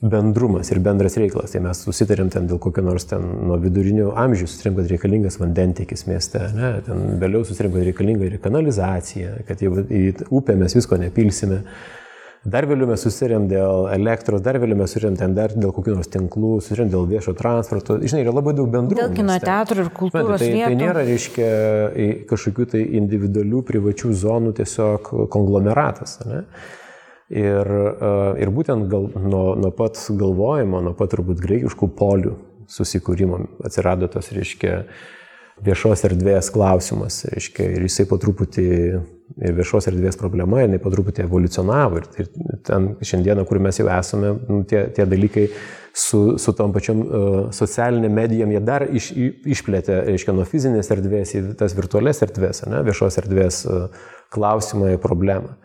bendrumas 0.00 0.70
ir 0.72 0.80
bendras 0.82 1.14
reikalas. 1.20 1.52
Tai 1.54 1.62
mes 1.68 1.82
susitarėm 1.84 2.30
ten 2.32 2.48
dėl 2.50 2.58
kokio 2.62 2.82
nors 2.82 3.06
ten 3.10 3.22
nuo 3.46 3.58
vidurinio 3.62 4.10
amžiaus, 4.18 4.54
susitarėm, 4.54 4.80
kad 4.80 4.90
reikalingas 4.90 5.38
vandentikis 5.38 6.06
mieste, 6.08 6.42
ne? 6.56 6.72
ten 6.86 7.04
vėliau 7.22 7.44
susitarėm, 7.44 7.76
kad 7.76 7.86
reikalinga 7.90 8.26
ir 8.26 8.38
kanalizacija, 8.42 9.36
kad 9.48 9.62
į 9.62 10.02
upę 10.30 10.56
mes 10.58 10.74
visko 10.78 10.98
nepilsime. 11.00 11.62
Dar 12.40 12.64
vėliau 12.64 12.86
mes 12.88 13.02
susirėm 13.04 13.50
dėl 13.50 13.90
elektros, 13.92 14.40
dar 14.40 14.56
vėliau 14.62 14.78
mes 14.80 14.88
susirėm 14.88 15.18
ten 15.20 15.34
dar 15.36 15.52
dėl 15.52 15.74
kokių 15.76 15.98
nors 15.98 16.08
tinklų, 16.08 16.54
susirėm 16.64 16.88
dėl 16.88 17.04
viešo 17.10 17.34
transporto. 17.36 17.98
Žinai, 18.00 18.22
yra 18.24 18.32
labai 18.32 18.54
daug 18.56 18.70
bendrų. 18.72 18.96
Dėl 18.96 19.12
kino 19.18 19.36
teatrų 19.42 19.84
ir 19.84 19.90
kultūros. 19.98 20.40
Tai, 20.40 20.48
tai, 20.48 20.62
tai 20.64 20.78
nėra, 20.80 21.02
reiškia, 21.04 21.50
kažkokių 22.30 22.66
tai 22.72 22.80
individualių 23.02 23.60
privačių 23.68 24.14
zonų 24.22 24.54
tiesiog 24.56 25.12
konglomeratas. 25.34 26.16
Ne? 26.24 26.40
Ir, 27.28 27.68
ir 28.40 28.54
būtent 28.56 28.88
gal, 28.88 29.10
nuo, 29.20 29.44
nuo 29.60 29.72
pat 29.76 30.00
galvojimo, 30.08 30.80
nuo 30.88 30.96
pat 30.96 31.12
turbūt 31.12 31.44
greikiškų 31.44 31.92
polių 32.00 32.38
susikūrimo 32.72 33.44
atsirado 33.68 34.08
tas, 34.08 34.32
reiškia, 34.32 34.86
viešos 35.64 36.04
erdvės 36.08 36.50
klausimas, 36.54 37.24
reiškia, 37.30 37.66
ir 37.76 37.84
jisai 37.86 38.06
po 38.08 38.18
truputį, 38.20 38.68
ir 39.40 39.58
viešos 39.58 39.88
erdvės 39.90 40.18
problema, 40.20 40.62
jinai 40.64 40.80
po 40.82 40.92
truputį 40.92 41.24
evoliucionavo. 41.26 42.00
Ir, 42.00 42.08
ir 42.24 42.30
ten 42.66 42.94
šiandieną, 43.04 43.44
kur 43.48 43.60
mes 43.62 43.80
jau 43.80 43.88
esame, 43.92 44.32
nu, 44.48 44.62
tie, 44.68 44.86
tie 44.96 45.06
dalykai 45.08 45.46
su, 45.96 46.38
su 46.40 46.54
tom 46.56 46.74
pačiom 46.74 47.02
uh, 47.04 47.38
socialinėm 47.54 48.16
medijom, 48.20 48.54
jie 48.54 48.64
dar 48.64 48.86
iš, 48.88 49.10
išplėtė, 49.56 50.00
reiškia, 50.08 50.34
nuo 50.36 50.46
fizinės 50.48 50.90
erdvės 50.94 51.36
į 51.36 51.44
tas 51.60 51.76
virtualias 51.78 52.22
erdvės, 52.26 52.64
ne, 52.70 52.82
viešos 52.86 53.20
erdvės 53.22 53.62
uh, 53.68 53.86
klausimą 54.34 54.94
ir 54.94 55.00
problemą. 55.02 55.56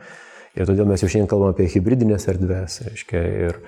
Ir 0.56 0.70
todėl 0.70 0.88
mes 0.88 1.02
jau 1.04 1.10
šiandien 1.12 1.30
kalbame 1.30 1.56
apie 1.56 1.68
hybridinės 1.74 2.30
erdvės, 2.32 2.80
reiškia, 2.88 3.22
ir, 3.50 3.60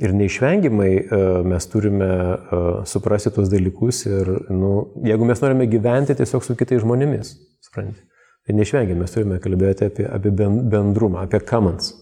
Ir 0.00 0.14
neišvengiamai 0.16 0.92
e, 0.96 1.16
mes 1.44 1.66
turime 1.68 2.06
e, 2.08 2.60
suprasti 2.88 3.32
tuos 3.34 3.50
dalykus 3.52 4.06
ir, 4.08 4.30
nu, 4.48 4.70
jeigu 5.04 5.26
mes 5.28 5.42
norime 5.44 5.66
gyventi 5.68 6.16
tiesiog 6.16 6.46
su 6.46 6.56
kitais 6.56 6.80
žmonėmis, 6.80 7.34
suprantate, 7.66 8.06
tai 8.46 8.56
neišvengiamai 8.56 9.04
mes 9.04 9.12
turime 9.12 9.40
kalbėti 9.44 9.90
apie, 9.90 10.06
apie 10.08 10.32
bendrumą, 10.32 11.26
apie 11.26 11.42
commons. 11.44 11.92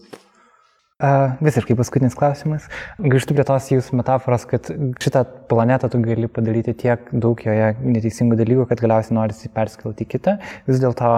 Uh, 1.01 1.31
visiškai 1.41 1.73
paskutinis 1.73 2.13
klausimas. 2.13 2.67
Grįžtu 3.01 3.33
prie 3.33 3.43
tos 3.49 3.71
jūsų 3.73 3.97
metaforos, 3.97 4.43
kad 4.45 4.67
šitą 5.01 5.23
planetą 5.51 5.89
tu 5.91 5.99
gali 6.03 6.29
padaryti 6.31 6.73
tiek 6.85 7.09
daug 7.11 7.41
joje 7.43 7.73
neteisingų 7.83 8.39
dalykų, 8.39 8.67
kad 8.69 8.83
galiausiai 8.83 9.17
norisi 9.17 9.51
perskelti 9.51 10.05
į 10.05 10.11
kitą. 10.15 10.37
Vis 10.69 10.79
dėlto, 10.79 11.11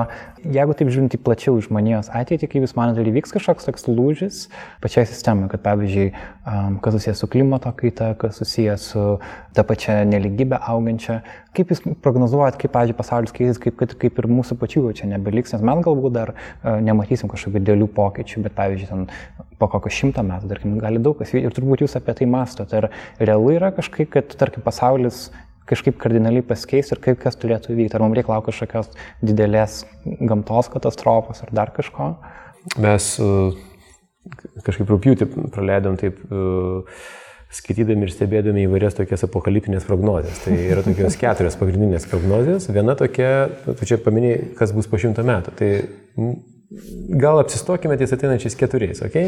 jeigu 0.43 0.77
taip 0.79 0.89
žiūrint 0.93 1.13
į 1.13 1.21
plačiau 1.23 1.61
žmonijos 1.61 2.09
ateitį, 2.17 2.49
kaip 2.49 2.65
jūs 2.65 2.75
manote, 2.79 3.05
įvyks 3.13 3.35
kažkoks 3.37 3.69
toks 3.69 3.87
lūžis 3.91 4.47
pačiai 4.83 5.05
sistemai, 5.09 5.51
kad 5.53 5.61
pavyzdžiui, 5.65 6.09
kas 6.83 6.97
susijęs 6.97 7.21
su 7.21 7.29
klimato 7.31 7.71
kaita, 7.77 8.13
kas 8.19 8.41
susijęs 8.41 8.89
su 8.93 9.05
ta 9.53 9.65
pačia 9.67 10.01
neligybė 10.09 10.57
augančia, 10.73 11.21
kaip 11.53 11.69
jūs 11.69 11.83
prognozuojat, 12.01 12.57
kaip, 12.61 12.73
pavyzdžiui, 12.73 12.97
pasaulis 12.97 13.33
keisis, 13.35 13.61
kaip, 13.61 13.77
kaip, 13.77 13.93
kaip 14.01 14.21
ir 14.21 14.29
mūsų 14.31 14.57
pačių 14.61 14.87
čia 14.97 15.09
nebeliks, 15.11 15.53
nes 15.53 15.65
mes 15.65 15.81
galbūt 15.85 16.15
dar 16.15 16.33
nematysim 16.63 17.29
kažkokių 17.31 17.61
dėlių 17.69 17.89
pokyčių, 17.93 18.45
bet, 18.47 18.55
pavyzdžiui, 18.57 18.89
ten 18.89 19.05
po 19.59 19.69
kokio 19.71 19.91
šimto 19.93 20.23
metų, 20.25 20.49
tarkim, 20.51 20.77
gali 20.81 21.01
daug 21.03 21.17
kas 21.19 21.31
vykti 21.33 21.45
ir 21.47 21.53
turbūt 21.55 21.83
jūs 21.85 21.93
apie 21.99 22.15
tai 22.17 22.27
mastote. 22.29 22.79
Ar 22.81 22.89
realu 23.21 23.53
yra 23.53 23.69
kažkaip, 23.75 24.09
kad, 24.15 24.22
tarkim, 24.39 24.63
pasaulis 24.65 25.27
kažkaip 25.69 25.97
kardinaliai 26.01 26.43
pasikeis 26.45 26.91
ir 26.91 27.01
kaip 27.03 27.19
kas 27.23 27.37
turėtų 27.39 27.75
vykti? 27.77 27.95
Ar 27.95 28.03
mums 28.03 28.17
reikia 28.17 28.33
laukti 28.33 28.51
kažkokios 28.51 28.91
didelės 29.23 29.83
gamtos 30.03 30.69
katastrofos 30.73 31.43
ar 31.45 31.53
dar 31.55 31.71
kažko? 31.75 32.13
Mes 32.83 33.09
uh, 33.23 33.55
kažkaip 34.65 34.91
rūpjūtį 34.91 35.29
praleidom 35.55 35.99
taip 35.99 36.19
uh, 36.27 37.03
skaitydami 37.53 38.07
ir 38.07 38.13
stebėdami 38.13 38.65
įvairias 38.67 38.97
tokias 38.97 39.23
apokaliptinės 39.27 39.85
prognozijas. 39.87 40.41
Tai 40.45 40.57
yra 40.57 40.83
tokios 40.85 41.19
keturios 41.23 41.59
pagrindinės 41.59 42.07
prognozijos. 42.11 42.67
Viena 42.73 42.97
tokia, 42.99 43.33
tu 43.67 43.87
čia 43.87 43.99
paminėjai, 44.01 44.49
kas 44.59 44.73
bus 44.75 44.89
po 44.89 44.99
šimto 45.01 45.25
metų. 45.27 45.53
Tai 45.59 45.71
gal 47.23 47.41
apsistokime 47.41 47.97
ties 47.99 48.13
ateinančiais 48.15 48.55
keturiais, 48.57 49.03
ok? 49.05 49.19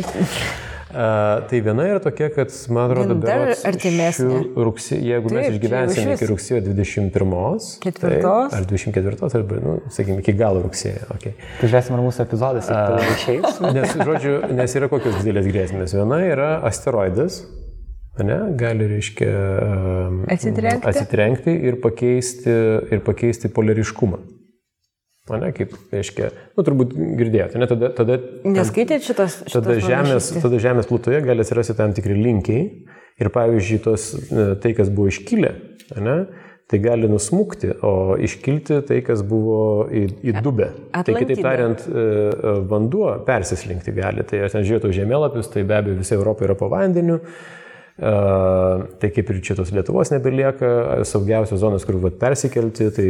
Uh, 0.96 1.42
tai 1.50 1.60
viena 1.60 1.84
yra 1.90 2.00
tokia, 2.00 2.30
kad, 2.32 2.54
man 2.72 2.86
atrodo, 2.94 3.16
Dar 3.20 3.50
artimesnė. 3.68 4.38
Rugsė, 4.56 4.96
jeigu 5.04 5.28
Taip, 5.28 5.36
mes 5.36 5.48
išgyvensime 5.58 6.14
iki 6.16 6.30
rugsėjo 6.30 6.62
21, 6.70 7.66
Ketvirtos. 7.84 8.54
tai, 8.54 8.60
ar 8.62 8.68
24, 8.70 9.28
arba, 9.42 9.58
nu, 9.66 9.74
sakykime, 9.92 10.22
iki 10.24 10.36
galo 10.40 10.62
rugsėjo. 10.64 11.10
Okay. 11.18 11.36
Tai 11.60 11.68
žiūrėsim, 11.68 11.98
ar 11.98 12.04
mūsų 12.06 12.24
epizodas 12.24 12.72
išeis. 13.18 13.60
Nes, 13.76 13.98
žodžiu, 14.08 14.38
nes 14.56 14.78
yra 14.80 14.90
kokios 14.94 15.20
didelės 15.20 15.50
grėsmės. 15.52 15.98
Viena 16.00 16.22
yra 16.30 16.50
asteroidas, 16.70 17.42
ne, 18.22 18.40
gali, 18.56 18.88
reiškia, 18.94 19.34
Atsitrenkti. 20.32 20.94
atsitrenkti 20.94 21.58
ir 21.74 21.82
pakeisti, 21.84 22.56
ir 22.96 23.04
pakeisti 23.04 23.52
polariškumą. 23.52 24.22
O 25.26 25.38
ne, 25.42 25.50
kaip, 25.58 25.72
reiškia, 25.90 26.28
nu, 26.54 26.64
turbūt 26.68 26.92
girdėjote, 26.94 27.58
ne, 27.58 27.66
tada, 27.70 27.90
tada, 27.98 28.20
Neskaitėt 28.46 29.08
šitos, 29.08 29.40
šitos 29.48 29.56
tada, 29.56 29.78
žemės, 29.82 29.88
pranašystės? 29.90 30.44
tada 30.44 30.60
Žemės 30.62 30.90
plutoje 30.92 31.22
gali 31.26 31.42
atsirasti 31.42 31.74
tam 31.80 31.96
tikri 31.98 32.18
linkiai 32.20 32.68
ir, 33.18 33.32
pavyzdžiui, 33.34 33.80
tos, 33.88 34.12
e, 34.22 34.46
tai, 34.62 34.76
kas 34.78 34.92
buvo 34.94 35.10
iškilę, 35.10 35.52
ne, 35.98 36.18
tai 36.70 36.80
gali 36.82 37.10
nusmukti, 37.10 37.72
o 37.86 38.16
iškilti 38.22 38.80
tai, 38.86 39.02
kas 39.06 39.22
buvo 39.26 39.86
į, 39.90 40.06
į 40.30 40.38
dubę. 40.46 40.72
Tai 40.94 41.18
kitaip 41.18 41.42
tariant, 41.46 41.86
e, 41.86 42.06
e, 42.06 42.54
vanduo 42.70 43.12
persislinkti 43.26 43.94
gali. 43.98 44.26
Tai 44.30 44.46
aš 44.46 44.58
ten 44.58 44.66
žiūrėjau 44.66 44.94
žemėlapius, 45.02 45.52
tai 45.54 45.66
be 45.66 45.78
abejo 45.78 46.00
visa 46.02 46.18
Europa 46.18 46.48
yra 46.48 46.58
po 46.58 46.70
vandeniu. 46.74 47.20
Tai 47.96 49.10
kaip 49.16 49.30
ir 49.32 49.38
čia 49.40 49.56
tos 49.56 49.72
Lietuvos 49.72 50.10
nebelieka, 50.12 50.70
saugiausios 51.08 51.62
zonos, 51.62 51.86
kur 51.88 51.96
vat, 52.04 52.18
persikelti, 52.20 52.90
tai 52.92 53.10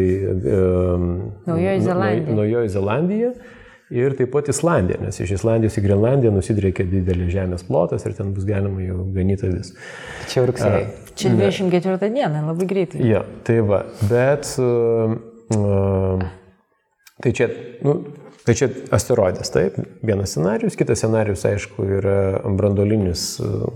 Naujoji 1.50 1.80
Zelandija. 1.82 2.36
Naujoji 2.38 2.74
Zelandija 2.76 3.32
ir 3.94 4.16
taip 4.18 4.32
pat 4.34 4.50
Islandija, 4.50 5.00
nes 5.02 5.18
iš 5.22 5.36
Islandijos 5.40 5.78
į 5.78 5.84
Grenlandiją 5.86 6.32
nusidriekia 6.34 6.86
didelis 6.90 7.32
žemės 7.34 7.66
plotas 7.68 8.06
ir 8.06 8.16
ten 8.18 8.32
bus 8.34 8.46
galima 8.46 8.82
jau 8.82 9.06
ganyti 9.14 9.50
vis. 9.52 9.74
Čia 10.32 10.46
rugsėjai. 10.50 10.86
Čia 11.16 11.32
24 11.38 12.10
diena, 12.12 12.42
labai 12.46 12.68
greitai. 12.70 13.02
Jo, 13.08 13.22
tai 13.48 13.60
va, 13.66 13.84
bet 14.10 14.50
uh, 14.60 15.14
tai 17.24 17.34
čia, 17.38 17.50
nu, 17.86 18.00
tai 18.46 18.56
čia 18.58 18.70
asteroidas, 18.94 19.50
taip, 19.54 19.78
vienas 20.06 20.36
scenarius, 20.36 20.78
kitas 20.78 21.02
scenarius, 21.02 21.46
aišku, 21.50 21.86
yra 21.98 22.18
brandolinis 22.58 23.36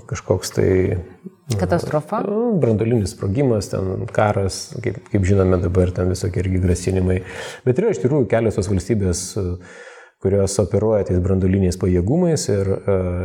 kažkoks 0.09 0.57
tai 0.57 0.71
Katastrofa. 1.57 2.21
Nu, 2.27 2.59
Brandolinis 2.61 3.15
sprogimas, 3.15 3.71
ten 3.71 4.05
karas, 4.13 4.67
kaip, 4.83 4.99
kaip 5.09 5.23
žinome 5.25 5.57
dabar, 5.63 5.89
ten 5.95 6.11
visokie 6.13 6.43
irgi 6.43 6.61
grasinimai. 6.61 7.21
Bet 7.65 7.81
yra 7.81 7.93
iš 7.93 8.03
tikrųjų 8.03 8.27
kelios 8.29 8.59
tos 8.59 8.69
valstybės, 8.69 9.23
kurios 10.21 10.57
operuoja 10.61 11.07
tais 11.07 11.21
brandoliniais 11.23 11.79
pajėgumais 11.79 12.43
ir, 12.51 12.69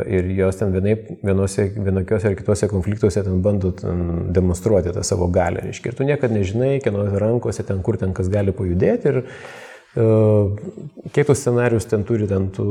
ir 0.09 0.31
jos 0.37 0.57
ten 0.61 0.73
vienaip, 0.73 1.09
vienose, 1.27 1.67
vienokiose 1.75 2.31
ar 2.31 2.37
kitose 2.39 2.69
konfliktuose 2.71 3.21
ten 3.25 3.41
bando 3.45 3.73
ten 3.75 4.31
demonstruoti 4.33 4.95
tą 4.95 5.03
savo 5.05 5.27
galę. 5.27 5.67
Ir 5.75 5.97
tu 5.97 6.07
niekada 6.07 6.33
nežinai, 6.33 6.79
kieno 6.81 7.05
rankose 7.21 7.67
ten, 7.67 7.83
kur 7.85 7.99
ten 8.01 8.15
kas 8.15 8.31
gali 8.33 8.55
pajudėti. 8.55 9.11
Ir, 9.11 9.21
Kiek 9.95 11.27
tos 11.29 11.39
scenarius 11.39 11.85
ten 11.87 12.01
turi, 12.03 12.25
ten 12.27 12.49
tų, 12.51 12.65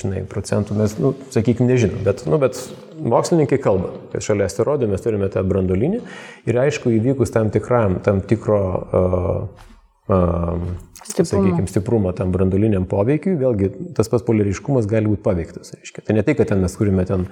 žinai, 0.00 0.22
procentų, 0.28 0.76
mes, 0.78 0.94
nu, 0.96 1.10
sakykime, 1.34 1.68
nežinom, 1.68 1.98
bet, 2.06 2.22
nu, 2.24 2.38
bet 2.40 2.56
mokslininkai 3.04 3.58
kalba, 3.60 3.90
kad 4.14 4.24
šalia 4.24 4.46
asteroidų 4.48 4.88
mes 4.88 5.04
turime 5.04 5.28
tą 5.32 5.42
brandolinį 5.44 6.00
ir 6.48 6.60
aišku, 6.62 6.94
įvykus 6.96 7.34
tam 7.34 7.52
tikram, 7.52 7.98
tam 8.06 8.22
tikro, 8.24 8.62
uh, 8.96 9.68
uh, 10.08 10.64
sakykime, 11.04 11.68
stiprumo 11.68 12.14
tam 12.16 12.32
brandoliniam 12.32 12.88
poveikiui, 12.88 13.36
vėlgi 13.44 13.72
tas 14.00 14.08
pats 14.08 14.24
polariškumas 14.24 14.88
gali 14.88 15.12
būti 15.12 15.24
paveiktas. 15.28 15.76
Reiškia. 15.76 16.06
Tai 16.08 16.16
ne 16.16 16.24
tai, 16.24 16.38
kad 16.40 16.54
ten 16.54 16.64
mes 16.64 16.80
turime 16.80 17.04
ten 17.08 17.28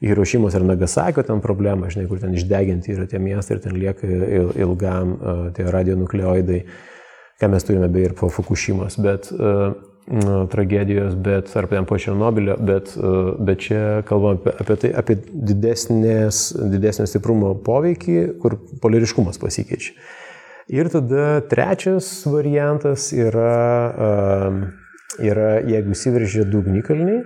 Hirošimos 0.00 0.54
ar 0.56 0.62
Nagasakio 0.64 1.22
ten 1.28 1.42
problemą, 1.44 1.90
žinai, 1.92 2.06
kur 2.08 2.18
ten 2.22 2.32
išdeginti 2.34 2.94
yra 2.94 3.04
tie 3.06 3.18
miestai 3.22 3.58
ir 3.58 3.66
ten 3.66 3.74
lieka 3.76 4.08
il- 4.08 4.54
ilgam 4.64 5.12
uh, 5.14 5.42
tie 5.54 5.70
radionukleoidai, 5.70 6.64
ką 7.40 7.48
mes 7.48 7.64
turime 7.64 7.88
beje 7.88 8.10
ir 8.10 8.14
po 8.18 8.28
Fukushimos, 8.28 8.98
bet 9.00 9.30
uh, 9.32 9.72
nu, 10.10 10.46
tragedijos, 10.52 11.14
bet 11.14 11.50
ar 11.56 11.68
ten 11.70 11.86
po 11.88 11.98
Černobilio, 11.98 12.56
bet, 12.60 12.92
uh, 12.98 13.32
bet 13.40 13.64
čia 13.64 13.82
kalbam 14.08 14.40
apie, 14.40 14.54
apie 14.60 14.78
tai, 14.82 14.92
apie 15.02 15.16
didesnės, 15.32 16.50
didesnio 16.72 17.08
stiprumo 17.08 17.54
poveikį, 17.66 18.18
kur 18.42 18.58
polariškumas 18.82 19.40
pasikeičia. 19.40 19.96
Ir 20.70 20.86
tada 20.92 21.40
trečias 21.50 22.12
variantas 22.30 23.08
yra, 23.16 23.56
um, 23.90 24.60
yra 25.18 25.56
jeigu 25.66 25.96
įsiveržia 25.96 26.44
du 26.46 26.60
ugnikalniai, 26.62 27.24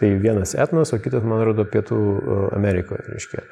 tai 0.00 0.14
vienas 0.16 0.54
etnos, 0.54 0.92
o 0.92 0.98
kitas, 0.98 1.24
man 1.28 1.42
atrodo, 1.42 1.66
pietų 1.68 1.96
uh, 2.00 2.44
Amerikoje. 2.56 3.04
Reiškia. 3.12 3.42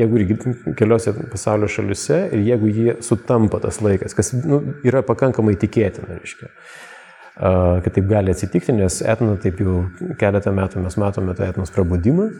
Jeigu 0.00 0.20
irgi 0.22 0.36
keliose 0.78 1.12
pasaulio 1.28 1.68
šalise 1.68 2.22
ir 2.32 2.44
jeigu 2.46 2.70
jie 2.72 2.94
sutampa 3.04 3.60
tas 3.60 3.82
laikas, 3.84 4.16
kas 4.16 4.32
nu, 4.38 4.62
yra 4.88 5.04
pakankamai 5.04 5.58
tikėtina, 5.60 6.16
reiškia, 6.16 6.48
uh, 6.48 7.76
kad 7.84 7.92
taip 7.92 8.08
gali 8.08 8.32
atsitikti, 8.32 8.72
nes 8.80 9.02
etno 9.04 9.36
taip 9.42 9.60
jau 9.60 9.82
keletą 10.20 10.54
metų 10.56 10.86
mes 10.86 10.96
matome 11.00 11.36
tą 11.36 11.50
etnos 11.52 11.74
prabudimą. 11.76 12.30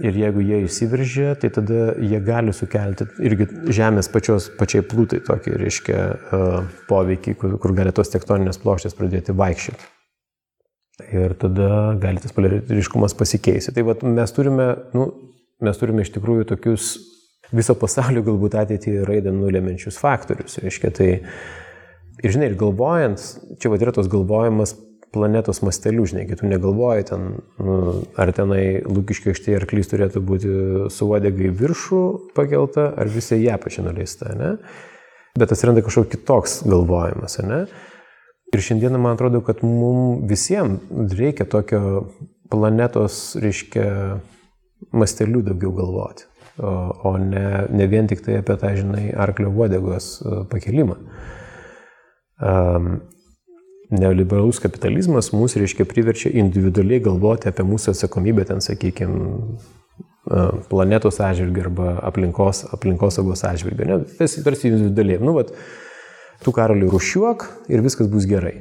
Ir 0.00 0.16
jeigu 0.16 0.40
jie 0.40 0.62
įsiveržia, 0.64 1.34
tai 1.36 1.50
tada 1.52 1.90
jie 2.00 2.22
gali 2.24 2.54
sukelti 2.56 3.04
irgi 3.20 3.50
Žemės 3.68 4.08
pačios, 4.08 4.46
pačiai 4.56 4.86
plūtai 4.86 5.18
tokį, 5.26 5.58
reiškia, 5.60 5.98
uh, 6.06 6.60
poveikį, 6.88 7.34
kur, 7.42 7.58
kur 7.60 7.74
gali 7.76 7.92
tos 7.92 8.14
tektoninės 8.14 8.62
plokštės 8.62 8.96
pradėti 8.96 9.36
vaikščioti. 9.36 9.96
Ir 11.14 11.34
tada 11.40 11.70
gali 12.00 12.22
tas 12.22 12.34
polariškumas 12.36 13.16
pasikeisti. 13.18 13.74
Tai 13.76 13.86
vat, 13.88 14.04
mes, 14.06 14.34
turime, 14.36 14.68
nu, 14.96 15.08
mes 15.64 15.80
turime 15.80 16.04
iš 16.04 16.12
tikrųjų 16.16 16.48
tokius 16.52 16.92
viso 17.54 17.74
pasaulio 17.78 18.22
galbūt 18.26 18.56
ateitį 18.60 19.00
raidą 19.08 19.32
nulemenčius 19.34 19.98
faktorius. 20.00 20.60
Reiškia, 20.62 20.92
tai, 20.94 21.10
ir 22.22 22.36
žinai, 22.36 22.52
ir 22.52 22.60
galvojant, 22.60 23.24
čia 23.60 23.72
vad 23.72 23.82
yra 23.82 23.94
tos 23.96 24.10
galvojimas 24.12 24.76
planetos 25.10 25.58
mastelių, 25.66 26.04
žinai, 26.12 26.26
tu 26.38 26.46
negalvoji 26.46 27.08
ten, 27.08 27.26
nu, 27.58 27.78
ar 28.20 28.30
tenai 28.34 28.80
lūkiškiai 28.86 29.34
aikštėje 29.34 29.58
arklys 29.58 29.90
turėtų 29.90 30.22
būti 30.22 30.52
su 30.94 31.08
uodegai 31.10 31.50
viršų 31.58 32.02
pakelta, 32.36 32.92
ar 32.94 33.10
visai 33.10 33.40
ją 33.42 33.58
pačią 33.62 33.88
nuleista, 33.88 34.30
ne? 34.38 34.54
Bet 35.38 35.50
atsiranda 35.54 35.82
kažkoks 35.86 36.10
kitoks 36.14 36.56
galvojimas, 36.70 37.38
ne? 37.46 37.64
Ir 38.50 38.64
šiandieną 38.66 38.98
man 38.98 39.14
atrodo, 39.14 39.42
kad 39.46 39.62
mums 39.62 40.26
visiems 40.30 41.14
reikia 41.18 41.46
tokio 41.46 42.08
planetos, 42.50 43.36
reiškia, 43.38 43.84
mastelių 44.96 45.44
daugiau 45.46 45.70
galvoti, 45.76 46.26
o, 46.58 46.72
o 47.06 47.14
ne, 47.22 47.44
ne 47.70 47.86
vien 47.90 48.10
tik 48.10 48.24
tai 48.26 48.40
apie 48.40 48.56
tą, 48.58 48.72
žinai, 48.74 49.10
arklio 49.14 49.52
uodegos 49.52 50.16
e, 50.18 50.40
pakelimą. 50.50 50.96
Um, 52.40 52.94
neoliberalus 53.90 54.58
kapitalizmas 54.62 55.30
mus, 55.34 55.54
reiškia, 55.60 55.86
priverčia 55.86 56.32
individualiai 56.40 57.02
galvoti 57.04 57.50
apie 57.50 57.66
mūsų 57.66 57.92
atsakomybę, 57.94 58.46
ten, 58.48 58.62
sakykime, 58.64 59.60
planetos 60.70 61.18
atžvilgių 61.24 61.62
arba 61.64 61.92
aplinkos, 62.06 62.64
aplinkosaugos 62.74 63.42
atžvilgių. 63.48 63.86
Ne? 63.88 63.98
Tarsi 64.18 64.68
individualiai. 64.70 65.18
Nu, 65.22 65.34
vat, 65.38 65.52
tu 66.44 66.52
karaliui 66.56 66.90
rušiuok 66.90 67.46
ir 67.72 67.84
viskas 67.84 68.10
bus 68.10 68.26
gerai. 68.28 68.60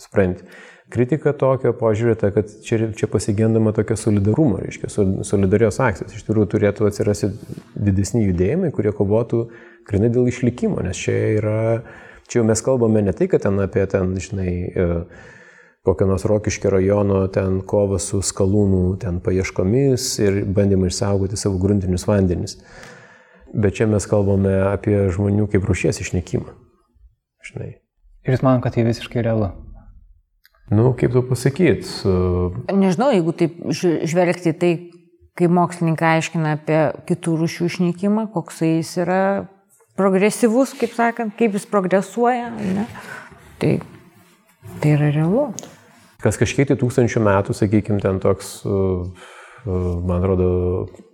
Supranti. 0.00 0.46
Kritika 0.92 1.32
tokio 1.32 1.72
požiūrė, 1.74 2.14
ta, 2.20 2.28
kad 2.34 2.50
čia, 2.62 2.90
čia 2.94 3.06
pasigendama 3.08 3.72
tokio 3.74 3.96
solidarumo, 3.96 4.58
reiškia, 4.60 4.90
solidarios 5.24 5.80
akcijos. 5.80 6.12
Iš 6.12 6.26
tikrųjų 6.26 6.50
turėtų 6.52 6.88
atsirasti 6.90 7.30
didesni 7.72 8.26
judėjimai, 8.26 8.68
kurie 8.74 8.92
kovotų 8.94 9.46
grinai 9.88 10.10
dėl 10.12 10.28
išlikimo, 10.28 10.82
nes 10.84 11.00
čia 11.00 11.14
yra, 11.38 11.60
čia 12.28 12.42
jau 12.42 12.48
mes 12.50 12.62
kalbame 12.64 13.00
ne 13.06 13.14
tai, 13.16 13.30
kad 13.32 13.46
ten 13.46 13.62
apie 13.64 13.86
ten, 13.90 14.12
žinai, 14.20 14.52
kokio 15.84 16.08
nors 16.10 16.26
Rokiškio 16.28 16.72
rajono 16.76 17.22
ten 17.32 17.62
kovą 17.68 17.98
su 18.00 18.20
skalūnų 18.24 18.98
ten 19.00 19.22
paieškomis 19.24 20.10
ir 20.24 20.42
bandymą 20.44 20.92
išsaugoti 20.92 21.40
savo 21.40 21.60
gruntinius 21.62 22.06
vandenis. 22.08 22.58
Bet 23.54 23.80
čia 23.80 23.88
mes 23.88 24.04
kalbame 24.10 24.52
apie 24.68 25.06
žmonių 25.14 25.48
kaip 25.52 25.64
rušies 25.68 26.00
išnykimą. 26.04 26.63
Žinai. 27.44 27.70
Ir 28.24 28.34
jūs 28.34 28.44
manom, 28.44 28.62
kad 28.64 28.76
tai 28.76 28.86
visiškai 28.86 29.24
realu. 29.24 29.50
Nu, 30.72 30.94
kaip 30.96 31.12
tu 31.12 31.20
pasakyt? 31.28 31.84
Nežinau, 32.72 33.10
jeigu 33.12 33.34
taip 33.36 33.58
žvelgti 33.74 34.54
tai, 34.56 34.72
kai 35.36 35.50
mokslininkai 35.52 36.14
aiškina 36.18 36.54
apie 36.56 36.78
kitų 37.10 37.36
rūšių 37.42 37.68
išnykimą, 37.68 38.30
koks 38.32 38.62
jis 38.64 38.94
yra 39.04 39.20
progresyvus, 39.98 40.72
kaip 40.78 40.94
sakant, 40.96 41.36
kaip 41.38 41.54
jis 41.58 41.68
progresuoja, 41.70 42.48
ne? 42.54 42.86
tai, 43.60 43.76
tai 44.80 44.94
yra 44.96 45.12
realu. 45.14 45.50
Kas 46.24 46.40
kažkiek 46.40 46.70
tai 46.70 46.78
tūkstančių 46.80 47.20
metų, 47.26 47.54
sakykime, 47.58 48.00
ten 48.00 48.22
toks, 48.24 48.56
uh, 48.64 49.04
man 49.64 50.18
atrodo, 50.20 50.48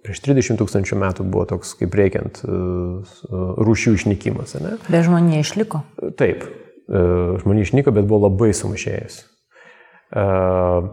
prieš 0.04 0.22
30 0.24 0.58
tūkstančių 0.60 0.98
metų 1.00 1.26
buvo 1.30 1.44
toks, 1.52 1.74
kaip 1.78 1.94
reikiant, 1.98 2.42
uh, 2.46 3.12
uh, 3.28 3.52
rūšių 3.62 3.94
išnykimas, 3.98 4.56
ne? 4.62 4.74
Bet 4.88 5.06
žmonija 5.06 5.44
išliko. 5.44 5.84
Taip, 6.18 6.42
uh, 6.46 7.36
žmonių 7.44 7.66
išnyko, 7.66 7.94
bet 7.94 8.08
buvo 8.10 8.26
labai 8.26 8.50
sumažėjęs. 8.56 9.22
Uh, 10.10 10.90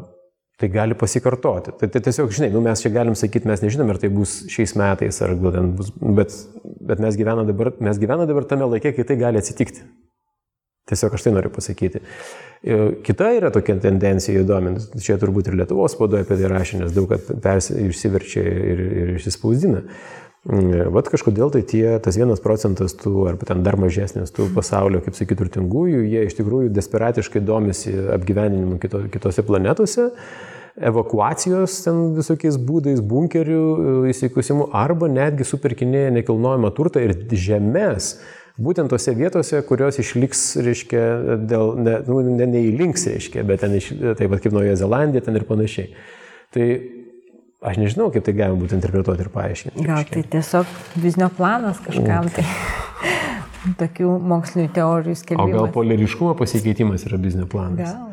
tai 0.58 0.70
gali 0.74 0.98
pasikartoti. 0.98 1.74
Tai, 1.78 1.90
tai 1.94 2.02
tiesiog, 2.06 2.32
žinai, 2.34 2.50
nu, 2.54 2.62
mes 2.66 2.82
čia 2.82 2.92
galim 2.94 3.18
sakyti, 3.18 3.50
mes 3.50 3.62
nežinom, 3.66 3.90
ar 3.94 4.02
tai 4.02 4.10
bus 4.14 4.40
šiais 4.54 4.74
metais, 4.78 5.22
ar 5.26 5.34
gal 5.38 5.54
ten 5.54 5.72
bus, 5.78 5.92
bet, 6.02 6.34
bet 6.90 7.02
mes 7.04 7.18
gyvename 7.18 7.50
dabar, 7.50 7.74
mes 7.90 8.02
gyvename 8.02 8.30
dabar 8.30 8.48
tame 8.50 8.70
laikė, 8.74 8.96
kai 8.98 9.06
tai 9.06 9.20
gali 9.22 9.42
atsitikti. 9.42 9.86
Tiesiog 10.88 11.18
aš 11.18 11.26
tai 11.26 11.34
noriu 11.36 11.52
pasakyti. 11.52 12.04
Kita 13.04 13.32
yra 13.38 13.52
tokia 13.54 13.76
tendencija 13.84 14.42
įdomi, 14.42 14.78
čia 15.04 15.18
turbūt 15.22 15.52
ir 15.52 15.58
Lietuvos 15.60 15.94
spaudoje 15.94 16.26
apie 16.26 16.38
tai 16.40 16.52
rašė, 16.52 16.80
nes 16.84 16.96
daug 16.96 17.12
kas 17.12 17.70
išsiverčia 17.76 18.44
ir, 18.44 18.86
ir 19.04 19.12
išsispausdina. 19.18 19.84
Mm, 20.48 20.94
vat 20.96 21.10
kažkodėl 21.12 21.52
tai 21.52 21.60
tie, 21.68 21.98
tas 22.00 22.16
vienas 22.16 22.40
procentas 22.40 22.94
tų, 22.96 23.26
arba 23.28 23.50
ten 23.50 23.66
dar 23.66 23.76
mažesnis 23.82 24.32
tų 24.32 24.46
pasaulio, 24.56 25.02
kaip 25.04 25.18
sakyti, 25.18 25.42
turtingųjų, 25.42 26.06
jie 26.08 26.22
iš 26.24 26.38
tikrųjų 26.38 26.72
desperatiškai 26.72 27.42
domisi 27.44 27.92
apgyveninimu 28.16 28.78
kito, 28.80 29.02
kitose 29.12 29.44
planetose, 29.44 30.08
evakuacijos 30.78 31.82
ten 31.84 32.00
visokiais 32.16 32.56
būdais, 32.64 33.04
bunkerių 33.04 33.60
e, 33.60 33.94
įsikusimų, 34.14 34.70
arba 34.78 35.12
netgi 35.12 35.50
superkinėja 35.52 36.16
nekilnojamą 36.22 36.72
turtą 36.80 37.04
ir 37.04 37.18
žemės, 37.28 38.14
būtent 38.62 38.92
tose 38.92 39.14
vietose, 39.18 39.60
kurios 39.68 40.00
išliks, 40.02 40.44
reiškia, 40.66 41.04
dėl, 41.50 41.74
ne, 41.82 41.98
nu, 42.08 42.20
ne, 42.26 42.48
neįlinks, 42.50 43.08
reiškia, 43.12 43.46
bet 43.48 43.58
ten, 43.64 43.76
iš, 43.78 43.86
taip 44.18 44.32
pat 44.34 44.44
kaip 44.44 44.56
Naujoje 44.56 44.80
Zelandija, 44.82 45.26
ten 45.28 45.38
ir 45.38 45.46
panašiai. 45.50 45.88
Tai 46.56 46.66
aš 47.72 47.80
nežinau, 47.82 48.10
kaip 48.14 48.26
tai 48.26 48.34
galima 48.38 48.62
būtų 48.64 48.74
interpretuoti 48.80 49.26
ir 49.26 49.32
paaiškinti. 49.34 49.88
Gal 49.88 50.04
tai 50.10 50.24
tiesiog 50.36 50.66
biznio 51.04 51.30
planas 51.38 51.78
kažkam 51.86 52.24
tai. 52.34 52.46
Tokių 53.82 54.10
mokslinių 54.24 54.70
teorijų 54.72 55.16
skelbimas. 55.20 55.52
O 55.52 55.58
gal 55.58 55.68
poliriškumo 55.76 56.38
pasikeitimas 56.40 57.04
yra 57.10 57.18
biznio 57.20 57.50
planas? 57.52 57.92
Gal. 57.92 58.08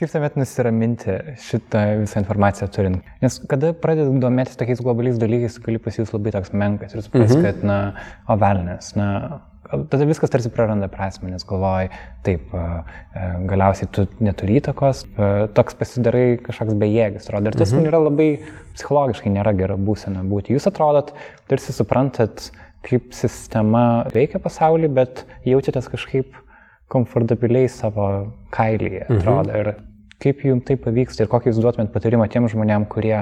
Kaip 0.00 0.08
tuomet 0.08 0.36
nusiraminti 0.40 1.12
šitą 1.44 1.80
visą 2.00 2.22
informaciją 2.22 2.70
turint? 2.72 3.08
Nes 3.20 3.34
kada 3.50 3.74
pradedi 3.76 4.22
domėtis 4.22 4.56
tokiais 4.56 4.80
globaliais 4.80 5.18
dalykais, 5.20 5.58
gali 5.60 5.80
pasijus 5.82 6.14
labai 6.14 6.32
toks 6.32 6.54
menkas 6.56 6.94
ir 6.96 7.02
supras, 7.04 7.34
mhm. 7.34 7.42
kad, 7.44 7.58
na, 7.68 7.76
o 8.24 8.36
velnės, 8.40 8.94
na, 8.96 9.08
tada 9.68 10.06
viskas 10.08 10.32
tarsi 10.32 10.48
praranda 10.54 10.88
prasme, 10.88 11.28
nes 11.34 11.44
galvoji, 11.44 11.90
taip, 12.24 12.48
galiausiai 13.50 13.90
tu 13.92 14.06
neturi 14.24 14.56
įtakos, 14.62 15.04
toks 15.58 15.76
pasidarai 15.82 16.24
kažkoks 16.48 16.80
bejėgis, 16.80 17.28
atrodo. 17.28 17.52
Ir 17.52 17.60
tas 17.60 17.76
mhm. 17.76 17.90
yra 17.92 18.00
labai 18.06 18.30
psichologiškai 18.78 19.34
nėra 19.36 19.52
gera 19.58 19.76
būsena 19.76 20.24
būti. 20.32 20.56
Jūs 20.56 20.70
atrodot, 20.70 21.12
tarsi 21.52 21.76
suprantat, 21.76 22.48
kaip 22.88 23.12
sistema 23.12 24.06
veikia 24.16 24.40
pasaulį, 24.40 24.88
bet 24.96 25.26
jaučiatės 25.44 25.92
kažkaip 25.92 26.40
komfortabiliai 26.90 27.68
savo 27.70 28.08
kailyje, 28.56 29.04
atrodo. 29.06 29.52
Mhm. 29.52 29.60
Ir 29.60 29.89
kaip 30.20 30.44
jums 30.44 30.66
tai 30.68 30.76
pavyksta 30.80 31.24
ir 31.24 31.30
kokį 31.32 31.52
jūs 31.52 31.60
duotumėt 31.64 31.92
patarimą 31.94 32.28
tiem 32.30 32.48
žmonėm, 32.50 32.86
kurie 32.92 33.16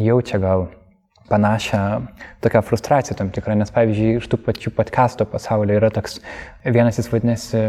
jaučia 0.00 0.40
gal 0.42 0.68
panašią 1.30 1.82
tokią 2.44 2.62
frustraciją 2.66 3.16
tam 3.16 3.30
tikrą, 3.32 3.56
nes 3.56 3.70
pavyzdžiui, 3.72 4.18
iš 4.18 4.28
tų 4.28 4.40
pačių 4.46 4.74
podcasto 4.76 5.26
pasaulyje 5.28 5.78
yra 5.80 5.90
toks, 5.94 6.18
vienas 6.66 6.98
jis 7.00 7.08
vadinasi 7.12 7.62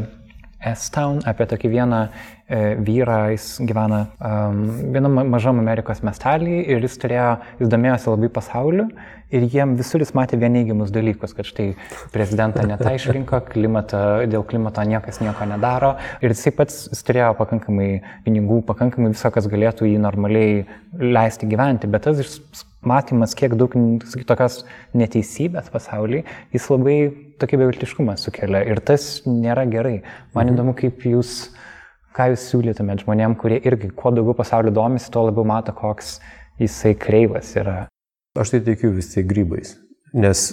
S-Town, 0.72 1.20
apie 1.28 1.48
tokį 1.50 1.72
vieną 1.74 2.00
e, 2.08 2.60
vyrą, 2.80 3.18
jis 3.34 3.48
gyvena 3.68 4.06
um, 4.18 4.62
vienam 4.96 5.20
mažam 5.32 5.60
Amerikos 5.60 6.04
miestelį 6.06 6.62
ir 6.72 6.86
jis 6.88 6.96
turėjo, 7.02 7.28
jis 7.60 7.72
domėjosi 7.74 8.10
labai 8.12 8.30
pasauliu 8.34 8.88
ir 9.34 9.48
jiem 9.50 9.76
visur 9.80 10.04
jis 10.04 10.14
matė 10.18 10.38
vieneigiamus 10.42 10.94
dalykus, 10.94 11.34
kad 11.36 11.48
štai 11.50 11.70
prezidentą 12.14 12.66
netą 12.70 12.94
išrinko, 12.98 13.42
klimato, 13.50 14.02
dėl 14.30 14.46
klimato 14.48 14.86
niekas 14.88 15.20
nieko 15.24 15.48
nedaro 15.50 15.96
ir 16.22 16.36
jisai 16.36 16.54
pats 16.58 16.86
jis 16.92 17.08
turėjo 17.08 17.34
pakankamai 17.40 17.90
pinigų, 18.26 18.62
pakankamai 18.70 19.14
viso, 19.16 19.34
kas 19.34 19.50
galėtų 19.52 19.90
jį 19.90 19.98
normaliai 20.04 20.64
leisti 20.94 21.50
gyventi, 21.50 21.90
bet 21.92 22.08
tas 22.08 22.22
matymas, 22.90 23.36
kiek 23.38 23.56
daug 23.60 23.74
tokios 24.30 24.62
neteisybės 24.98 25.70
pasaulyje, 25.74 26.24
jis 26.54 26.70
labai 26.72 26.98
tokį 27.42 27.60
beviltiškumą 27.64 28.18
sukelia 28.22 28.64
ir 28.70 28.82
tas 28.86 29.24
nėra 29.28 29.66
gerai. 29.70 30.02
Man 30.36 30.48
mhm. 30.48 30.56
įdomu, 30.56 30.76
kaip 30.80 31.06
jūs, 31.08 31.54
ką 32.18 32.32
jūs 32.34 32.50
siūlytumėt 32.52 33.06
žmonėm, 33.06 33.38
kurie 33.40 33.62
irgi 33.64 33.92
kuo 33.96 34.14
daugiau 34.16 34.38
pasaulio 34.38 34.74
domisi, 34.76 35.12
tuo 35.14 35.28
labiau 35.30 35.48
mato, 35.48 35.76
koks 35.78 36.18
jisai 36.62 36.94
kreivas 37.00 37.56
yra. 37.60 37.88
Aš 38.40 38.56
tai 38.56 38.64
tikiu 38.66 38.94
vis 38.96 39.12
tiek 39.14 39.28
grybais. 39.30 39.78
Nes 40.14 40.46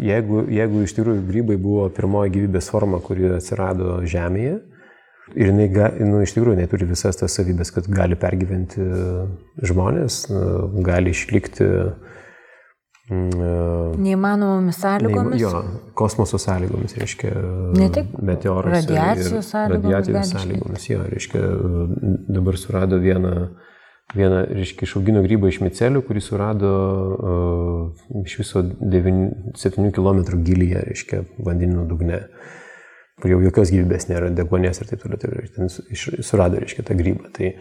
jeigu, 0.00 0.42
jeigu 0.52 0.82
iš 0.84 0.92
tikrųjų 0.96 1.22
grybai 1.28 1.56
buvo 1.60 1.86
pirmoji 1.92 2.34
gyvybės 2.34 2.68
forma, 2.72 3.00
kuri 3.04 3.30
atsirado 3.38 4.02
Žemėje, 4.04 4.58
Ir 5.32 5.48
jinai, 5.48 5.68
nu, 6.04 6.20
iš 6.20 6.34
tikrųjų, 6.36 6.58
jinai 6.58 6.68
turi 6.68 6.86
visas 6.88 7.16
tas 7.16 7.32
savybės, 7.38 7.72
kad 7.72 7.88
gali 7.88 8.18
pergyventi 8.20 8.84
žmonės, 9.64 10.26
gali 10.84 11.14
išlikti. 11.16 11.68
Mm, 13.12 13.96
Neįmanomomis 14.00 14.78
sąlygomis. 14.80 15.34
Neįma, 15.34 15.40
jo, 15.40 15.88
kosmoso 15.98 16.38
sąlygomis, 16.40 16.94
reiškia. 17.00 17.32
Ne 17.76 17.88
tik 17.92 18.12
meteoras. 18.20 18.76
Radiacijos 18.82 19.50
sąlygomis. 19.54 19.88
Radiacijos 19.88 20.32
sąlygomis, 20.36 20.88
jo, 20.92 21.02
reiškia, 21.16 21.42
dabar 22.36 22.60
surado 22.60 23.00
vieną, 23.02 23.34
vieną 24.16 24.46
reiškia, 24.52 24.88
išaugino 24.88 25.24
grybą 25.24 25.50
iš 25.52 25.62
micelių, 25.64 26.04
kurį 26.08 26.24
surado 26.24 26.72
uh, 27.18 28.16
iš 28.22 28.40
viso 28.44 28.64
9, 28.68 29.54
7 29.60 29.92
km 29.96 30.24
gilyje, 30.44 30.88
reiškia, 30.92 31.24
vandenino 31.40 31.88
dugne. 31.88 32.26
Uh, 32.28 32.58
kur 33.22 33.30
jau 33.30 33.40
jokios 33.44 33.70
gyvybės 33.70 34.08
nėra, 34.10 34.32
degonės 34.34 34.82
ir 34.82 34.90
taip 34.90 35.04
toliau, 35.04 35.20
tai 35.22 35.46
ten 35.54 35.70
surado, 35.70 36.58
reiškia, 36.58 36.84
tą 36.88 36.96
grybą. 36.98 37.30
Tai 37.36 37.52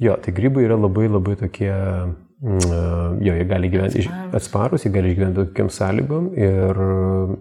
jo, 0.00 0.16
tai 0.20 0.34
grybai 0.36 0.66
yra 0.66 0.76
labai 0.76 1.06
labai 1.08 1.36
tokie, 1.40 1.70
mm, 1.72 3.22
jo, 3.24 3.36
jie 3.38 3.46
gali 3.48 3.70
gyventi 3.72 4.04
atsparus, 4.36 4.84
jie 4.84 4.92
gali 4.94 5.14
gyventi 5.16 5.46
tokiam 5.46 5.72
sąlygom 5.72 6.30
ir, 6.36 6.82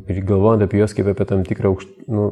ir 0.08 0.24
galvojant 0.30 0.64
apie 0.66 0.80
juos 0.80 0.96
kaip 0.96 1.12
apie 1.12 1.28
tam 1.28 1.44
tikrą 1.48 1.74
aukštą, 1.74 2.08
nu, 2.16 2.30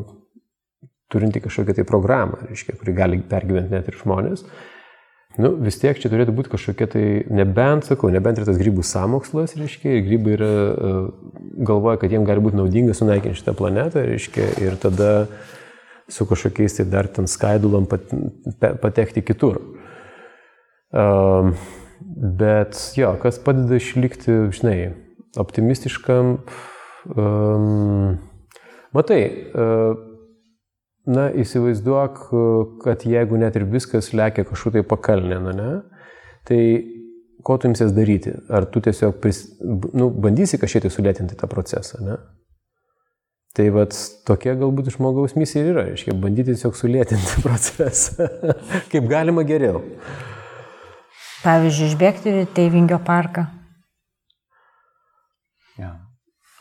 turinti 1.11 1.43
kažkokią 1.43 1.75
tai 1.78 1.88
programą, 1.88 2.39
reiškia, 2.47 2.80
kuri 2.80 2.95
gali 2.95 3.21
pergyventi 3.23 3.75
net 3.75 3.88
ir 3.91 3.99
žmonės. 3.99 4.47
Nu, 5.38 5.51
vis 5.61 5.77
tiek 5.77 5.99
čia 6.01 6.09
turėtų 6.09 6.33
būti 6.33 6.49
kažkokia 6.49 6.88
tai, 6.89 7.03
nebent, 7.29 7.85
sakau, 7.85 8.09
nebent 8.09 8.39
ir 8.41 8.47
tas 8.47 8.57
grybų 8.57 8.81
samokslas, 8.88 9.53
reiškia, 9.59 9.91
ir 9.93 10.05
grybai 10.07 10.33
yra, 10.33 10.47
e, 10.49 10.93
galvoja, 11.67 11.99
kad 12.01 12.13
jiems 12.13 12.25
gali 12.25 12.41
būti 12.41 12.57
naudinga 12.57 12.95
sunaikinti 12.97 13.38
šitą 13.38 13.53
planetą, 13.59 14.01
reiškia, 14.07 14.47
ir 14.65 14.79
tada 14.81 15.11
su 16.09 16.25
kažkokiais 16.25 16.79
tai 16.79 16.88
dar 16.89 17.09
ten 17.13 17.29
skaidulom 17.29 17.85
pat, 17.91 18.09
patekti 18.81 19.21
kitur. 19.27 19.61
Um, 20.89 21.53
bet 22.07 22.79
jo, 22.97 23.13
kas 23.21 23.38
padeda 23.43 23.77
išlikti, 23.77 24.39
žinai, 24.57 24.77
optimistiškam, 25.38 26.38
um, 27.13 28.17
matai, 28.95 29.21
uh, 29.53 30.07
Na, 31.08 31.30
įsivaizduok, 31.32 32.18
kad 32.84 33.05
jeigu 33.08 33.38
net 33.39 33.55
ir 33.55 33.64
viskas 33.72 34.12
lekia 34.12 34.43
kažkur 34.47 34.74
tai 34.76 34.84
pakalnė, 34.84 35.38
na, 35.39 35.53
ne, 35.55 35.68
tai 36.47 36.60
ko 37.47 37.55
tu 37.55 37.70
imsies 37.70 37.93
daryti? 37.95 38.34
Ar 38.51 38.68
tu 38.68 38.82
tiesiog 38.84 39.22
pris, 39.24 39.45
nu, 39.95 40.10
bandysi 40.12 40.60
kažkiek 40.60 40.84
tai 40.84 40.91
sulėtinti 40.91 41.38
tą 41.39 41.47
procesą, 41.51 42.01
ne? 42.03 42.18
Tai 43.58 43.70
vad 43.74 43.95
tokia 44.28 44.53
galbūt 44.60 44.91
žmogaus 44.93 45.34
misija 45.39 45.64
ir 45.64 45.72
yra, 45.72 45.86
reiškia, 45.88 46.14
bandyti 46.22 46.53
tiesiog 46.53 46.76
sulėtinti 46.78 47.41
procesą, 47.45 48.28
kaip 48.91 49.08
galima 49.10 49.45
geriau. 49.47 49.80
Pavyzdžiui, 51.45 51.88
išbėgti 51.93 52.34
į 52.41 52.45
Teivingio 52.58 52.99
parką. 53.08 53.47
Ja. 55.78 55.93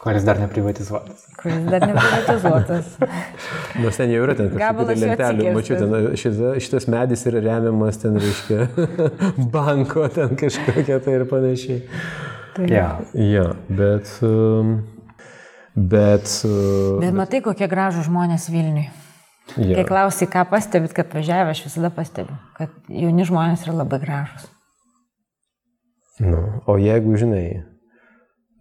Kuris 0.06 0.26
dar 0.26 0.38
neprivatizuotas. 0.38 1.24
Kuris 1.40 1.64
dar 1.66 1.82
neprivatizuotas. 1.82 2.92
Nors 3.82 3.98
ten 3.98 4.12
jau 4.14 4.22
yra 4.22 4.36
ten 4.38 4.50
kažkokių 4.52 4.86
tai 4.86 4.96
lentelių. 5.02 5.46
Mačiau, 5.56 5.78
ten 5.80 6.18
šita, 6.22 6.52
šitas 6.62 6.86
medis 6.92 7.24
yra 7.26 7.42
remiamas 7.44 7.98
ten, 8.02 8.18
reiškia, 8.22 8.68
banko 9.56 10.06
ten 10.14 10.36
kažkokia 10.38 11.00
tai 11.02 11.16
ir 11.18 11.26
panašiai. 11.30 11.80
Tai. 12.56 12.68
Ja. 12.70 12.86
ja, 13.12 13.48
bet... 13.68 14.14
Um, 14.24 14.76
bet... 15.74 16.30
Uh, 16.46 17.02
bet 17.02 17.16
matai, 17.18 17.42
kokie 17.44 17.68
gražų 17.68 18.06
žmonės 18.06 18.48
Vilniui. 18.52 18.86
Ja. 19.56 19.76
Kai 19.78 19.84
klausai, 19.88 20.30
ką 20.30 20.46
pastebit, 20.50 20.94
kad 20.96 21.12
važiavę, 21.14 21.52
aš 21.52 21.66
visada 21.68 21.90
pastebiu, 21.94 22.34
kad 22.56 22.72
jauni 22.90 23.26
žmonės 23.28 23.66
yra 23.66 23.76
labai 23.82 24.00
gražus. 24.02 24.48
Nu, 26.22 26.62
o 26.64 26.78
jeigu 26.80 27.18
žinai, 27.20 27.46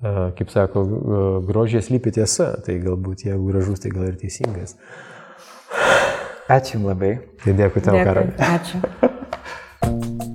kaip 0.02 0.52
sako, 0.54 0.86
grožė 1.48 1.82
slypi 1.86 2.14
tiesa, 2.18 2.54
tai 2.66 2.78
galbūt 2.84 3.28
jeigu 3.30 3.52
gražus, 3.52 3.82
tai 3.84 3.94
gal 3.96 4.10
ir 4.12 4.20
teisingas. 4.22 4.78
Ačiū 6.52 6.84
labai. 6.84 7.18
Tai 7.42 7.58
dėkui 7.58 7.82
tau, 7.86 7.98
Karai. 8.06 8.30
Ačiū. 8.38 8.84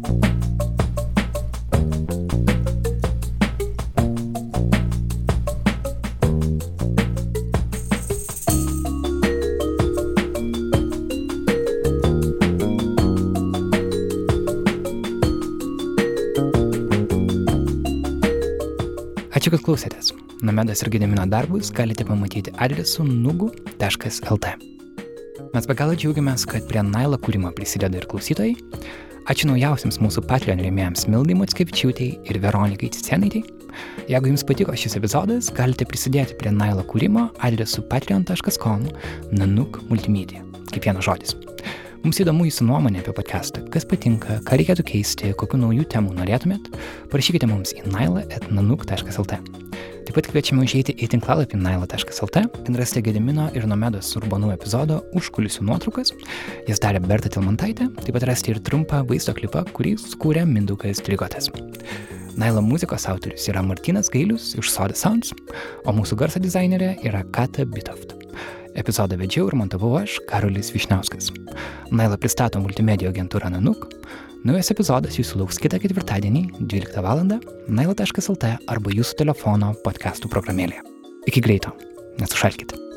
Ačiū, 19.50 19.58
kad 19.58 19.66
klausėtės. 19.66 20.08
Nomedas 20.46 20.78
ir 20.84 20.92
Gedimino 20.94 21.24
darbus 21.26 21.72
galite 21.74 22.04
pamatyti 22.06 22.52
adresu 22.62 23.02
nugu.lt. 23.02 24.52
Mes 25.56 25.66
be 25.66 25.74
galo 25.74 25.96
džiaugiamės, 25.98 26.44
kad 26.46 26.68
prie 26.70 26.84
Nailo 26.86 27.18
kūrimo 27.18 27.50
prisideda 27.56 27.98
ir 27.98 28.06
klausytojai. 28.06 28.54
Ačiū 29.26 29.50
naujausiams 29.50 29.98
mūsų 30.04 30.22
Patreon 30.30 30.62
rėmėjams 30.62 31.08
Mildai 31.10 31.34
Motskevičiūtei 31.42 32.12
ir 32.30 32.38
Veronikai 32.46 32.94
Cicenaitei. 32.94 33.42
Jeigu 34.06 34.30
jums 34.30 34.46
patiko 34.46 34.78
šis 34.78 35.00
epizodas, 35.02 35.50
galite 35.50 35.82
prisidėti 35.82 36.38
prie 36.38 36.54
Nailo 36.54 36.86
kūrimo 36.86 37.32
adresu 37.42 37.82
patreon.com 37.90 38.86
nanuk 39.34 39.82
multimedia. 39.90 40.46
Kaip 40.70 40.86
vienas 40.86 41.10
žodis. 41.10 41.34
Mums 42.00 42.16
įdomu 42.22 42.46
jūsų 42.46 42.64
nuomonė 42.64 43.02
apie 43.02 43.12
podcastą, 43.12 43.60
kas 43.72 43.84
patinka, 43.84 44.38
ką 44.48 44.56
reikėtų 44.56 44.84
keisti, 44.88 45.32
kokiu 45.36 45.58
naujų 45.60 45.84
temų 45.92 46.14
norėtumėt, 46.16 46.70
parašykite 47.12 47.48
mums 47.50 47.74
į 47.76 47.82
naila.nanuk.lt. 47.92 49.36
Taip 50.08 50.16
pat 50.16 50.28
kviečiame 50.30 50.64
užeiti 50.64 50.94
į 50.96 51.10
tinklalapį 51.12 51.60
naila.lt, 51.60 52.40
ten 52.56 52.78
rasite 52.80 53.02
Gedimino 53.04 53.50
ir 53.52 53.66
Nomedos 53.68 54.14
urbanų 54.16 54.54
epizodo 54.54 55.02
užkulisių 55.20 55.66
nuotraukas, 55.68 56.14
jas 56.70 56.80
darė 56.80 57.02
Berta 57.04 57.28
Tilmantaitė, 57.36 57.90
taip 58.00 58.16
pat 58.16 58.24
rasite 58.30 58.54
ir 58.54 58.62
trumpą 58.64 59.02
vaizdo 59.10 59.36
klipą, 59.36 59.66
kurį 59.76 59.98
sukūrė 60.00 60.46
Mindukas 60.48 61.04
Trigotas. 61.04 61.52
Nailo 62.40 62.64
muzikos 62.64 63.04
autorius 63.12 63.44
yra 63.52 63.60
Martinas 63.66 64.08
Gailius 64.08 64.54
iš 64.56 64.72
Soda 64.72 64.96
Sounds, 64.96 65.36
o 65.84 65.92
mūsų 65.92 66.16
garso 66.24 66.40
dizainerė 66.40 66.94
yra 67.04 67.26
Kata 67.36 67.68
Bitoft. 67.68 68.19
Epizodą 68.78 69.18
vedžiau 69.18 69.48
ir 69.50 69.56
montavau 69.58 69.96
aš, 69.98 70.18
Karolis 70.30 70.70
Višniauskas. 70.74 71.30
Naila 71.90 72.18
pristato 72.20 72.60
multimedijų 72.62 73.10
agentūrą 73.10 73.50
Nanuk. 73.54 73.88
Naujas 74.46 74.70
epizodas 74.72 75.18
jūsų 75.18 75.42
lauks 75.42 75.58
kitą 75.60 75.80
ketvirtadienį, 75.82 76.44
12 76.60 77.02
val. 77.04 77.24
naila.lt 77.68 78.52
arba 78.74 78.94
jūsų 78.94 79.18
telefono 79.24 79.74
podcastų 79.84 80.30
programėlėje. 80.32 80.86
Iki 81.28 81.44
greito, 81.44 81.74
nesušalkite. 82.22 82.89